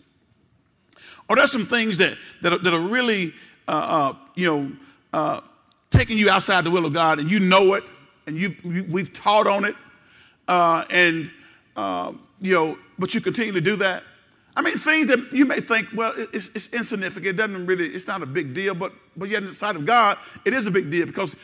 Are 1.30 1.36
there 1.36 1.47
some 1.47 1.66
things 1.66 1.97
that, 1.97 2.18
that, 2.41 2.53
are, 2.53 2.57
that 2.60 2.74
are 2.74 2.80
really, 2.80 3.34
uh, 3.68 4.12
uh, 4.12 4.14
you 4.36 4.45
know, 4.45 4.72
uh, 5.14 5.41
taking 5.91 6.18
you 6.18 6.30
outside 6.30 6.64
the 6.64 6.72
will 6.72 6.86
of 6.86 6.93
God 6.93 7.20
and 7.20 7.30
you 7.30 7.39
know 7.39 7.74
it 7.74 7.84
and 8.26 8.38
you, 8.38 8.55
you 8.64 8.86
we've 8.89 9.12
taught 9.12 9.47
on 9.47 9.66
it 9.66 9.76
uh, 10.47 10.86
and, 10.89 11.30
uh, 11.76 12.14
you 12.41 12.53
know, 12.53 12.78
but 12.97 13.14
you 13.14 13.22
continue 13.22 13.51
to 13.51 13.62
do 13.62 13.76
that? 13.78 14.03
I 14.60 14.62
mean, 14.62 14.76
things 14.76 15.07
that 15.07 15.32
you 15.32 15.45
may 15.45 15.62
think, 15.62 15.88
well, 15.95 16.12
it's, 16.34 16.49
it's, 16.49 16.68
insignificant. 16.74 17.28
It 17.28 17.38
doesn't 17.38 17.66
really, 17.66 17.86
it's 17.86 18.07
not 18.07 18.22
a 18.22 18.26
big 18.26 18.53
deal, 18.53 18.76
but, 18.76 18.91
but 19.16 19.30
yet 19.30 19.38
in 19.38 19.45
the 19.45 19.53
sight 19.53 19.78
of 19.78 19.86
God, 19.86 20.18
it 20.43 20.53
is 20.53 20.68
a 20.68 20.72
big 20.72 20.91
deal 20.91 21.05
because 21.05 21.38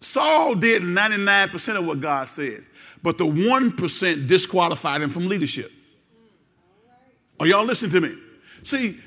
Saul 0.00 0.56
did 0.56 0.82
99% 0.82 1.78
of 1.78 1.86
what 1.86 2.00
God 2.00 2.28
says, 2.28 2.68
but 3.00 3.16
the 3.16 3.24
1% 3.24 4.26
disqualified 4.26 5.02
him 5.02 5.08
from 5.08 5.28
leadership. 5.28 5.70
Are 7.38 7.46
y'all 7.46 7.64
listening 7.64 7.92
to 7.92 8.00
me? 8.00 8.16
See, 8.64 8.98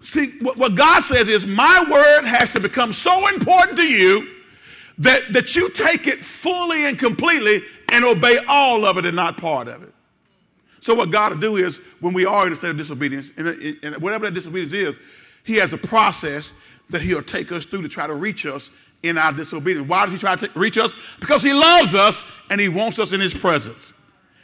see, 0.00 0.38
what, 0.40 0.56
what 0.56 0.74
God 0.74 1.02
says 1.02 1.28
is, 1.28 1.46
my 1.46 1.84
word 1.86 2.24
has 2.24 2.54
to 2.54 2.60
become 2.60 2.94
so 2.94 3.28
important 3.28 3.76
to 3.76 3.86
you 3.86 4.26
that, 4.96 5.30
that 5.34 5.54
you 5.54 5.68
take 5.68 6.06
it 6.06 6.20
fully 6.20 6.86
and 6.86 6.98
completely 6.98 7.60
and 7.92 8.06
obey 8.06 8.38
all 8.48 8.86
of 8.86 8.96
it 8.96 9.04
and 9.04 9.16
not 9.16 9.36
part 9.36 9.68
of 9.68 9.82
it. 9.82 9.92
So 10.80 10.94
what 10.94 11.10
God 11.10 11.32
will 11.32 11.40
do 11.40 11.56
is, 11.56 11.76
when 12.00 12.14
we 12.14 12.24
are 12.24 12.46
in 12.46 12.52
a 12.52 12.56
state 12.56 12.70
of 12.70 12.76
disobedience, 12.78 13.32
and, 13.36 13.48
and 13.82 13.96
whatever 14.02 14.24
that 14.24 14.34
disobedience 14.34 14.72
is, 14.72 14.96
He 15.44 15.56
has 15.56 15.72
a 15.72 15.78
process 15.78 16.54
that 16.88 17.02
He'll 17.02 17.22
take 17.22 17.52
us 17.52 17.66
through 17.66 17.82
to 17.82 17.88
try 17.88 18.06
to 18.06 18.14
reach 18.14 18.46
us 18.46 18.70
in 19.02 19.18
our 19.18 19.32
disobedience. 19.32 19.86
Why 19.86 20.04
does 20.04 20.12
He 20.12 20.18
try 20.18 20.36
to 20.36 20.50
reach 20.54 20.78
us? 20.78 20.94
Because 21.20 21.42
He 21.42 21.52
loves 21.52 21.94
us 21.94 22.22
and 22.48 22.60
He 22.60 22.70
wants 22.70 22.98
us 22.98 23.12
in 23.12 23.20
His 23.20 23.34
presence. 23.34 23.92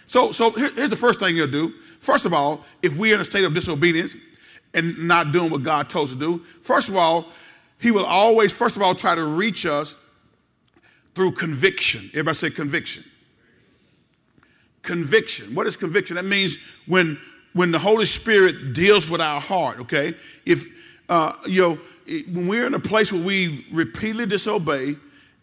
So, 0.07 0.31
so 0.31 0.51
here's 0.51 0.91
the 0.91 0.97
first 0.97 1.19
thing 1.19 1.35
He'll 1.35 1.51
do. 1.51 1.73
First 1.99 2.27
of 2.27 2.35
all, 2.35 2.65
if 2.83 2.97
we're 2.97 3.15
in 3.15 3.21
a 3.21 3.25
state 3.25 3.45
of 3.45 3.55
disobedience 3.55 4.15
and 4.75 5.09
not 5.09 5.33
doing 5.33 5.51
what 5.51 5.63
God 5.63 5.89
told 5.89 6.09
us 6.09 6.13
to 6.13 6.19
do, 6.19 6.39
first 6.61 6.91
of 6.91 6.97
all, 6.97 7.27
He 7.81 7.91
will 7.91 8.05
always, 8.05 8.53
first 8.53 8.77
of 8.77 8.83
all, 8.83 8.95
try 8.95 9.15
to 9.15 9.25
reach 9.25 9.65
us 9.65 9.97
through 11.15 11.33
conviction. 11.33 12.11
Everybody 12.13 12.35
say 12.35 12.51
conviction 12.51 13.05
conviction. 14.87 15.55
What 15.55 15.67
is 15.67 15.77
conviction? 15.77 16.17
That 16.17 16.25
means 16.25 16.57
when 16.87 17.19
when 17.53 17.71
the 17.71 17.79
Holy 17.79 18.07
Spirit 18.07 18.73
deals 18.73 19.11
with 19.11 19.21
our 19.21 19.41
heart. 19.41 19.81
Okay, 19.81 20.15
if 20.47 20.69
uh, 21.09 21.35
you 21.47 21.61
know 21.61 21.79
when 22.33 22.47
we're 22.47 22.67
in 22.67 22.75
a 22.75 22.81
place 22.81 23.13
where 23.13 23.23
we 23.23 23.67
repeatedly 23.73 24.27
disobey, 24.27 24.95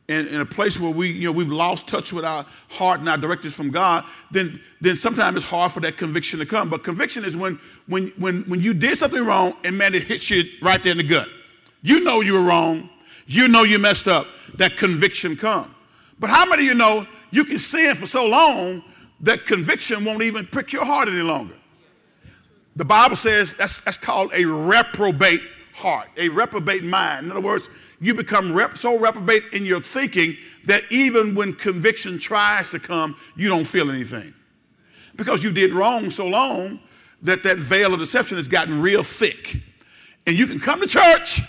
and 0.09 0.27
in 0.27 0.41
a 0.41 0.45
place 0.45 0.79
where 0.79 0.91
we 0.91 1.11
you 1.11 1.27
know 1.27 1.31
we've 1.31 1.51
lost 1.51 1.87
touch 1.87 2.11
with 2.13 2.25
our 2.25 2.45
heart 2.69 2.99
and 2.99 3.09
our 3.09 3.17
directives 3.17 3.55
from 3.55 3.69
God, 3.69 4.05
then 4.31 4.59
then 4.81 4.95
sometimes 4.95 5.37
it's 5.37 5.45
hard 5.45 5.71
for 5.71 5.81
that 5.81 5.97
conviction 5.97 6.39
to 6.39 6.45
come. 6.45 6.69
But 6.69 6.83
conviction 6.83 7.23
is 7.25 7.37
when 7.37 7.59
when 7.87 8.07
when 8.17 8.43
when 8.43 8.61
you 8.61 8.73
did 8.73 8.97
something 8.97 9.23
wrong 9.23 9.53
and 9.63 9.77
man 9.77 9.93
it 9.93 10.03
hits 10.03 10.29
you 10.29 10.45
right 10.61 10.81
there 10.81 10.93
in 10.93 10.97
the 10.97 11.03
gut. 11.03 11.27
You 11.81 11.99
know 11.99 12.21
you 12.21 12.33
were 12.33 12.41
wrong. 12.41 12.89
You 13.25 13.47
know 13.47 13.63
you 13.63 13.79
messed 13.79 14.07
up. 14.07 14.27
That 14.55 14.77
conviction 14.77 15.35
come. 15.35 15.73
But 16.19 16.29
how 16.29 16.45
many 16.45 16.63
of 16.63 16.67
you 16.67 16.75
know 16.75 17.05
you 17.31 17.43
can 17.45 17.57
sin 17.57 17.95
for 17.95 18.05
so 18.05 18.27
long 18.27 18.83
that 19.23 19.45
conviction 19.45 20.05
won't 20.05 20.21
even 20.21 20.45
prick 20.45 20.71
your 20.71 20.85
heart 20.85 21.07
any 21.07 21.21
longer. 21.21 21.55
The 22.75 22.85
Bible 22.85 23.15
says 23.15 23.55
that's, 23.55 23.79
that's 23.79 23.97
called 23.97 24.31
a 24.33 24.45
reprobate 24.45 25.41
heart, 25.73 26.09
a 26.17 26.29
reprobate 26.29 26.83
mind. 26.83 27.25
In 27.25 27.31
other 27.31 27.41
words, 27.41 27.69
you 27.99 28.13
become 28.13 28.53
rep, 28.53 28.77
so 28.77 28.99
reprobate 28.99 29.43
in 29.53 29.65
your 29.65 29.79
thinking 29.79 30.35
that 30.65 30.83
even 30.91 31.35
when 31.35 31.53
conviction 31.53 32.19
tries 32.19 32.71
to 32.71 32.79
come, 32.79 33.15
you 33.35 33.47
don't 33.47 33.65
feel 33.65 33.89
anything. 33.89 34.33
Because 35.15 35.43
you 35.43 35.51
did 35.51 35.71
wrong 35.71 36.09
so 36.09 36.27
long 36.27 36.79
that 37.21 37.43
that 37.43 37.57
veil 37.57 37.93
of 37.93 37.99
deception 37.99 38.37
has 38.37 38.47
gotten 38.47 38.81
real 38.81 39.03
thick. 39.03 39.61
And 40.27 40.37
you 40.37 40.47
can 40.47 40.59
come 40.59 40.81
to 40.81 40.87
church 40.87 41.39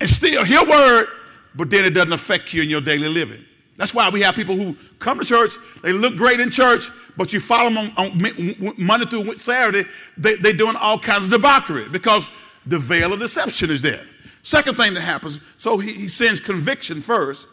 and 0.00 0.08
still 0.08 0.44
hear 0.44 0.64
word, 0.64 1.08
but 1.54 1.68
then 1.68 1.84
it 1.84 1.90
doesn't 1.90 2.12
affect 2.12 2.54
you 2.54 2.62
in 2.62 2.70
your 2.70 2.80
daily 2.80 3.08
living. 3.08 3.44
That's 3.76 3.92
why 3.92 4.08
we 4.08 4.20
have 4.22 4.34
people 4.34 4.56
who 4.56 4.76
come 4.98 5.18
to 5.18 5.24
church, 5.24 5.56
they 5.82 5.92
look 5.92 6.16
great 6.16 6.40
in 6.40 6.50
church, 6.50 6.90
but 7.16 7.32
you 7.32 7.40
follow 7.40 7.70
them 7.70 7.92
on, 7.96 8.24
on 8.24 8.74
Monday 8.78 9.06
through 9.06 9.36
Saturday, 9.38 9.88
they, 10.16 10.36
they're 10.36 10.52
doing 10.52 10.76
all 10.76 10.98
kinds 10.98 11.24
of 11.24 11.30
debauchery 11.30 11.88
because 11.88 12.30
the 12.66 12.78
veil 12.78 13.12
of 13.12 13.20
deception 13.20 13.70
is 13.70 13.82
there. 13.82 14.04
Second 14.42 14.76
thing 14.76 14.94
that 14.94 15.00
happens, 15.00 15.40
so 15.58 15.78
he, 15.78 15.92
he 15.92 16.08
sends 16.08 16.38
conviction 16.38 17.00
first. 17.00 17.46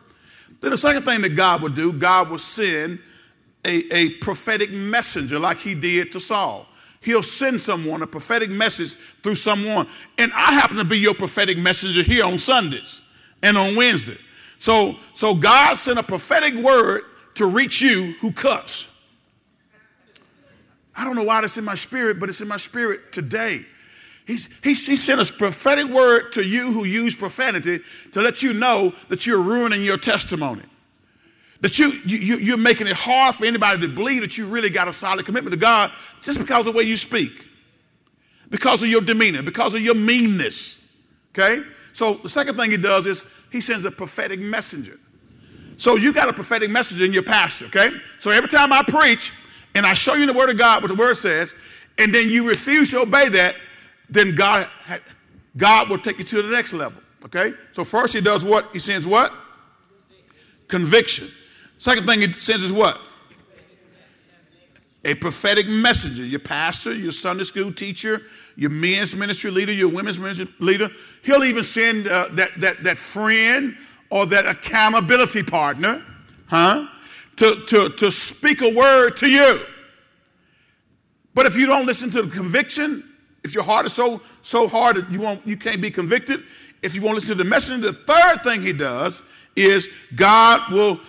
Then 0.59 0.71
the 0.71 0.77
second 0.77 1.03
thing 1.03 1.21
that 1.21 1.29
God 1.29 1.61
would 1.63 1.73
do, 1.73 1.91
God 1.93 2.29
will 2.29 2.37
send 2.37 2.99
a, 3.65 3.81
a 3.93 4.09
prophetic 4.19 4.71
messenger 4.71 5.39
like 5.39 5.57
he 5.57 5.73
did 5.73 6.11
to 6.11 6.19
Saul. 6.19 6.67
He'll 7.01 7.23
send 7.23 7.59
someone 7.59 8.03
a 8.03 8.07
prophetic 8.07 8.49
message 8.49 8.93
through 9.23 9.35
someone. 9.35 9.87
And 10.19 10.31
I 10.33 10.53
happen 10.53 10.77
to 10.77 10.83
be 10.83 10.99
your 10.99 11.15
prophetic 11.15 11.57
messenger 11.57 12.03
here 12.03 12.23
on 12.23 12.37
Sundays 12.37 13.01
and 13.41 13.57
on 13.57 13.75
Wednesday. 13.75 14.17
So, 14.61 14.95
so 15.15 15.33
God 15.33 15.73
sent 15.73 15.97
a 15.97 16.03
prophetic 16.03 16.53
word 16.53 17.01
to 17.33 17.47
reach 17.47 17.81
you 17.81 18.13
who 18.21 18.31
cuss. 18.31 18.85
I 20.95 21.03
don't 21.03 21.15
know 21.15 21.23
why 21.23 21.41
that's 21.41 21.57
in 21.57 21.65
my 21.65 21.73
spirit, 21.73 22.19
but 22.19 22.29
it's 22.29 22.41
in 22.41 22.47
my 22.47 22.57
spirit 22.57 23.11
today. 23.11 23.65
He's, 24.27 24.45
he, 24.63 24.75
he 24.75 24.95
sent 24.95 25.19
a 25.19 25.33
prophetic 25.33 25.87
word 25.87 26.33
to 26.33 26.43
you 26.43 26.71
who 26.71 26.83
use 26.83 27.15
profanity 27.15 27.79
to 28.11 28.21
let 28.21 28.43
you 28.43 28.53
know 28.53 28.93
that 29.09 29.25
you're 29.25 29.41
ruining 29.41 29.81
your 29.81 29.97
testimony. 29.97 30.61
That 31.61 31.79
you, 31.79 31.93
you, 32.05 32.37
you're 32.37 32.55
making 32.55 32.85
it 32.85 32.95
hard 32.95 33.33
for 33.33 33.45
anybody 33.45 33.81
to 33.81 33.87
believe 33.87 34.21
that 34.21 34.37
you 34.37 34.45
really 34.45 34.69
got 34.69 34.87
a 34.87 34.93
solid 34.93 35.25
commitment 35.25 35.53
to 35.53 35.57
God 35.57 35.91
just 36.21 36.37
because 36.37 36.59
of 36.59 36.65
the 36.65 36.77
way 36.77 36.83
you 36.83 36.97
speak, 36.97 37.31
because 38.51 38.83
of 38.83 38.89
your 38.89 39.01
demeanor, 39.01 39.41
because 39.41 39.73
of 39.73 39.81
your 39.81 39.95
meanness. 39.95 40.83
Okay? 41.31 41.63
So 41.93 42.15
the 42.15 42.29
second 42.29 42.55
thing 42.55 42.71
he 42.71 42.77
does 42.77 43.05
is 43.05 43.31
he 43.51 43.61
sends 43.61 43.85
a 43.85 43.91
prophetic 43.91 44.39
messenger. 44.39 44.99
So 45.77 45.95
you 45.95 46.13
got 46.13 46.29
a 46.29 46.33
prophetic 46.33 46.69
messenger 46.69 47.05
in 47.05 47.13
your 47.13 47.23
pastor, 47.23 47.65
okay? 47.65 47.91
So 48.19 48.29
every 48.29 48.49
time 48.49 48.71
I 48.71 48.83
preach 48.83 49.31
and 49.73 49.85
I 49.85 49.93
show 49.93 50.13
you 50.13 50.25
the 50.25 50.33
word 50.33 50.49
of 50.49 50.57
God, 50.57 50.83
what 50.83 50.89
the 50.89 50.95
word 50.95 51.15
says, 51.15 51.55
and 51.97 52.13
then 52.13 52.29
you 52.29 52.47
refuse 52.47 52.91
to 52.91 53.01
obey 53.01 53.29
that, 53.29 53.55
then 54.09 54.35
God, 54.35 54.69
God 55.57 55.89
will 55.89 55.97
take 55.97 56.19
you 56.19 56.23
to 56.25 56.41
the 56.41 56.49
next 56.49 56.73
level, 56.73 57.01
okay? 57.25 57.53
So 57.71 57.83
first 57.83 58.13
he 58.13 58.21
does 58.21 58.45
what? 58.45 58.69
He 58.73 58.79
sends 58.79 59.07
what? 59.07 59.33
Conviction. 60.67 61.29
Second 61.77 62.05
thing 62.05 62.21
he 62.21 62.31
sends 62.31 62.63
is 62.63 62.71
what? 62.71 63.01
A 65.03 65.15
prophetic 65.15 65.67
messenger. 65.67 66.23
Your 66.23 66.39
pastor, 66.39 66.93
your 66.93 67.11
Sunday 67.11 67.43
school 67.43 67.71
teacher, 67.73 68.21
your 68.55 68.69
men's 68.69 69.15
ministry 69.15 69.49
leader, 69.49 69.71
your 69.71 69.89
women's 69.89 70.19
ministry 70.19 70.47
leader. 70.59 70.89
He'll 71.23 71.43
even 71.43 71.63
send 71.63 72.07
uh, 72.07 72.27
that, 72.33 72.49
that, 72.59 72.83
that 72.83 72.97
friend 72.97 73.75
or 74.09 74.25
that 74.27 74.45
accountability 74.45 75.41
partner, 75.43 76.03
huh? 76.47 76.87
To, 77.37 77.65
to, 77.65 77.89
to 77.89 78.11
speak 78.11 78.61
a 78.61 78.69
word 78.69 79.17
to 79.17 79.29
you. 79.29 79.61
But 81.33 81.45
if 81.45 81.57
you 81.57 81.65
don't 81.65 81.85
listen 81.85 82.11
to 82.11 82.21
the 82.21 82.29
conviction, 82.29 83.03
if 83.43 83.55
your 83.55 83.63
heart 83.63 83.85
is 83.85 83.93
so 83.93 84.21
so 84.41 84.67
hard 84.67 84.97
that 84.97 85.09
you 85.09 85.19
won't 85.19 85.45
you 85.47 85.57
can't 85.57 85.81
be 85.81 85.89
convicted, 85.89 86.43
if 86.81 86.93
you 86.93 87.01
won't 87.01 87.15
listen 87.15 87.29
to 87.29 87.43
the 87.43 87.49
message, 87.49 87.81
the 87.81 87.93
third 87.93 88.43
thing 88.43 88.61
he 88.61 88.73
does 88.73 89.23
is 89.55 89.89
God 90.15 90.71
will 90.71 90.99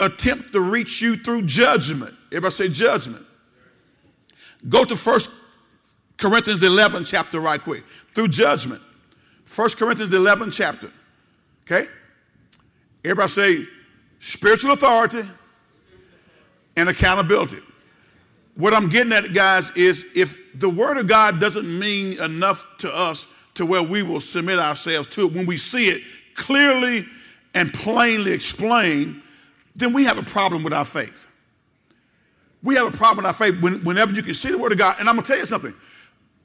attempt 0.00 0.52
to 0.52 0.60
reach 0.60 1.02
you 1.02 1.16
through 1.16 1.42
judgment. 1.42 2.14
Everybody 2.30 2.54
say 2.54 2.68
judgment. 2.68 3.26
Go 4.68 4.84
to 4.84 4.96
First 4.96 5.30
Corinthians 6.16 6.62
11 6.62 7.04
chapter 7.04 7.40
right 7.40 7.62
quick. 7.62 7.84
Through 7.84 8.28
judgment. 8.28 8.80
First 9.44 9.76
Corinthians 9.76 10.14
11 10.14 10.50
chapter. 10.50 10.90
Okay? 11.64 11.88
Everybody 13.04 13.28
say 13.28 13.66
spiritual 14.18 14.72
authority 14.72 15.22
and 16.76 16.88
accountability. 16.88 17.58
What 18.54 18.74
I'm 18.74 18.88
getting 18.88 19.12
at, 19.12 19.32
guys, 19.32 19.70
is 19.72 20.04
if 20.14 20.58
the 20.58 20.68
word 20.68 20.98
of 20.98 21.06
God 21.06 21.40
doesn't 21.40 21.66
mean 21.66 22.20
enough 22.22 22.64
to 22.78 22.94
us 22.94 23.26
to 23.54 23.66
where 23.66 23.82
we 23.82 24.02
will 24.02 24.20
submit 24.20 24.58
ourselves 24.58 25.08
to 25.08 25.26
it 25.26 25.32
when 25.32 25.46
we 25.46 25.58
see 25.58 25.88
it 25.88 26.02
clearly 26.34 27.06
and 27.54 27.72
plainly 27.72 28.32
explained, 28.32 29.20
then 29.74 29.92
we 29.92 30.04
have 30.04 30.18
a 30.18 30.22
problem 30.22 30.62
with 30.62 30.72
our 30.72 30.84
faith. 30.84 31.26
We 32.62 32.76
have 32.76 32.92
a 32.92 32.96
problem 32.96 33.24
with 33.24 33.26
our 33.26 33.32
faith 33.32 33.60
when, 33.60 33.82
whenever 33.84 34.12
you 34.12 34.22
can 34.22 34.34
see 34.34 34.50
the 34.50 34.58
word 34.58 34.72
of 34.72 34.78
God. 34.78 34.96
And 35.00 35.08
I'm 35.08 35.16
going 35.16 35.24
to 35.24 35.28
tell 35.28 35.38
you 35.38 35.46
something 35.46 35.74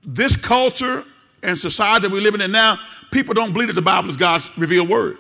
this 0.04 0.36
culture 0.36 1.04
and 1.44 1.58
society 1.58 2.08
that 2.08 2.12
we're 2.12 2.22
living 2.22 2.42
in 2.42 2.52
now, 2.52 2.80
people 3.12 3.34
don't 3.34 3.52
believe 3.54 3.68
that 3.68 3.74
the 3.74 3.82
Bible 3.82 4.10
is 4.10 4.18
God's 4.18 4.50
revealed 4.58 4.90
word. 4.90 5.18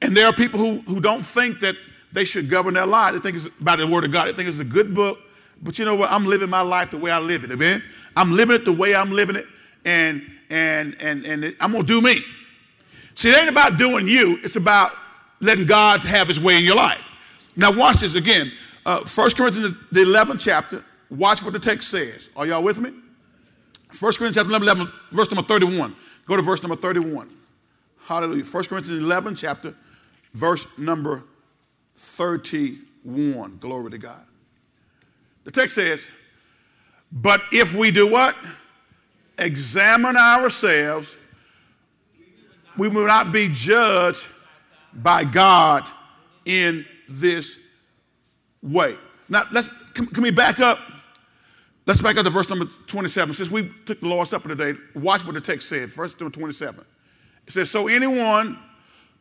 And 0.00 0.16
there 0.16 0.26
are 0.26 0.32
people 0.32 0.58
who, 0.58 0.80
who 0.80 1.00
don't 1.00 1.22
think 1.22 1.60
that 1.60 1.76
they 2.12 2.24
should 2.24 2.48
govern 2.48 2.74
their 2.74 2.86
lives. 2.86 3.16
They 3.16 3.22
think 3.22 3.36
it's 3.36 3.54
about 3.60 3.78
the 3.78 3.86
word 3.86 4.04
of 4.04 4.12
God. 4.12 4.28
They 4.28 4.32
think 4.32 4.48
it's 4.48 4.60
a 4.60 4.64
good 4.64 4.94
book. 4.94 5.18
But 5.62 5.78
you 5.78 5.84
know 5.84 5.96
what? 5.96 6.10
I'm 6.10 6.24
living 6.24 6.48
my 6.48 6.60
life 6.60 6.90
the 6.90 6.98
way 6.98 7.10
I 7.10 7.18
live 7.18 7.44
it. 7.44 7.50
Amen. 7.50 7.82
I'm 8.16 8.32
living 8.32 8.56
it 8.56 8.64
the 8.64 8.72
way 8.72 8.94
I'm 8.94 9.10
living 9.10 9.36
it, 9.36 9.46
and 9.84 10.22
and 10.50 10.96
and 11.00 11.24
and 11.24 11.56
I'm 11.60 11.72
gonna 11.72 11.84
do 11.84 12.00
me. 12.00 12.22
See, 13.14 13.30
it 13.30 13.36
ain't 13.36 13.48
about 13.48 13.76
doing 13.76 14.06
you. 14.06 14.38
It's 14.42 14.56
about 14.56 14.92
letting 15.40 15.66
God 15.66 16.00
have 16.04 16.28
His 16.28 16.38
way 16.38 16.58
in 16.58 16.64
your 16.64 16.76
life. 16.76 17.02
Now, 17.56 17.72
watch 17.72 17.96
this 17.96 18.14
again. 18.14 18.52
Uh, 18.88 19.04
1 19.04 19.30
Corinthians, 19.32 19.74
the 19.92 20.00
11th 20.00 20.40
chapter. 20.40 20.82
Watch 21.10 21.42
what 21.42 21.52
the 21.52 21.58
text 21.58 21.90
says. 21.90 22.30
Are 22.34 22.46
y'all 22.46 22.62
with 22.62 22.80
me? 22.80 22.88
1 22.88 23.02
Corinthians 24.00 24.36
chapter 24.36 24.48
11, 24.48 24.66
11, 24.66 24.92
verse 25.12 25.30
number 25.30 25.46
31. 25.46 25.94
Go 26.24 26.36
to 26.36 26.42
verse 26.42 26.62
number 26.62 26.74
31. 26.74 27.28
Hallelujah. 28.06 28.44
1 28.44 28.64
Corinthians 28.64 29.02
11 29.02 29.36
chapter, 29.36 29.74
verse 30.32 30.66
number 30.78 31.22
31. 31.96 33.58
Glory 33.58 33.90
to 33.90 33.98
God. 33.98 34.24
The 35.44 35.50
text 35.50 35.74
says, 35.74 36.10
But 37.12 37.42
if 37.52 37.74
we 37.74 37.90
do 37.90 38.10
what? 38.10 38.36
Examine 39.36 40.16
ourselves, 40.16 41.14
we 42.78 42.88
will 42.88 43.06
not 43.06 43.32
be 43.32 43.50
judged 43.52 44.26
by 44.94 45.24
God 45.24 45.86
in 46.46 46.86
this 47.06 47.60
way. 48.62 48.96
Now, 49.28 49.44
let's, 49.52 49.70
can, 49.94 50.06
can 50.06 50.22
we 50.22 50.30
back 50.30 50.60
up? 50.60 50.78
Let's 51.86 52.02
back 52.02 52.16
up 52.16 52.24
to 52.24 52.30
verse 52.30 52.48
number 52.50 52.66
27. 52.86 53.34
Since 53.34 53.50
we 53.50 53.70
took 53.86 54.00
the 54.00 54.08
Lord's 54.08 54.30
Supper 54.30 54.48
today, 54.48 54.78
watch 54.94 55.24
what 55.24 55.34
the 55.34 55.40
text 55.40 55.68
said. 55.68 55.88
Verse 55.88 56.18
number 56.20 56.34
27. 56.34 56.84
It 57.46 57.52
says, 57.52 57.70
So 57.70 57.88
anyone 57.88 58.58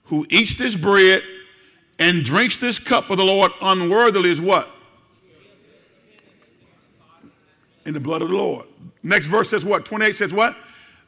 who 0.06 0.26
eats 0.30 0.56
this 0.56 0.76
bread 0.76 1.22
and 2.00 2.24
drinks 2.24 2.58
this 2.58 2.80
cup 2.80 3.10
of 3.10 3.18
the 3.18 3.26
Lord 3.26 3.52
unworthily 3.62 4.30
is 4.30 4.42
what? 4.42 4.68
In 7.86 7.94
the 7.94 8.00
blood 8.00 8.22
of 8.22 8.30
the 8.30 8.36
Lord. 8.36 8.66
Next 9.02 9.28
verse 9.28 9.50
says 9.50 9.66
what? 9.66 9.86
28 9.86 10.16
says 10.16 10.34
what? 10.34 10.56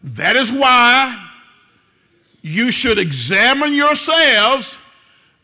That 0.02 0.38
is 0.38 0.52
why 0.52 1.30
you 2.42 2.72
should 2.72 2.98
examine 2.98 3.74
yourselves 3.74 4.78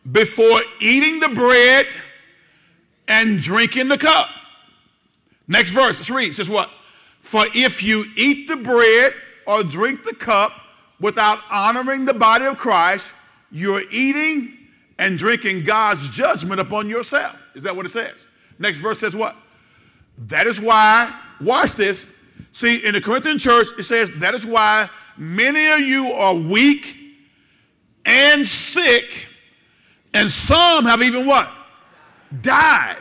before 0.10 0.62
eating 0.80 1.20
the 1.20 1.30
bread 1.30 1.88
and 3.08 3.42
drinking 3.42 3.88
the 3.88 3.98
cup. 3.98 4.30
Next 5.48 5.72
verse, 5.72 6.00
let's 6.00 6.10
read. 6.10 6.30
It 6.30 6.36
says 6.36 6.50
what? 6.50 6.70
For 7.20 7.46
if 7.54 7.84
you 7.84 8.06
eat 8.16 8.48
the 8.48 8.56
bread 8.56 9.14
or 9.48 9.64
drink 9.64 10.04
the 10.04 10.16
cup 10.16 10.52
without 11.00 11.40
honoring 11.50 12.06
the 12.06 12.14
body 12.14 12.46
of 12.46 12.58
Christ, 12.58 13.12
you're 13.52 13.84
eating 13.92 14.58
and 14.98 15.18
drinking 15.18 15.64
God's 15.64 16.10
judgment 16.10 16.60
upon 16.60 16.90
yourself. 16.90 17.42
Is 17.54 17.64
that 17.64 17.76
what 17.76 17.86
it 17.86 17.90
says? 17.90 18.28
Next 18.60 18.80
verse 18.80 19.00
says 19.00 19.16
what? 19.16 19.36
That 20.18 20.48
is 20.48 20.62
why, 20.62 21.14
watch 21.42 21.74
this. 21.74 22.16
See, 22.52 22.86
in 22.86 22.94
the 22.94 23.02
Corinthian 23.02 23.38
church, 23.38 23.68
it 23.78 23.84
says, 23.84 24.12
that 24.20 24.34
is 24.34 24.46
why 24.46 24.90
many 25.18 25.68
of 25.72 25.80
you 25.82 26.12
are 26.14 26.34
weak 26.34 26.96
and 28.06 28.48
sick, 28.48 29.26
and 30.14 30.30
some 30.32 30.86
have 30.86 31.02
even 31.02 31.26
what? 31.26 31.52
Died 32.42 32.98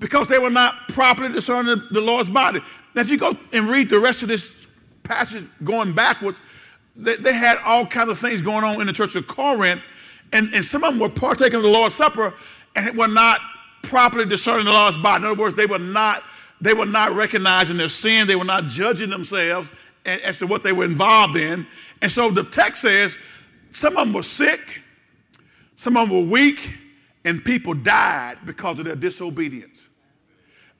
because 0.00 0.26
they 0.28 0.38
were 0.38 0.50
not 0.50 0.88
properly 0.88 1.32
discerning 1.32 1.82
the 1.90 2.00
Lord's 2.00 2.28
body. 2.28 2.60
Now, 2.94 3.00
if 3.00 3.08
you 3.08 3.16
go 3.16 3.32
and 3.52 3.68
read 3.68 3.88
the 3.88 4.00
rest 4.00 4.22
of 4.22 4.28
this 4.28 4.66
passage 5.02 5.44
going 5.62 5.92
backwards, 5.92 6.40
they, 6.96 7.16
they 7.16 7.34
had 7.34 7.58
all 7.64 7.86
kinds 7.86 8.10
of 8.10 8.18
things 8.18 8.42
going 8.42 8.64
on 8.64 8.80
in 8.80 8.86
the 8.86 8.92
church 8.92 9.16
of 9.16 9.26
Corinth 9.26 9.82
and, 10.32 10.52
and 10.52 10.64
some 10.64 10.82
of 10.84 10.92
them 10.92 11.00
were 11.00 11.08
partaking 11.08 11.54
of 11.54 11.62
the 11.62 11.68
Lord's 11.68 11.94
Supper 11.94 12.34
and 12.74 12.98
were 12.98 13.08
not 13.08 13.40
properly 13.82 14.24
discerning 14.24 14.64
the 14.64 14.72
Lord's 14.72 14.98
body. 14.98 15.24
In 15.24 15.30
other 15.30 15.40
words, 15.40 15.54
they 15.54 15.66
were 15.66 15.78
not, 15.78 16.24
they 16.60 16.74
were 16.74 16.86
not 16.86 17.12
recognizing 17.12 17.76
their 17.76 17.88
sin, 17.88 18.26
they 18.26 18.36
were 18.36 18.44
not 18.44 18.64
judging 18.64 19.10
themselves 19.10 19.70
as 20.04 20.38
to 20.40 20.46
what 20.46 20.62
they 20.62 20.72
were 20.72 20.84
involved 20.84 21.36
in. 21.36 21.66
And 22.02 22.10
so 22.10 22.30
the 22.30 22.42
text 22.42 22.82
says 22.82 23.16
some 23.72 23.96
of 23.96 24.06
them 24.06 24.12
were 24.14 24.22
sick, 24.22 24.82
some 25.76 25.96
of 25.96 26.08
them 26.08 26.18
were 26.18 26.30
weak, 26.30 26.78
and 27.24 27.44
people 27.44 27.74
died 27.74 28.38
because 28.44 28.78
of 28.78 28.84
their 28.84 28.96
disobedience. 28.96 29.88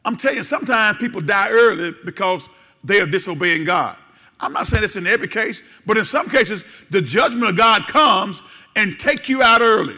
I'm 0.05 0.17
telling 0.17 0.39
you, 0.39 0.43
sometimes 0.43 0.99
people 0.99 1.21
die 1.21 1.49
early 1.51 1.93
because 2.05 2.49
they 2.83 3.01
are 3.01 3.07
disobeying 3.07 3.65
God. 3.65 3.97
I'm 4.39 4.53
not 4.53 4.67
saying 4.67 4.83
this 4.83 4.97
in 4.97 5.07
every 5.07 5.29
case, 5.29 5.63
but 5.87 5.97
in 5.97 6.05
some 6.05 6.29
cases, 6.29 6.65
the 6.91 7.01
judgment 7.01 7.49
of 7.49 7.57
God 7.57 7.87
comes 7.87 8.43
and 8.77 8.99
take 8.99 9.29
you 9.29 9.43
out 9.43 9.63
early. 9.63 9.97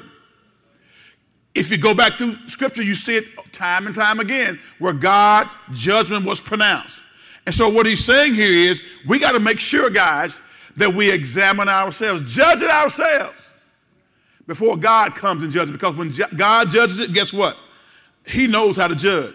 If 1.54 1.70
you 1.70 1.78
go 1.78 1.94
back 1.94 2.14
through 2.14 2.36
scripture, 2.48 2.82
you 2.82 2.94
see 2.94 3.16
it 3.16 3.24
time 3.52 3.86
and 3.86 3.94
time 3.94 4.20
again 4.20 4.60
where 4.78 4.92
God's 4.92 5.50
judgment 5.72 6.26
was 6.26 6.40
pronounced. 6.40 7.02
And 7.46 7.54
so, 7.54 7.68
what 7.68 7.86
he's 7.86 8.04
saying 8.04 8.34
here 8.34 8.50
is 8.50 8.84
we 9.06 9.18
got 9.18 9.32
to 9.32 9.40
make 9.40 9.58
sure, 9.58 9.88
guys, 9.88 10.40
that 10.76 10.92
we 10.92 11.10
examine 11.10 11.68
ourselves, 11.68 12.34
judge 12.34 12.60
it 12.60 12.68
ourselves 12.68 13.45
before 14.46 14.76
God 14.76 15.14
comes 15.14 15.42
and 15.42 15.52
judges. 15.52 15.72
Because 15.72 15.96
when 15.96 16.12
God 16.36 16.70
judges 16.70 16.98
it, 16.98 17.12
guess 17.12 17.32
what? 17.32 17.56
He 18.26 18.46
knows 18.46 18.76
how 18.76 18.88
to 18.88 18.96
judge. 18.96 19.34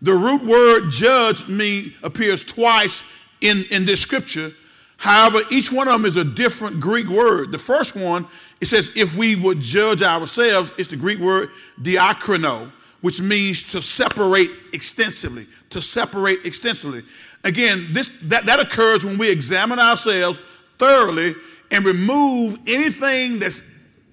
The 0.00 0.14
root 0.14 0.44
word 0.44 0.90
judge 0.90 1.46
me 1.48 1.94
appears 2.02 2.42
twice 2.42 3.02
in, 3.40 3.64
in 3.70 3.84
this 3.84 4.00
scripture. 4.00 4.52
However, 4.96 5.40
each 5.50 5.72
one 5.72 5.88
of 5.88 5.94
them 5.94 6.04
is 6.04 6.16
a 6.16 6.24
different 6.24 6.80
Greek 6.80 7.08
word. 7.08 7.52
The 7.52 7.58
first 7.58 7.96
one 7.96 8.26
it 8.62 8.66
says, 8.66 8.92
if 8.94 9.16
we 9.16 9.34
would 9.34 9.58
judge 9.58 10.02
ourselves, 10.02 10.72
it's 10.78 10.88
the 10.88 10.96
Greek 10.96 11.18
word 11.18 11.50
diakrino, 11.80 12.70
which 13.00 13.20
means 13.20 13.72
to 13.72 13.82
separate 13.82 14.50
extensively, 14.72 15.48
to 15.70 15.82
separate 15.82 16.44
extensively. 16.44 17.02
Again, 17.42 17.88
this, 17.90 18.08
that, 18.22 18.46
that 18.46 18.60
occurs 18.60 19.04
when 19.04 19.18
we 19.18 19.28
examine 19.28 19.80
ourselves 19.80 20.44
thoroughly 20.78 21.34
and 21.72 21.84
remove 21.84 22.56
anything 22.68 23.40
that's, 23.40 23.62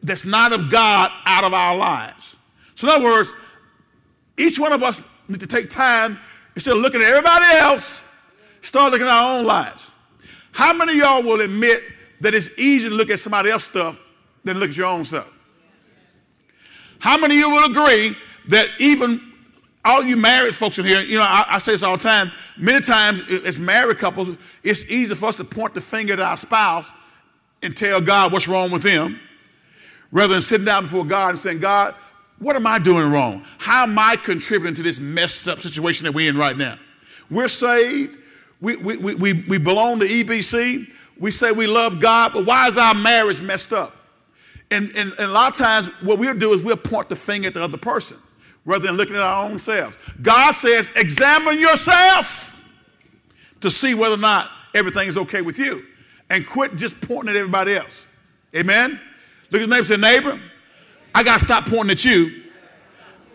that's 0.04 0.26
not 0.26 0.54
of 0.54 0.70
God 0.70 1.12
out 1.26 1.44
of 1.44 1.54
our 1.54 1.76
lives. 1.76 2.36
So, 2.76 2.88
in 2.88 2.94
other 2.94 3.06
words, 3.06 3.34
each 4.38 4.60
one 4.60 4.72
of 4.72 4.84
us 4.84 5.04
need 5.28 5.40
to 5.42 5.48
take 5.48 5.70
time 5.70 6.18
instead 6.56 6.76
of 6.76 6.82
looking 6.82 7.02
at 7.02 7.08
everybody 7.08 7.46
else, 7.58 8.04
start 8.62 8.92
looking 8.92 9.08
at 9.08 9.14
our 9.14 9.40
own 9.40 9.46
lives. 9.46 9.92
How 10.52 10.74
many 10.74 10.94
of 10.94 10.98
y'all 10.98 11.24
will 11.24 11.42
admit 11.42 11.82
that 12.22 12.34
it's 12.34 12.58
easier 12.58 12.90
to 12.90 12.96
look 12.96 13.10
at 13.10 13.20
somebody 13.20 13.50
else's 13.50 13.70
stuff 13.70 14.00
than 14.44 14.60
look 14.60 14.70
at 14.70 14.78
your 14.78 14.88
own 14.88 15.06
stuff. 15.06 15.28
How 17.00 17.18
many 17.18 17.36
of 17.36 17.40
you 17.40 17.50
will 17.50 17.66
agree 17.66 18.16
that 18.50 18.68
even 18.80 19.22
all 19.86 20.04
you 20.04 20.18
married 20.18 20.54
folks 20.54 20.78
in 20.78 20.86
here, 20.86 21.02
you 21.02 21.18
know, 21.18 21.24
I, 21.24 21.46
I, 21.52 21.60
say 21.60 21.72
this 21.72 21.84
all 21.84 21.96
the 21.96 22.04
time. 22.04 22.32
Many 22.58 22.82
times, 22.82 23.22
as 23.46 23.58
married 23.58 23.98
couples, 23.98 24.30
it's 24.64 24.84
easy 24.92 25.16
for 25.16 25.28
us 25.28 25.38
to 25.38 25.46
point 25.46 25.74
the 25.74 25.82
finger 25.82 26.14
at 26.14 26.20
our 26.20 26.36
spouse 26.36 26.92
and 27.64 27.76
tell 27.76 28.02
God 28.02 28.34
what's 28.34 28.48
wrong 28.48 28.72
with 28.72 28.84
them, 28.84 29.20
rather 30.12 30.34
than 30.34 30.42
sitting 30.42 30.66
down 30.66 30.84
before 30.84 31.06
God 31.06 31.30
and 31.30 31.38
saying, 31.38 31.60
God, 31.60 31.96
what 32.40 32.56
am 32.56 32.66
I 32.66 32.80
doing 32.80 33.12
wrong? 33.12 33.44
How 33.58 33.84
am 33.84 34.00
I 34.00 34.16
contributing 34.16 34.76
to 34.76 34.84
this 34.84 35.00
messed 35.00 35.48
up 35.48 35.60
situation 35.60 36.06
that 36.06 36.14
we're 36.14 36.30
in 36.30 36.38
right 36.38 36.58
now? 36.58 36.78
We're 37.30 37.48
saved. 37.48 38.18
We, 38.62 38.76
we, 38.78 38.98
we, 38.98 39.16
we 39.16 39.34
we 39.34 39.58
belong 39.58 40.00
to 40.00 40.08
EBC. 40.08 40.92
We 41.18 41.32
say 41.32 41.52
we 41.52 41.68
love 41.68 42.00
God, 42.00 42.34
but 42.34 42.46
why 42.46 42.68
is 42.68 42.78
our 42.78 42.96
marriage 42.96 43.42
messed 43.42 43.74
up? 43.74 43.96
And, 44.72 44.90
and, 44.96 45.12
and 45.12 45.20
a 45.20 45.28
lot 45.28 45.52
of 45.52 45.58
times, 45.58 45.88
what 46.02 46.20
we'll 46.20 46.38
do 46.38 46.54
is 46.54 46.64
we'll 46.64 46.78
point 46.78 47.10
the 47.10 47.16
finger 47.16 47.48
at 47.48 47.54
the 47.54 47.64
other 47.64 47.78
person 47.78 48.18
rather 48.66 48.86
than 48.86 48.96
looking 48.96 49.16
at 49.16 49.22
our 49.22 49.50
own 49.50 49.58
selves. 49.60 49.98
God 50.22 50.54
says, 50.54 50.92
examine 50.96 51.60
yourself 51.60 52.62
to 53.62 53.72
see 53.72 53.94
whether 53.96 54.16
or 54.16 54.20
not 54.20 54.50
everything 54.74 55.08
is 55.08 55.18
okay 55.18 55.42
with 55.42 55.58
you 55.58 55.84
and 56.30 56.46
quit 56.46 56.76
just 56.76 57.00
pointing 57.02 57.30
at 57.30 57.36
everybody 57.36 57.76
else. 57.76 58.06
Amen? 58.56 59.00
Look 59.52 59.62
at 59.62 59.68
his 59.68 59.68
neighbor 59.68 59.84
say, 59.84 59.98
neighbor, 59.98 60.40
I 61.14 61.24
got 61.24 61.40
to 61.40 61.46
stop 61.46 61.66
pointing 61.66 61.92
at 61.92 62.06
you 62.06 62.44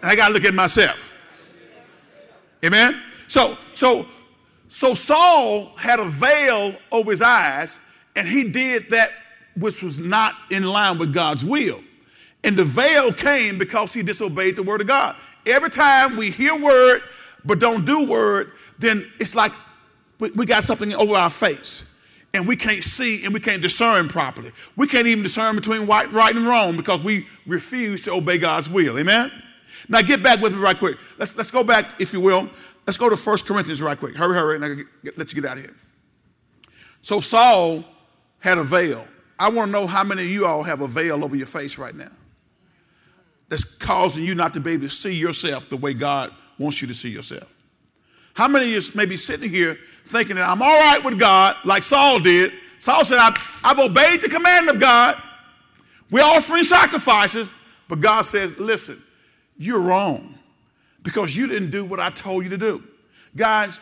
and 0.03 0.11
I 0.11 0.17
got 0.17 0.29
to 0.29 0.35
look 0.35 0.45
at 0.45 0.55
myself. 0.55 1.13
Amen? 2.65 3.01
So, 3.29 3.57
so, 3.75 4.07
so 4.69 4.95
Saul 4.95 5.67
had 5.77 5.99
a 5.99 6.05
veil 6.05 6.75
over 6.93 7.11
his 7.11 7.23
eyes 7.23 7.79
and 8.17 8.29
he 8.29 8.45
did 8.45 8.91
that 8.91 9.11
which 9.57 9.83
was 9.83 9.99
not 9.99 10.35
in 10.51 10.65
line 10.65 10.99
with 10.99 11.13
God's 11.13 11.45
will. 11.45 11.81
And 12.43 12.57
the 12.57 12.65
veil 12.65 13.13
came 13.13 13.59
because 13.59 13.93
he 13.95 14.03
disobeyed 14.03 14.57
the 14.57 14.63
word 14.63 14.81
of 14.81 14.87
God. 14.87 15.17
Every 15.47 15.71
time 15.71 16.17
we 16.17 16.31
hear 16.31 16.55
word 16.55 17.03
but 17.45 17.59
don't 17.59 17.85
do 17.85 18.07
word, 18.07 18.53
then 18.79 19.11
it's 19.19 19.35
like 19.35 19.53
we, 20.19 20.31
we 20.33 20.47
got 20.47 20.65
something 20.65 20.93
over 20.95 21.15
our 21.15 21.31
face 21.31 21.87
and 22.35 22.49
we 22.49 22.57
can't 22.57 22.83
see 22.83 23.25
and 23.25 23.33
we 23.33 23.41
can't 23.41 23.63
discern 23.63 24.09
properly. 24.09 24.51
We 24.77 24.89
can't 24.89 25.07
even 25.07 25.23
discern 25.23 25.55
between 25.55 25.87
right, 25.87 26.11
right 26.13 26.35
and 26.35 26.47
wrong 26.47 26.77
because 26.77 27.03
we 27.03 27.27
refuse 27.47 28.03
to 28.03 28.13
obey 28.13 28.39
God's 28.39 28.69
will. 28.69 28.99
Amen? 28.99 29.31
Now 29.89 30.03
get 30.03 30.23
back 30.23 30.41
with 30.41 30.53
me 30.53 30.59
right 30.59 30.77
quick. 30.77 30.99
Let's, 31.17 31.37
let's 31.37 31.53
go 31.53 31.63
back, 31.63 31.87
if 32.01 32.13
you 32.13 32.21
will. 32.21 32.51
Let's 32.87 32.99
go 32.99 33.09
to 33.09 33.17
1 33.17 33.39
Corinthians 33.47 33.81
right 33.81 33.99
quick. 33.99 34.17
Hurry, 34.17 34.35
hurry, 34.35 34.57
and 34.57 34.65
I 34.65 34.83
get, 35.05 35.17
let 35.17 35.33
you 35.33 35.41
get 35.41 35.51
out 35.51 35.59
of 35.59 35.65
here. 35.65 35.77
So 37.03 37.21
Saul 37.21 37.85
had 38.41 38.59
a 38.59 38.65
veil. 38.65 39.07
I 39.39 39.49
want 39.49 39.69
to 39.69 39.73
know 39.73 39.87
how 39.87 40.05
many 40.05 40.23
of 40.23 40.29
you 40.29 40.45
all 40.45 40.63
have 40.63 40.81
a 40.81 40.89
veil 40.89 41.25
over 41.25 41.37
your 41.37 41.47
face 41.47 41.79
right 41.79 41.95
now 41.95 42.11
that's 43.49 43.65
causing 43.65 44.25
you 44.25 44.35
not 44.35 44.55
to 44.55 44.61
be 44.61 44.73
able 44.73 44.89
to 44.89 44.95
see 44.95 45.15
yourself 45.15 45.69
the 45.69 45.77
way 45.77 45.95
God 45.95 46.33
wants 46.59 46.83
you 46.83 46.89
to 46.89 46.95
see 46.95 47.11
yourself. 47.11 47.54
How 48.35 48.49
many 48.49 48.67
of 48.67 48.85
you 48.85 48.91
may 48.95 49.07
be 49.07 49.17
sitting 49.17 49.51
here 49.51 49.79
thinking 50.05 50.37
that 50.37 50.49
I'm 50.49 50.63
all 50.63 50.81
right 50.81 51.03
with 51.03 51.19
God, 51.19 51.57
like 51.65 51.83
Saul 51.83 52.21
did? 52.21 52.53
Saul 52.79 53.05
said, 53.05 53.19
I've, 53.19 53.37
I've 53.65 53.79
obeyed 53.79 54.21
the 54.21 54.29
command 54.29 54.69
of 54.69 54.79
God. 54.79 55.21
We're 56.11 56.23
offering 56.23 56.65
sacrifices. 56.65 57.55
But 57.89 58.01
God 58.01 58.23
says, 58.23 58.59
listen, 58.59 59.03
you're 59.57 59.81
wrong 59.81 60.39
because 61.03 61.35
you 61.37 61.47
didn't 61.47 61.71
do 61.71 61.85
what 61.85 62.01
I 62.01 62.11
told 62.11 62.45
you 62.45 62.51
to 62.51 62.59
do. 62.59 62.83
Guys, 63.37 63.81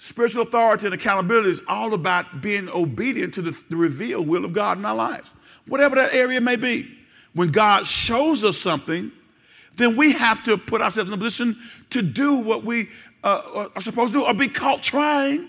Spiritual 0.00 0.42
authority 0.42 0.86
and 0.86 0.94
accountability 0.94 1.50
is 1.50 1.60
all 1.66 1.92
about 1.92 2.40
being 2.40 2.68
obedient 2.68 3.34
to 3.34 3.42
the, 3.42 3.64
the 3.68 3.74
revealed 3.74 4.28
will 4.28 4.44
of 4.44 4.52
God 4.52 4.78
in 4.78 4.84
our 4.84 4.94
lives, 4.94 5.34
whatever 5.66 5.96
that 5.96 6.14
area 6.14 6.40
may 6.40 6.54
be. 6.54 6.88
When 7.34 7.50
God 7.50 7.84
shows 7.84 8.44
us 8.44 8.56
something, 8.56 9.10
then 9.74 9.96
we 9.96 10.12
have 10.12 10.44
to 10.44 10.56
put 10.56 10.80
ourselves 10.80 11.10
in 11.10 11.14
a 11.14 11.18
position 11.18 11.58
to 11.90 12.00
do 12.00 12.36
what 12.36 12.62
we 12.62 12.88
uh, 13.28 13.68
are 13.74 13.80
supposed 13.80 14.12
to 14.12 14.20
do 14.20 14.24
or 14.24 14.34
be 14.34 14.48
caught 14.48 14.82
trying. 14.82 15.48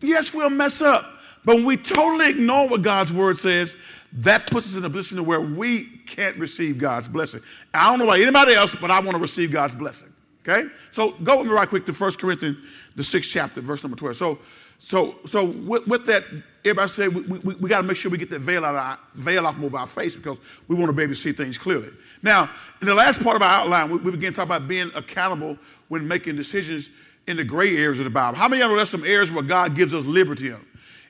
Yes, 0.00 0.34
we'll 0.34 0.50
mess 0.50 0.82
up, 0.82 1.06
but 1.44 1.56
when 1.56 1.64
we 1.64 1.76
totally 1.76 2.30
ignore 2.30 2.68
what 2.68 2.82
God's 2.82 3.12
word 3.12 3.38
says, 3.38 3.76
that 4.14 4.50
puts 4.50 4.66
us 4.66 4.76
in 4.76 4.84
a 4.84 4.90
position 4.90 5.24
where 5.24 5.40
we 5.40 5.84
can't 6.06 6.36
receive 6.36 6.78
God's 6.78 7.08
blessing. 7.08 7.40
I 7.72 7.88
don't 7.88 7.98
know 7.98 8.04
about 8.04 8.20
anybody 8.20 8.54
else, 8.54 8.74
but 8.74 8.90
I 8.90 8.98
want 8.98 9.12
to 9.12 9.18
receive 9.18 9.50
God's 9.50 9.74
blessing. 9.74 10.08
Okay? 10.46 10.68
So 10.90 11.12
go 11.22 11.38
with 11.38 11.46
me 11.46 11.52
right 11.52 11.68
quick 11.68 11.86
to 11.86 11.92
1 11.92 12.12
Corinthians, 12.14 12.58
the 12.96 13.04
sixth 13.04 13.30
chapter, 13.30 13.60
verse 13.60 13.82
number 13.82 13.96
12. 13.96 14.16
So, 14.16 14.38
so, 14.78 15.14
so 15.24 15.46
with, 15.46 15.86
with 15.86 16.06
that, 16.06 16.24
everybody 16.64 16.88
say 16.88 17.08
we, 17.08 17.22
we, 17.22 17.54
we 17.54 17.68
got 17.70 17.80
to 17.80 17.86
make 17.86 17.96
sure 17.96 18.10
we 18.10 18.18
get 18.18 18.30
that 18.30 18.40
veil 18.40 18.64
out 18.64 18.74
of 18.74 18.80
our, 18.80 18.98
veil 19.14 19.46
off 19.46 19.62
of 19.62 19.74
our 19.74 19.86
face 19.86 20.16
because 20.16 20.40
we 20.66 20.74
want 20.74 20.88
to 20.88 20.92
be 20.92 21.04
able 21.04 21.14
to 21.14 21.20
see 21.20 21.32
things 21.32 21.56
clearly. 21.56 21.90
Now, 22.22 22.50
in 22.80 22.88
the 22.88 22.94
last 22.94 23.22
part 23.22 23.36
of 23.36 23.42
our 23.42 23.60
outline, 23.60 23.90
we, 23.90 23.98
we 23.98 24.10
begin 24.10 24.32
to 24.32 24.36
talk 24.36 24.46
about 24.46 24.66
being 24.66 24.90
accountable 24.94 25.56
when 25.92 26.08
making 26.08 26.34
decisions 26.34 26.88
in 27.26 27.36
the 27.36 27.44
gray 27.44 27.76
areas 27.76 27.98
of 27.98 28.06
the 28.06 28.10
Bible. 28.10 28.38
How 28.38 28.48
many 28.48 28.62
of 28.62 28.68
you 28.68 28.70
know 28.70 28.76
there's 28.76 28.88
some 28.88 29.04
areas 29.04 29.30
where 29.30 29.42
God 29.42 29.76
gives 29.76 29.92
us 29.92 30.06
liberty 30.06 30.46
in? 30.46 30.56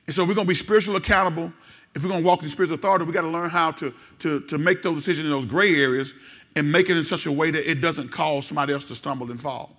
And 0.07 0.13
so 0.13 0.25
we're 0.25 0.33
going 0.33 0.45
to 0.45 0.49
be 0.49 0.55
spiritual 0.55 0.97
accountable. 0.97 1.53
If 1.95 2.03
we're 2.03 2.09
going 2.09 2.21
to 2.21 2.27
walk 2.27 2.43
in 2.43 2.49
spiritual 2.49 2.75
authority, 2.75 3.05
we 3.05 3.13
got 3.13 3.21
to 3.21 3.29
learn 3.29 3.49
how 3.49 3.71
to, 3.71 3.93
to, 4.19 4.41
to 4.41 4.57
make 4.57 4.83
those 4.83 4.95
decisions 4.95 5.23
in 5.27 5.31
those 5.31 5.45
gray 5.45 5.81
areas 5.81 6.13
and 6.57 6.69
make 6.69 6.89
it 6.89 6.97
in 6.97 7.03
such 7.03 7.27
a 7.27 7.31
way 7.31 7.49
that 7.49 7.71
it 7.71 7.75
doesn't 7.75 8.09
cause 8.09 8.45
somebody 8.45 8.73
else 8.73 8.83
to 8.89 8.95
stumble 8.95 9.31
and 9.31 9.39
fall. 9.39 9.73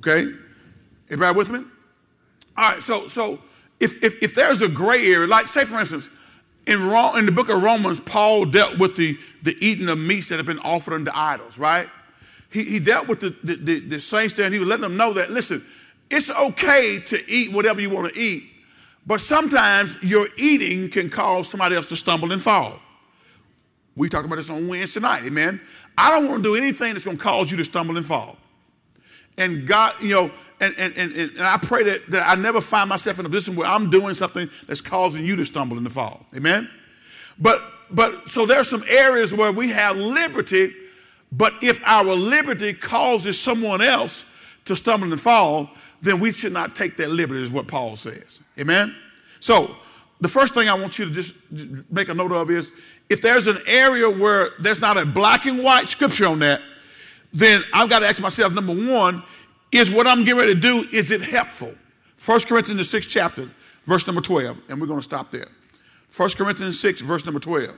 Okay? 0.00 0.26
Everybody 1.08 1.38
with 1.38 1.50
me? 1.50 1.60
All 2.56 2.72
right, 2.72 2.82
so 2.82 3.06
so 3.06 3.38
if, 3.78 4.02
if, 4.02 4.20
if 4.24 4.34
there's 4.34 4.60
a 4.60 4.68
gray 4.68 5.06
area, 5.06 5.28
like 5.28 5.46
say 5.46 5.64
for 5.64 5.78
instance, 5.78 6.10
in, 6.66 6.84
Rome, 6.84 7.16
in 7.16 7.26
the 7.26 7.32
book 7.32 7.48
of 7.48 7.62
Romans, 7.62 8.00
Paul 8.00 8.46
dealt 8.46 8.76
with 8.76 8.96
the, 8.96 9.16
the 9.44 9.56
eating 9.64 9.88
of 9.88 9.98
meats 9.98 10.30
that 10.30 10.38
have 10.38 10.46
been 10.46 10.58
offered 10.58 10.94
unto 10.94 11.12
idols, 11.14 11.60
right? 11.60 11.88
He, 12.56 12.64
he 12.64 12.80
dealt 12.80 13.06
with 13.06 13.20
the, 13.20 13.36
the, 13.44 13.56
the, 13.56 13.80
the 13.80 14.00
saints 14.00 14.32
there 14.32 14.46
and 14.46 14.54
he 14.54 14.58
was 14.58 14.68
letting 14.68 14.82
them 14.82 14.96
know 14.96 15.12
that, 15.12 15.30
listen, 15.30 15.62
it's 16.10 16.30
okay 16.30 17.00
to 17.00 17.30
eat 17.30 17.52
whatever 17.52 17.82
you 17.82 17.90
want 17.90 18.14
to 18.14 18.18
eat, 18.18 18.44
but 19.06 19.20
sometimes 19.20 19.98
your 20.02 20.28
eating 20.38 20.88
can 20.88 21.10
cause 21.10 21.50
somebody 21.50 21.76
else 21.76 21.90
to 21.90 21.96
stumble 21.96 22.32
and 22.32 22.40
fall. 22.40 22.78
We 23.94 24.08
talked 24.08 24.24
about 24.24 24.36
this 24.36 24.48
on 24.48 24.68
Wednesday 24.68 25.00
night, 25.00 25.24
amen. 25.24 25.60
I 25.98 26.10
don't 26.10 26.30
want 26.30 26.42
to 26.42 26.48
do 26.48 26.56
anything 26.56 26.94
that's 26.94 27.04
going 27.04 27.18
to 27.18 27.22
cause 27.22 27.50
you 27.50 27.58
to 27.58 27.64
stumble 27.64 27.98
and 27.98 28.06
fall. 28.06 28.38
And 29.36 29.66
God, 29.66 29.94
you 30.00 30.14
know, 30.14 30.30
and, 30.60 30.74
and, 30.78 30.96
and, 30.96 31.12
and 31.14 31.40
I 31.40 31.58
pray 31.58 31.82
that, 31.84 32.10
that 32.10 32.26
I 32.26 32.36
never 32.36 32.62
find 32.62 32.88
myself 32.88 33.18
in 33.18 33.26
a 33.26 33.28
position 33.28 33.54
where 33.54 33.66
I'm 33.66 33.90
doing 33.90 34.14
something 34.14 34.48
that's 34.66 34.80
causing 34.80 35.26
you 35.26 35.36
to 35.36 35.44
stumble 35.44 35.76
and 35.76 35.84
to 35.86 35.92
fall. 35.92 36.24
Amen? 36.34 36.70
But 37.38 37.60
but 37.90 38.28
so 38.28 38.46
there 38.46 38.58
are 38.58 38.64
some 38.64 38.84
areas 38.88 39.32
where 39.32 39.52
we 39.52 39.68
have 39.68 39.96
liberty, 39.96 40.72
but 41.36 41.52
if 41.62 41.82
our 41.84 42.14
liberty 42.14 42.72
causes 42.72 43.40
someone 43.40 43.82
else 43.82 44.24
to 44.64 44.74
stumble 44.74 45.10
and 45.12 45.20
fall, 45.20 45.70
then 46.00 46.20
we 46.20 46.32
should 46.32 46.52
not 46.52 46.74
take 46.74 46.96
that 46.96 47.10
liberty, 47.10 47.42
is 47.42 47.50
what 47.50 47.66
Paul 47.66 47.96
says. 47.96 48.40
Amen? 48.58 48.94
So 49.40 49.74
the 50.20 50.28
first 50.28 50.54
thing 50.54 50.68
I 50.68 50.74
want 50.74 50.98
you 50.98 51.06
to 51.06 51.10
just 51.10 51.36
make 51.90 52.08
a 52.08 52.14
note 52.14 52.32
of 52.32 52.50
is 52.50 52.72
if 53.08 53.20
there's 53.20 53.46
an 53.46 53.58
area 53.66 54.08
where 54.08 54.50
there's 54.60 54.80
not 54.80 54.96
a 54.96 55.04
black 55.04 55.46
and 55.46 55.62
white 55.62 55.88
scripture 55.88 56.26
on 56.26 56.38
that, 56.40 56.60
then 57.32 57.62
I've 57.72 57.90
got 57.90 58.00
to 58.00 58.06
ask 58.06 58.20
myself, 58.22 58.52
number 58.52 58.74
one, 58.74 59.22
is 59.72 59.90
what 59.90 60.06
I'm 60.06 60.24
getting 60.24 60.40
ready 60.40 60.54
to 60.54 60.60
do, 60.60 60.86
is 60.92 61.10
it 61.10 61.22
helpful? 61.22 61.74
1 62.24 62.40
Corinthians, 62.40 62.78
the 62.78 62.84
sixth 62.84 63.10
chapter, 63.10 63.48
verse 63.84 64.06
number 64.06 64.22
12, 64.22 64.58
and 64.68 64.80
we're 64.80 64.86
going 64.86 64.98
to 64.98 65.04
stop 65.04 65.30
there. 65.30 65.48
1 66.16 66.30
Corinthians 66.30 66.80
6, 66.80 67.02
verse 67.02 67.24
number 67.24 67.40
12. 67.40 67.74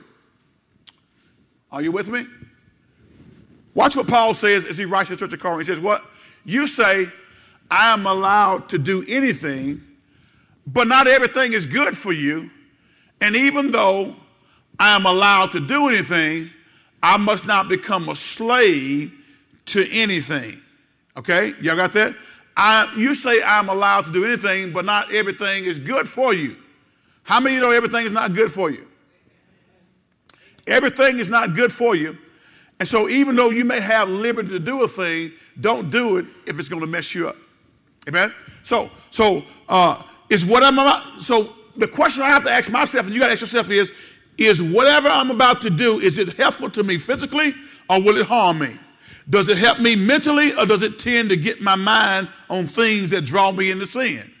Are 1.71 1.81
you 1.81 1.91
with 1.91 2.09
me? 2.09 2.25
Watch 3.73 3.95
what 3.95 4.07
Paul 4.07 4.33
says 4.33 4.65
as 4.65 4.77
he 4.77 4.85
writes 4.85 5.09
to 5.09 5.15
the 5.15 5.19
church 5.19 5.33
of 5.33 5.39
Corinth. 5.39 5.67
He 5.67 5.73
says, 5.73 5.81
What? 5.81 6.03
You 6.45 6.67
say, 6.67 7.07
I 7.69 7.93
am 7.93 8.05
allowed 8.05 8.69
to 8.69 8.79
do 8.79 9.03
anything, 9.07 9.83
but 10.65 10.87
not 10.87 11.07
everything 11.07 11.53
is 11.53 11.65
good 11.65 11.95
for 11.95 12.11
you. 12.11 12.49
And 13.21 13.35
even 13.35 13.71
though 13.71 14.15
I 14.79 14.95
am 14.95 15.05
allowed 15.05 15.51
to 15.51 15.59
do 15.59 15.89
anything, 15.89 16.49
I 17.03 17.17
must 17.17 17.45
not 17.45 17.69
become 17.69 18.09
a 18.09 18.15
slave 18.15 19.13
to 19.65 19.87
anything. 19.91 20.59
Okay? 21.17 21.53
Y'all 21.61 21.75
got 21.75 21.93
that? 21.93 22.15
I, 22.55 22.91
you 22.97 23.13
say 23.13 23.41
I'm 23.43 23.69
allowed 23.69 24.05
to 24.05 24.11
do 24.11 24.25
anything, 24.25 24.73
but 24.73 24.85
not 24.85 25.13
everything 25.13 25.65
is 25.65 25.79
good 25.79 26.07
for 26.07 26.33
you. 26.33 26.57
How 27.23 27.39
many 27.39 27.55
of 27.55 27.61
you 27.61 27.67
know 27.67 27.73
everything 27.73 28.05
is 28.05 28.11
not 28.11 28.33
good 28.33 28.51
for 28.51 28.71
you? 28.71 28.85
Everything 30.67 31.19
is 31.19 31.29
not 31.29 31.55
good 31.55 31.71
for 31.71 31.95
you. 31.95 32.17
And 32.79 32.87
so, 32.87 33.09
even 33.09 33.35
though 33.35 33.49
you 33.49 33.65
may 33.65 33.81
have 33.81 34.09
liberty 34.09 34.49
to 34.49 34.59
do 34.59 34.83
a 34.83 34.87
thing, 34.87 35.33
don't 35.59 35.89
do 35.89 36.17
it 36.17 36.25
if 36.47 36.59
it's 36.59 36.69
going 36.69 36.81
to 36.81 36.87
mess 36.87 37.13
you 37.13 37.27
up. 37.27 37.35
Amen? 38.07 38.33
So, 38.63 38.89
so 39.11 39.43
uh, 39.67 40.01
is 40.29 40.45
what 40.45 40.63
I'm 40.63 40.79
about. 40.79 41.15
So, 41.21 41.53
the 41.75 41.87
question 41.87 42.23
I 42.23 42.27
have 42.27 42.43
to 42.43 42.51
ask 42.51 42.71
myself, 42.71 43.05
and 43.05 43.13
you 43.13 43.19
got 43.19 43.27
to 43.27 43.33
ask 43.33 43.41
yourself, 43.41 43.69
is 43.69 43.91
is 44.39 44.63
whatever 44.63 45.09
I'm 45.09 45.31
about 45.31 45.61
to 45.63 45.69
do, 45.69 45.99
is 45.99 46.17
it 46.17 46.29
helpful 46.37 46.69
to 46.71 46.83
me 46.83 46.97
physically 46.97 47.53
or 47.89 48.01
will 48.01 48.17
it 48.17 48.25
harm 48.25 48.59
me? 48.59 48.73
Does 49.29 49.49
it 49.49 49.57
help 49.57 49.79
me 49.79 49.95
mentally 49.95 50.53
or 50.55 50.65
does 50.65 50.81
it 50.81 50.97
tend 50.97 51.29
to 51.29 51.35
get 51.35 51.61
my 51.61 51.75
mind 51.75 52.29
on 52.49 52.65
things 52.65 53.09
that 53.09 53.25
draw 53.25 53.51
me 53.51 53.69
into 53.69 53.85
sin? 53.85 54.31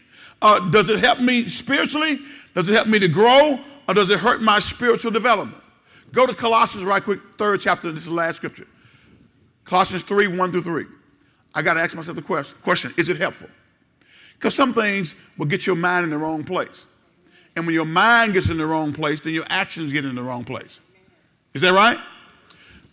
Uh, 0.41 0.69
does 0.69 0.89
it 0.89 0.99
help 0.99 1.19
me 1.19 1.47
spiritually? 1.47 2.19
Does 2.55 2.69
it 2.69 2.73
help 2.73 2.87
me 2.87 2.97
to 2.99 3.07
grow 3.07 3.59
or 3.87 3.93
does 3.93 4.09
it 4.09 4.19
hurt 4.19 4.41
my 4.41 4.59
spiritual 4.59 5.11
development? 5.11 5.61
Go 6.11 6.25
to 6.25 6.33
Colossians 6.33 6.85
right 6.85 7.03
quick, 7.03 7.19
third 7.37 7.61
chapter. 7.61 7.91
This 7.91 8.01
is 8.01 8.07
the 8.07 8.13
last 8.13 8.37
scripture. 8.37 8.67
Colossians 9.63 10.03
3 10.03 10.27
1 10.27 10.51
through 10.51 10.61
3. 10.61 10.85
I 11.53 11.61
got 11.61 11.75
to 11.75 11.81
ask 11.81 11.95
myself 11.95 12.15
the 12.15 12.21
question, 12.21 12.57
question 12.63 12.93
is 12.97 13.09
it 13.09 13.17
helpful? 13.17 13.49
Because 14.33 14.55
some 14.55 14.73
things 14.73 15.15
will 15.37 15.45
get 15.45 15.67
your 15.67 15.75
mind 15.75 16.05
in 16.05 16.09
the 16.09 16.17
wrong 16.17 16.43
place. 16.43 16.85
And 17.55 17.65
when 17.65 17.75
your 17.75 17.85
mind 17.85 18.33
gets 18.33 18.49
in 18.49 18.57
the 18.57 18.65
wrong 18.65 18.93
place, 18.93 19.19
then 19.19 19.33
your 19.33 19.45
actions 19.49 19.91
get 19.91 20.05
in 20.05 20.15
the 20.15 20.23
wrong 20.23 20.45
place. 20.45 20.79
Is 21.53 21.61
that 21.61 21.73
right? 21.73 21.97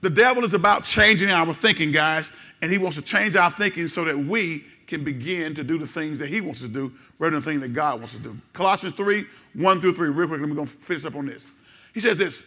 The 0.00 0.10
devil 0.10 0.44
is 0.44 0.54
about 0.54 0.84
changing 0.84 1.30
our 1.30 1.52
thinking, 1.52 1.92
guys, 1.92 2.30
and 2.60 2.70
he 2.70 2.78
wants 2.78 2.96
to 2.96 3.02
change 3.02 3.36
our 3.36 3.50
thinking 3.50 3.88
so 3.88 4.04
that 4.04 4.18
we 4.18 4.64
can 4.86 5.04
begin 5.04 5.54
to 5.54 5.64
do 5.64 5.78
the 5.78 5.86
things 5.86 6.18
that 6.18 6.28
he 6.28 6.40
wants 6.40 6.60
to 6.62 6.68
do 6.68 6.92
rather 7.18 7.32
than 7.32 7.40
the 7.40 7.50
things 7.50 7.60
that 7.60 7.72
God 7.72 7.98
wants 7.98 8.14
to 8.14 8.20
do. 8.20 8.36
Colossians 8.52 8.94
3, 8.94 9.24
1 9.54 9.80
through 9.80 9.94
3, 9.94 10.08
real 10.10 10.28
quick, 10.28 10.40
we're 10.40 10.46
going 10.48 10.66
to 10.66 10.72
finish 10.72 11.04
up 11.04 11.16
on 11.16 11.26
this. 11.26 11.46
He 11.94 12.00
says 12.00 12.16
this 12.16 12.44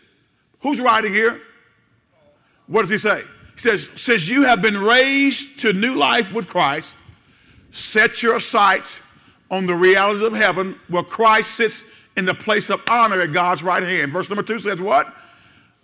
Who's 0.62 0.80
writing 0.80 1.14
here? 1.14 1.42
What 2.68 2.82
does 2.82 2.90
he 2.90 2.98
say? 2.98 3.24
He 3.56 3.60
says, 3.60 3.90
Since 3.96 4.28
you 4.28 4.44
have 4.44 4.62
been 4.62 4.78
raised 4.78 5.60
to 5.60 5.74
new 5.74 5.96
life 5.96 6.34
with 6.34 6.48
Christ, 6.48 6.94
set 7.72 8.22
your 8.24 8.40
sights 8.40 9.02
on 9.50 9.66
the 9.66 9.76
realities 9.76 10.22
of 10.22 10.34
heaven 10.34 10.80
where 10.88 11.04
Christ 11.04 11.52
sits 11.52 11.84
in 12.16 12.26
the 12.26 12.34
place 12.34 12.70
of 12.70 12.84
honor 12.90 13.22
at 13.22 13.32
God's 13.32 13.64
right 13.64 13.84
hand. 13.84 14.12
Verse 14.12 14.30
number 14.30 14.44
two 14.44 14.60
says, 14.60 14.82
What? 14.82 15.14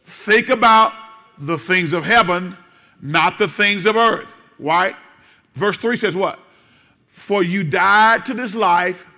Think 0.03 0.49
about 0.49 0.93
the 1.37 1.57
things 1.57 1.93
of 1.93 2.05
heaven, 2.05 2.55
not 3.01 3.37
the 3.37 3.47
things 3.47 3.85
of 3.85 3.95
earth. 3.95 4.37
Right? 4.59 4.95
Verse 5.53 5.77
3 5.77 5.95
says, 5.95 6.15
What? 6.15 6.39
For 7.07 7.43
you 7.43 7.63
died 7.63 8.25
to 8.25 8.33
this 8.33 8.55
life, 8.55 9.09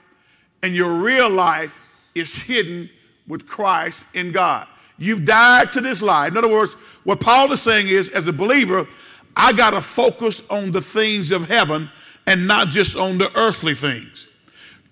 and 0.64 0.76
your 0.76 0.94
real 0.94 1.30
life 1.30 1.82
is 2.16 2.42
hidden 2.42 2.90
with 3.28 3.46
Christ 3.46 4.06
in 4.14 4.32
God. 4.32 4.68
You've 4.98 5.26
died 5.26 5.72
to 5.74 5.82
this 5.82 6.02
life. 6.02 6.32
In 6.32 6.38
other 6.38 6.50
words, 6.50 6.74
what 7.04 7.20
Paul 7.20 7.52
is 7.52 7.62
saying 7.62 7.88
is, 7.88 8.10
as 8.10 8.28
a 8.28 8.34
believer, 8.34 8.88
I 9.36 9.54
got 9.54 9.72
to 9.72 9.82
focus 9.82 10.42
on 10.50 10.72
the 10.72 10.82
things 10.82 11.32
of 11.32 11.48
heaven 11.48 11.90
and 12.26 12.48
not 12.48 12.70
just 12.70 12.96
on 12.96 13.18
the 13.18 13.36
earthly 13.38 13.76
things. 13.76 14.28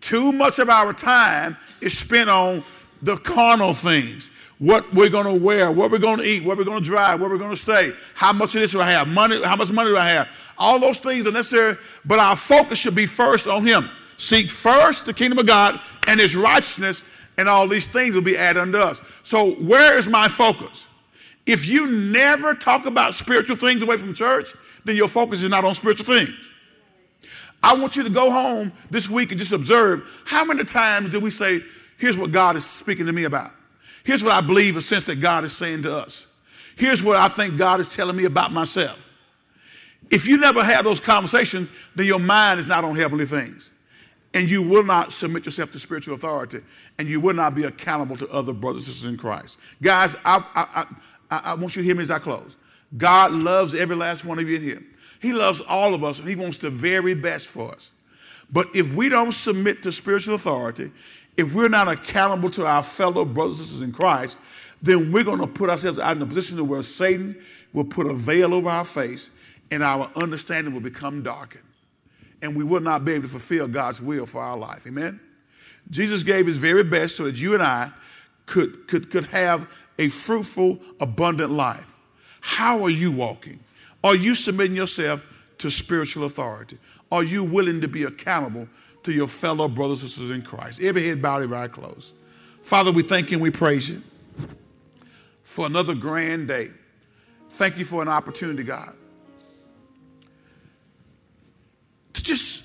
Too 0.02 0.32
much 0.32 0.60
of 0.60 0.70
our 0.70 0.94
time 0.94 1.58
is 1.82 1.98
spent 1.98 2.30
on 2.30 2.64
the 3.02 3.18
carnal 3.18 3.74
things. 3.74 4.30
What 4.60 4.94
we're 4.94 5.10
going 5.10 5.26
to 5.26 5.34
wear, 5.34 5.72
what 5.72 5.92
we're 5.92 5.98
going 5.98 6.20
to 6.20 6.24
eat, 6.24 6.44
where 6.46 6.56
we're 6.56 6.64
going 6.64 6.82
to 6.82 6.86
drive, 6.86 7.20
where 7.20 7.30
we're 7.30 7.38
going 7.38 7.50
to 7.50 7.58
stay, 7.58 7.92
how 8.14 8.32
much 8.32 8.56
of 8.56 8.62
this 8.62 8.72
do 8.72 8.80
I 8.80 8.92
have, 8.92 9.08
money, 9.08 9.44
how 9.44 9.56
much 9.56 9.72
money 9.72 9.90
do 9.90 9.98
I 9.98 10.08
have. 10.10 10.30
All 10.58 10.80
those 10.80 10.98
things 11.00 11.28
are 11.28 11.32
necessary, 11.32 11.76
but 12.06 12.20
our 12.20 12.36
focus 12.36 12.80
should 12.80 12.96
be 12.96 13.06
first 13.06 13.48
on 13.48 13.66
Him. 13.66 13.90
Seek 14.18 14.50
first 14.50 15.06
the 15.06 15.14
kingdom 15.14 15.40
of 15.40 15.46
God 15.46 15.82
and 16.08 16.20
His 16.20 16.36
righteousness, 16.36 17.04
and 17.38 17.50
all 17.50 17.68
these 17.68 17.88
things 17.88 18.16
will 18.16 18.22
be 18.22 18.38
added 18.38 18.62
unto 18.62 18.78
us. 18.78 19.02
So, 19.24 19.52
where 19.52 19.98
is 19.98 20.08
my 20.08 20.28
focus? 20.28 20.88
If 21.46 21.68
you 21.68 21.88
never 21.88 22.54
talk 22.54 22.86
about 22.86 23.14
spiritual 23.14 23.56
things 23.56 23.82
away 23.82 23.98
from 23.98 24.14
church, 24.14 24.54
then 24.84 24.96
your 24.96 25.08
focus 25.08 25.44
is 25.44 25.50
not 25.50 25.64
on 25.64 25.76
spiritual 25.76 26.06
things. 26.06 26.34
I 27.62 27.76
want 27.76 27.96
you 27.96 28.04
to 28.04 28.10
go 28.10 28.32
home 28.32 28.72
this 28.90 29.10
week 29.10 29.32
and 29.32 29.40
just 29.40 29.52
observe 29.52 30.08
how 30.26 30.46
many 30.46 30.64
times 30.64 31.12
do 31.12 31.20
we 31.20 31.30
say, 31.30 31.62
Here's 31.98 32.18
what 32.18 32.32
God 32.32 32.56
is 32.56 32.66
speaking 32.66 33.06
to 33.06 33.14
me 33.14 33.24
about. 33.24 33.52
Here's 34.04 34.24
what 34.24 34.34
I 34.34 34.42
believe, 34.42 34.76
a 34.76 34.82
sense 34.82 35.06
that 35.06 35.22
God 35.22 35.44
is 35.46 35.56
saying 35.56 35.84
to 35.84 35.96
us. 35.96 36.28
Here's 36.76 37.02
what 37.02 37.16
I 37.18 37.30
think 37.30 37.58
God 37.58 37.80
is 37.80 37.88
telling 37.88 38.16
me 38.16 38.26
about 38.26 38.52
myself. 38.52 39.10
If 40.12 40.28
you 40.28 40.38
never 40.38 40.64
have 40.64 40.84
those 40.84 41.00
conversations, 41.00 41.70
then 41.96 42.06
your 42.06 42.20
mind 42.20 42.60
is 42.60 42.68
not 42.68 42.84
on 42.84 42.96
heavenly 42.96 43.26
things. 43.26 43.72
And 44.36 44.50
you 44.50 44.62
will 44.62 44.84
not 44.84 45.14
submit 45.14 45.46
yourself 45.46 45.72
to 45.72 45.80
spiritual 45.80 46.14
authority. 46.14 46.60
And 47.00 47.08
you 47.08 47.22
will 47.22 47.34
not 47.34 47.56
be 47.56 47.64
accountable 47.64 48.18
to 48.18 48.30
other 48.30 48.54
brothers 48.54 48.86
and 48.86 48.94
sisters 48.94 49.10
in 49.10 49.18
Christ. 49.18 49.58
Guys, 49.82 50.18
I, 50.26 50.44
I, 50.54 50.86
I, 51.32 51.52
I 51.52 51.54
want 51.56 51.76
you 51.76 51.82
to 51.82 51.86
hear 51.86 51.96
me 51.96 52.04
as 52.04 52.12
I 52.12 52.20
close. 52.20 52.58
God 52.98 53.32
loves 53.32 53.74
every 53.74 53.96
last 53.96 54.26
one 54.26 54.38
of 54.38 54.48
you 54.48 54.58
in 54.58 54.62
here. 54.62 54.84
He 55.22 55.34
loves 55.34 55.62
all 55.62 55.96
of 55.96 56.04
us, 56.04 56.20
and 56.20 56.28
He 56.28 56.36
wants 56.36 56.58
the 56.58 56.70
very 56.70 57.16
best 57.16 57.48
for 57.48 57.72
us. 57.72 57.94
But 58.52 58.68
if 58.76 58.94
we 58.94 59.10
don't 59.10 59.34
submit 59.34 59.82
to 59.84 59.92
spiritual 59.92 60.36
authority, 60.36 60.92
if 61.38 61.54
we're 61.54 61.70
not 61.70 61.88
accountable 61.88 62.50
to 62.52 62.66
our 62.66 62.84
fellow 62.84 63.26
brothers 63.26 63.60
and 63.60 63.68
sisters 63.68 63.82
in 63.82 63.92
Christ, 63.92 64.38
then 64.82 65.12
we're 65.12 65.24
going 65.24 65.40
to 65.40 65.48
put 65.48 65.70
ourselves 65.70 65.98
out 65.98 66.16
in 66.16 66.22
a 66.22 66.26
position 66.26 66.68
where 66.68 66.82
Satan 66.82 67.42
will 67.74 67.86
put 67.86 68.06
a 68.06 68.14
veil 68.14 68.54
over 68.54 68.70
our 68.70 68.86
face 68.86 69.32
and 69.72 69.82
our 69.82 70.10
understanding 70.16 70.74
will 70.74 70.82
become 70.82 71.24
darkened. 71.24 71.64
And 72.46 72.56
we 72.56 72.64
will 72.64 72.80
not 72.80 73.04
be 73.04 73.14
able 73.14 73.24
to 73.24 73.30
fulfill 73.30 73.68
God's 73.68 74.02
will 74.02 74.26
for 74.26 74.42
our 74.42 74.56
life. 74.56 74.86
Amen? 74.88 75.20
Jesus 75.90 76.24
gave 76.24 76.46
his 76.46 76.58
very 76.58 76.84
best 76.84 77.16
so 77.18 77.26
that 77.26 77.36
you 77.36 77.54
and 77.54 77.64
I 77.64 77.92
could, 78.46 78.88
could, 78.88 79.10
could 79.10 79.26
have 79.26 79.70
a 79.98 80.10
fruitful, 80.10 80.80
abundant 81.00 81.52
life. 81.52 81.94
How 82.42 82.84
are 82.84 82.90
you 82.90 83.12
walking? 83.12 83.60
Are 84.04 84.16
you 84.16 84.36
submitting 84.36 84.76
yourself 84.76 85.26
to 85.58 85.72
spiritual 85.72 86.26
authority? 86.26 86.78
Are 87.12 87.24
you 87.24 87.44
willing 87.44 87.82
to 87.82 87.88
be 87.88 88.04
accountable 88.04 88.68
to 89.04 89.12
your 89.12 89.28
fellow 89.28 89.68
brothers 89.68 90.02
and 90.02 90.12
sisters 90.12 90.30
in 90.30 90.42
Christ? 90.44 90.82
Every 90.82 91.08
head 91.08 91.22
bowed, 91.22 91.44
every 91.44 91.58
eye 91.58 91.68
closed. 91.68 92.14
Father, 92.62 92.92
we 92.92 93.04
thank 93.04 93.32
you 93.32 93.38
and 93.38 93.44
we 93.44 93.52
praise 93.52 93.90
you 93.90 94.02
for 95.44 95.66
another 95.66 95.96
grand 95.96 96.48
day. 96.48 96.70
Thank 97.50 97.78
you 97.78 97.86
for 97.86 98.02
an 98.02 98.08
opportunity, 98.08 98.64
God, 98.64 98.94
just 102.26 102.65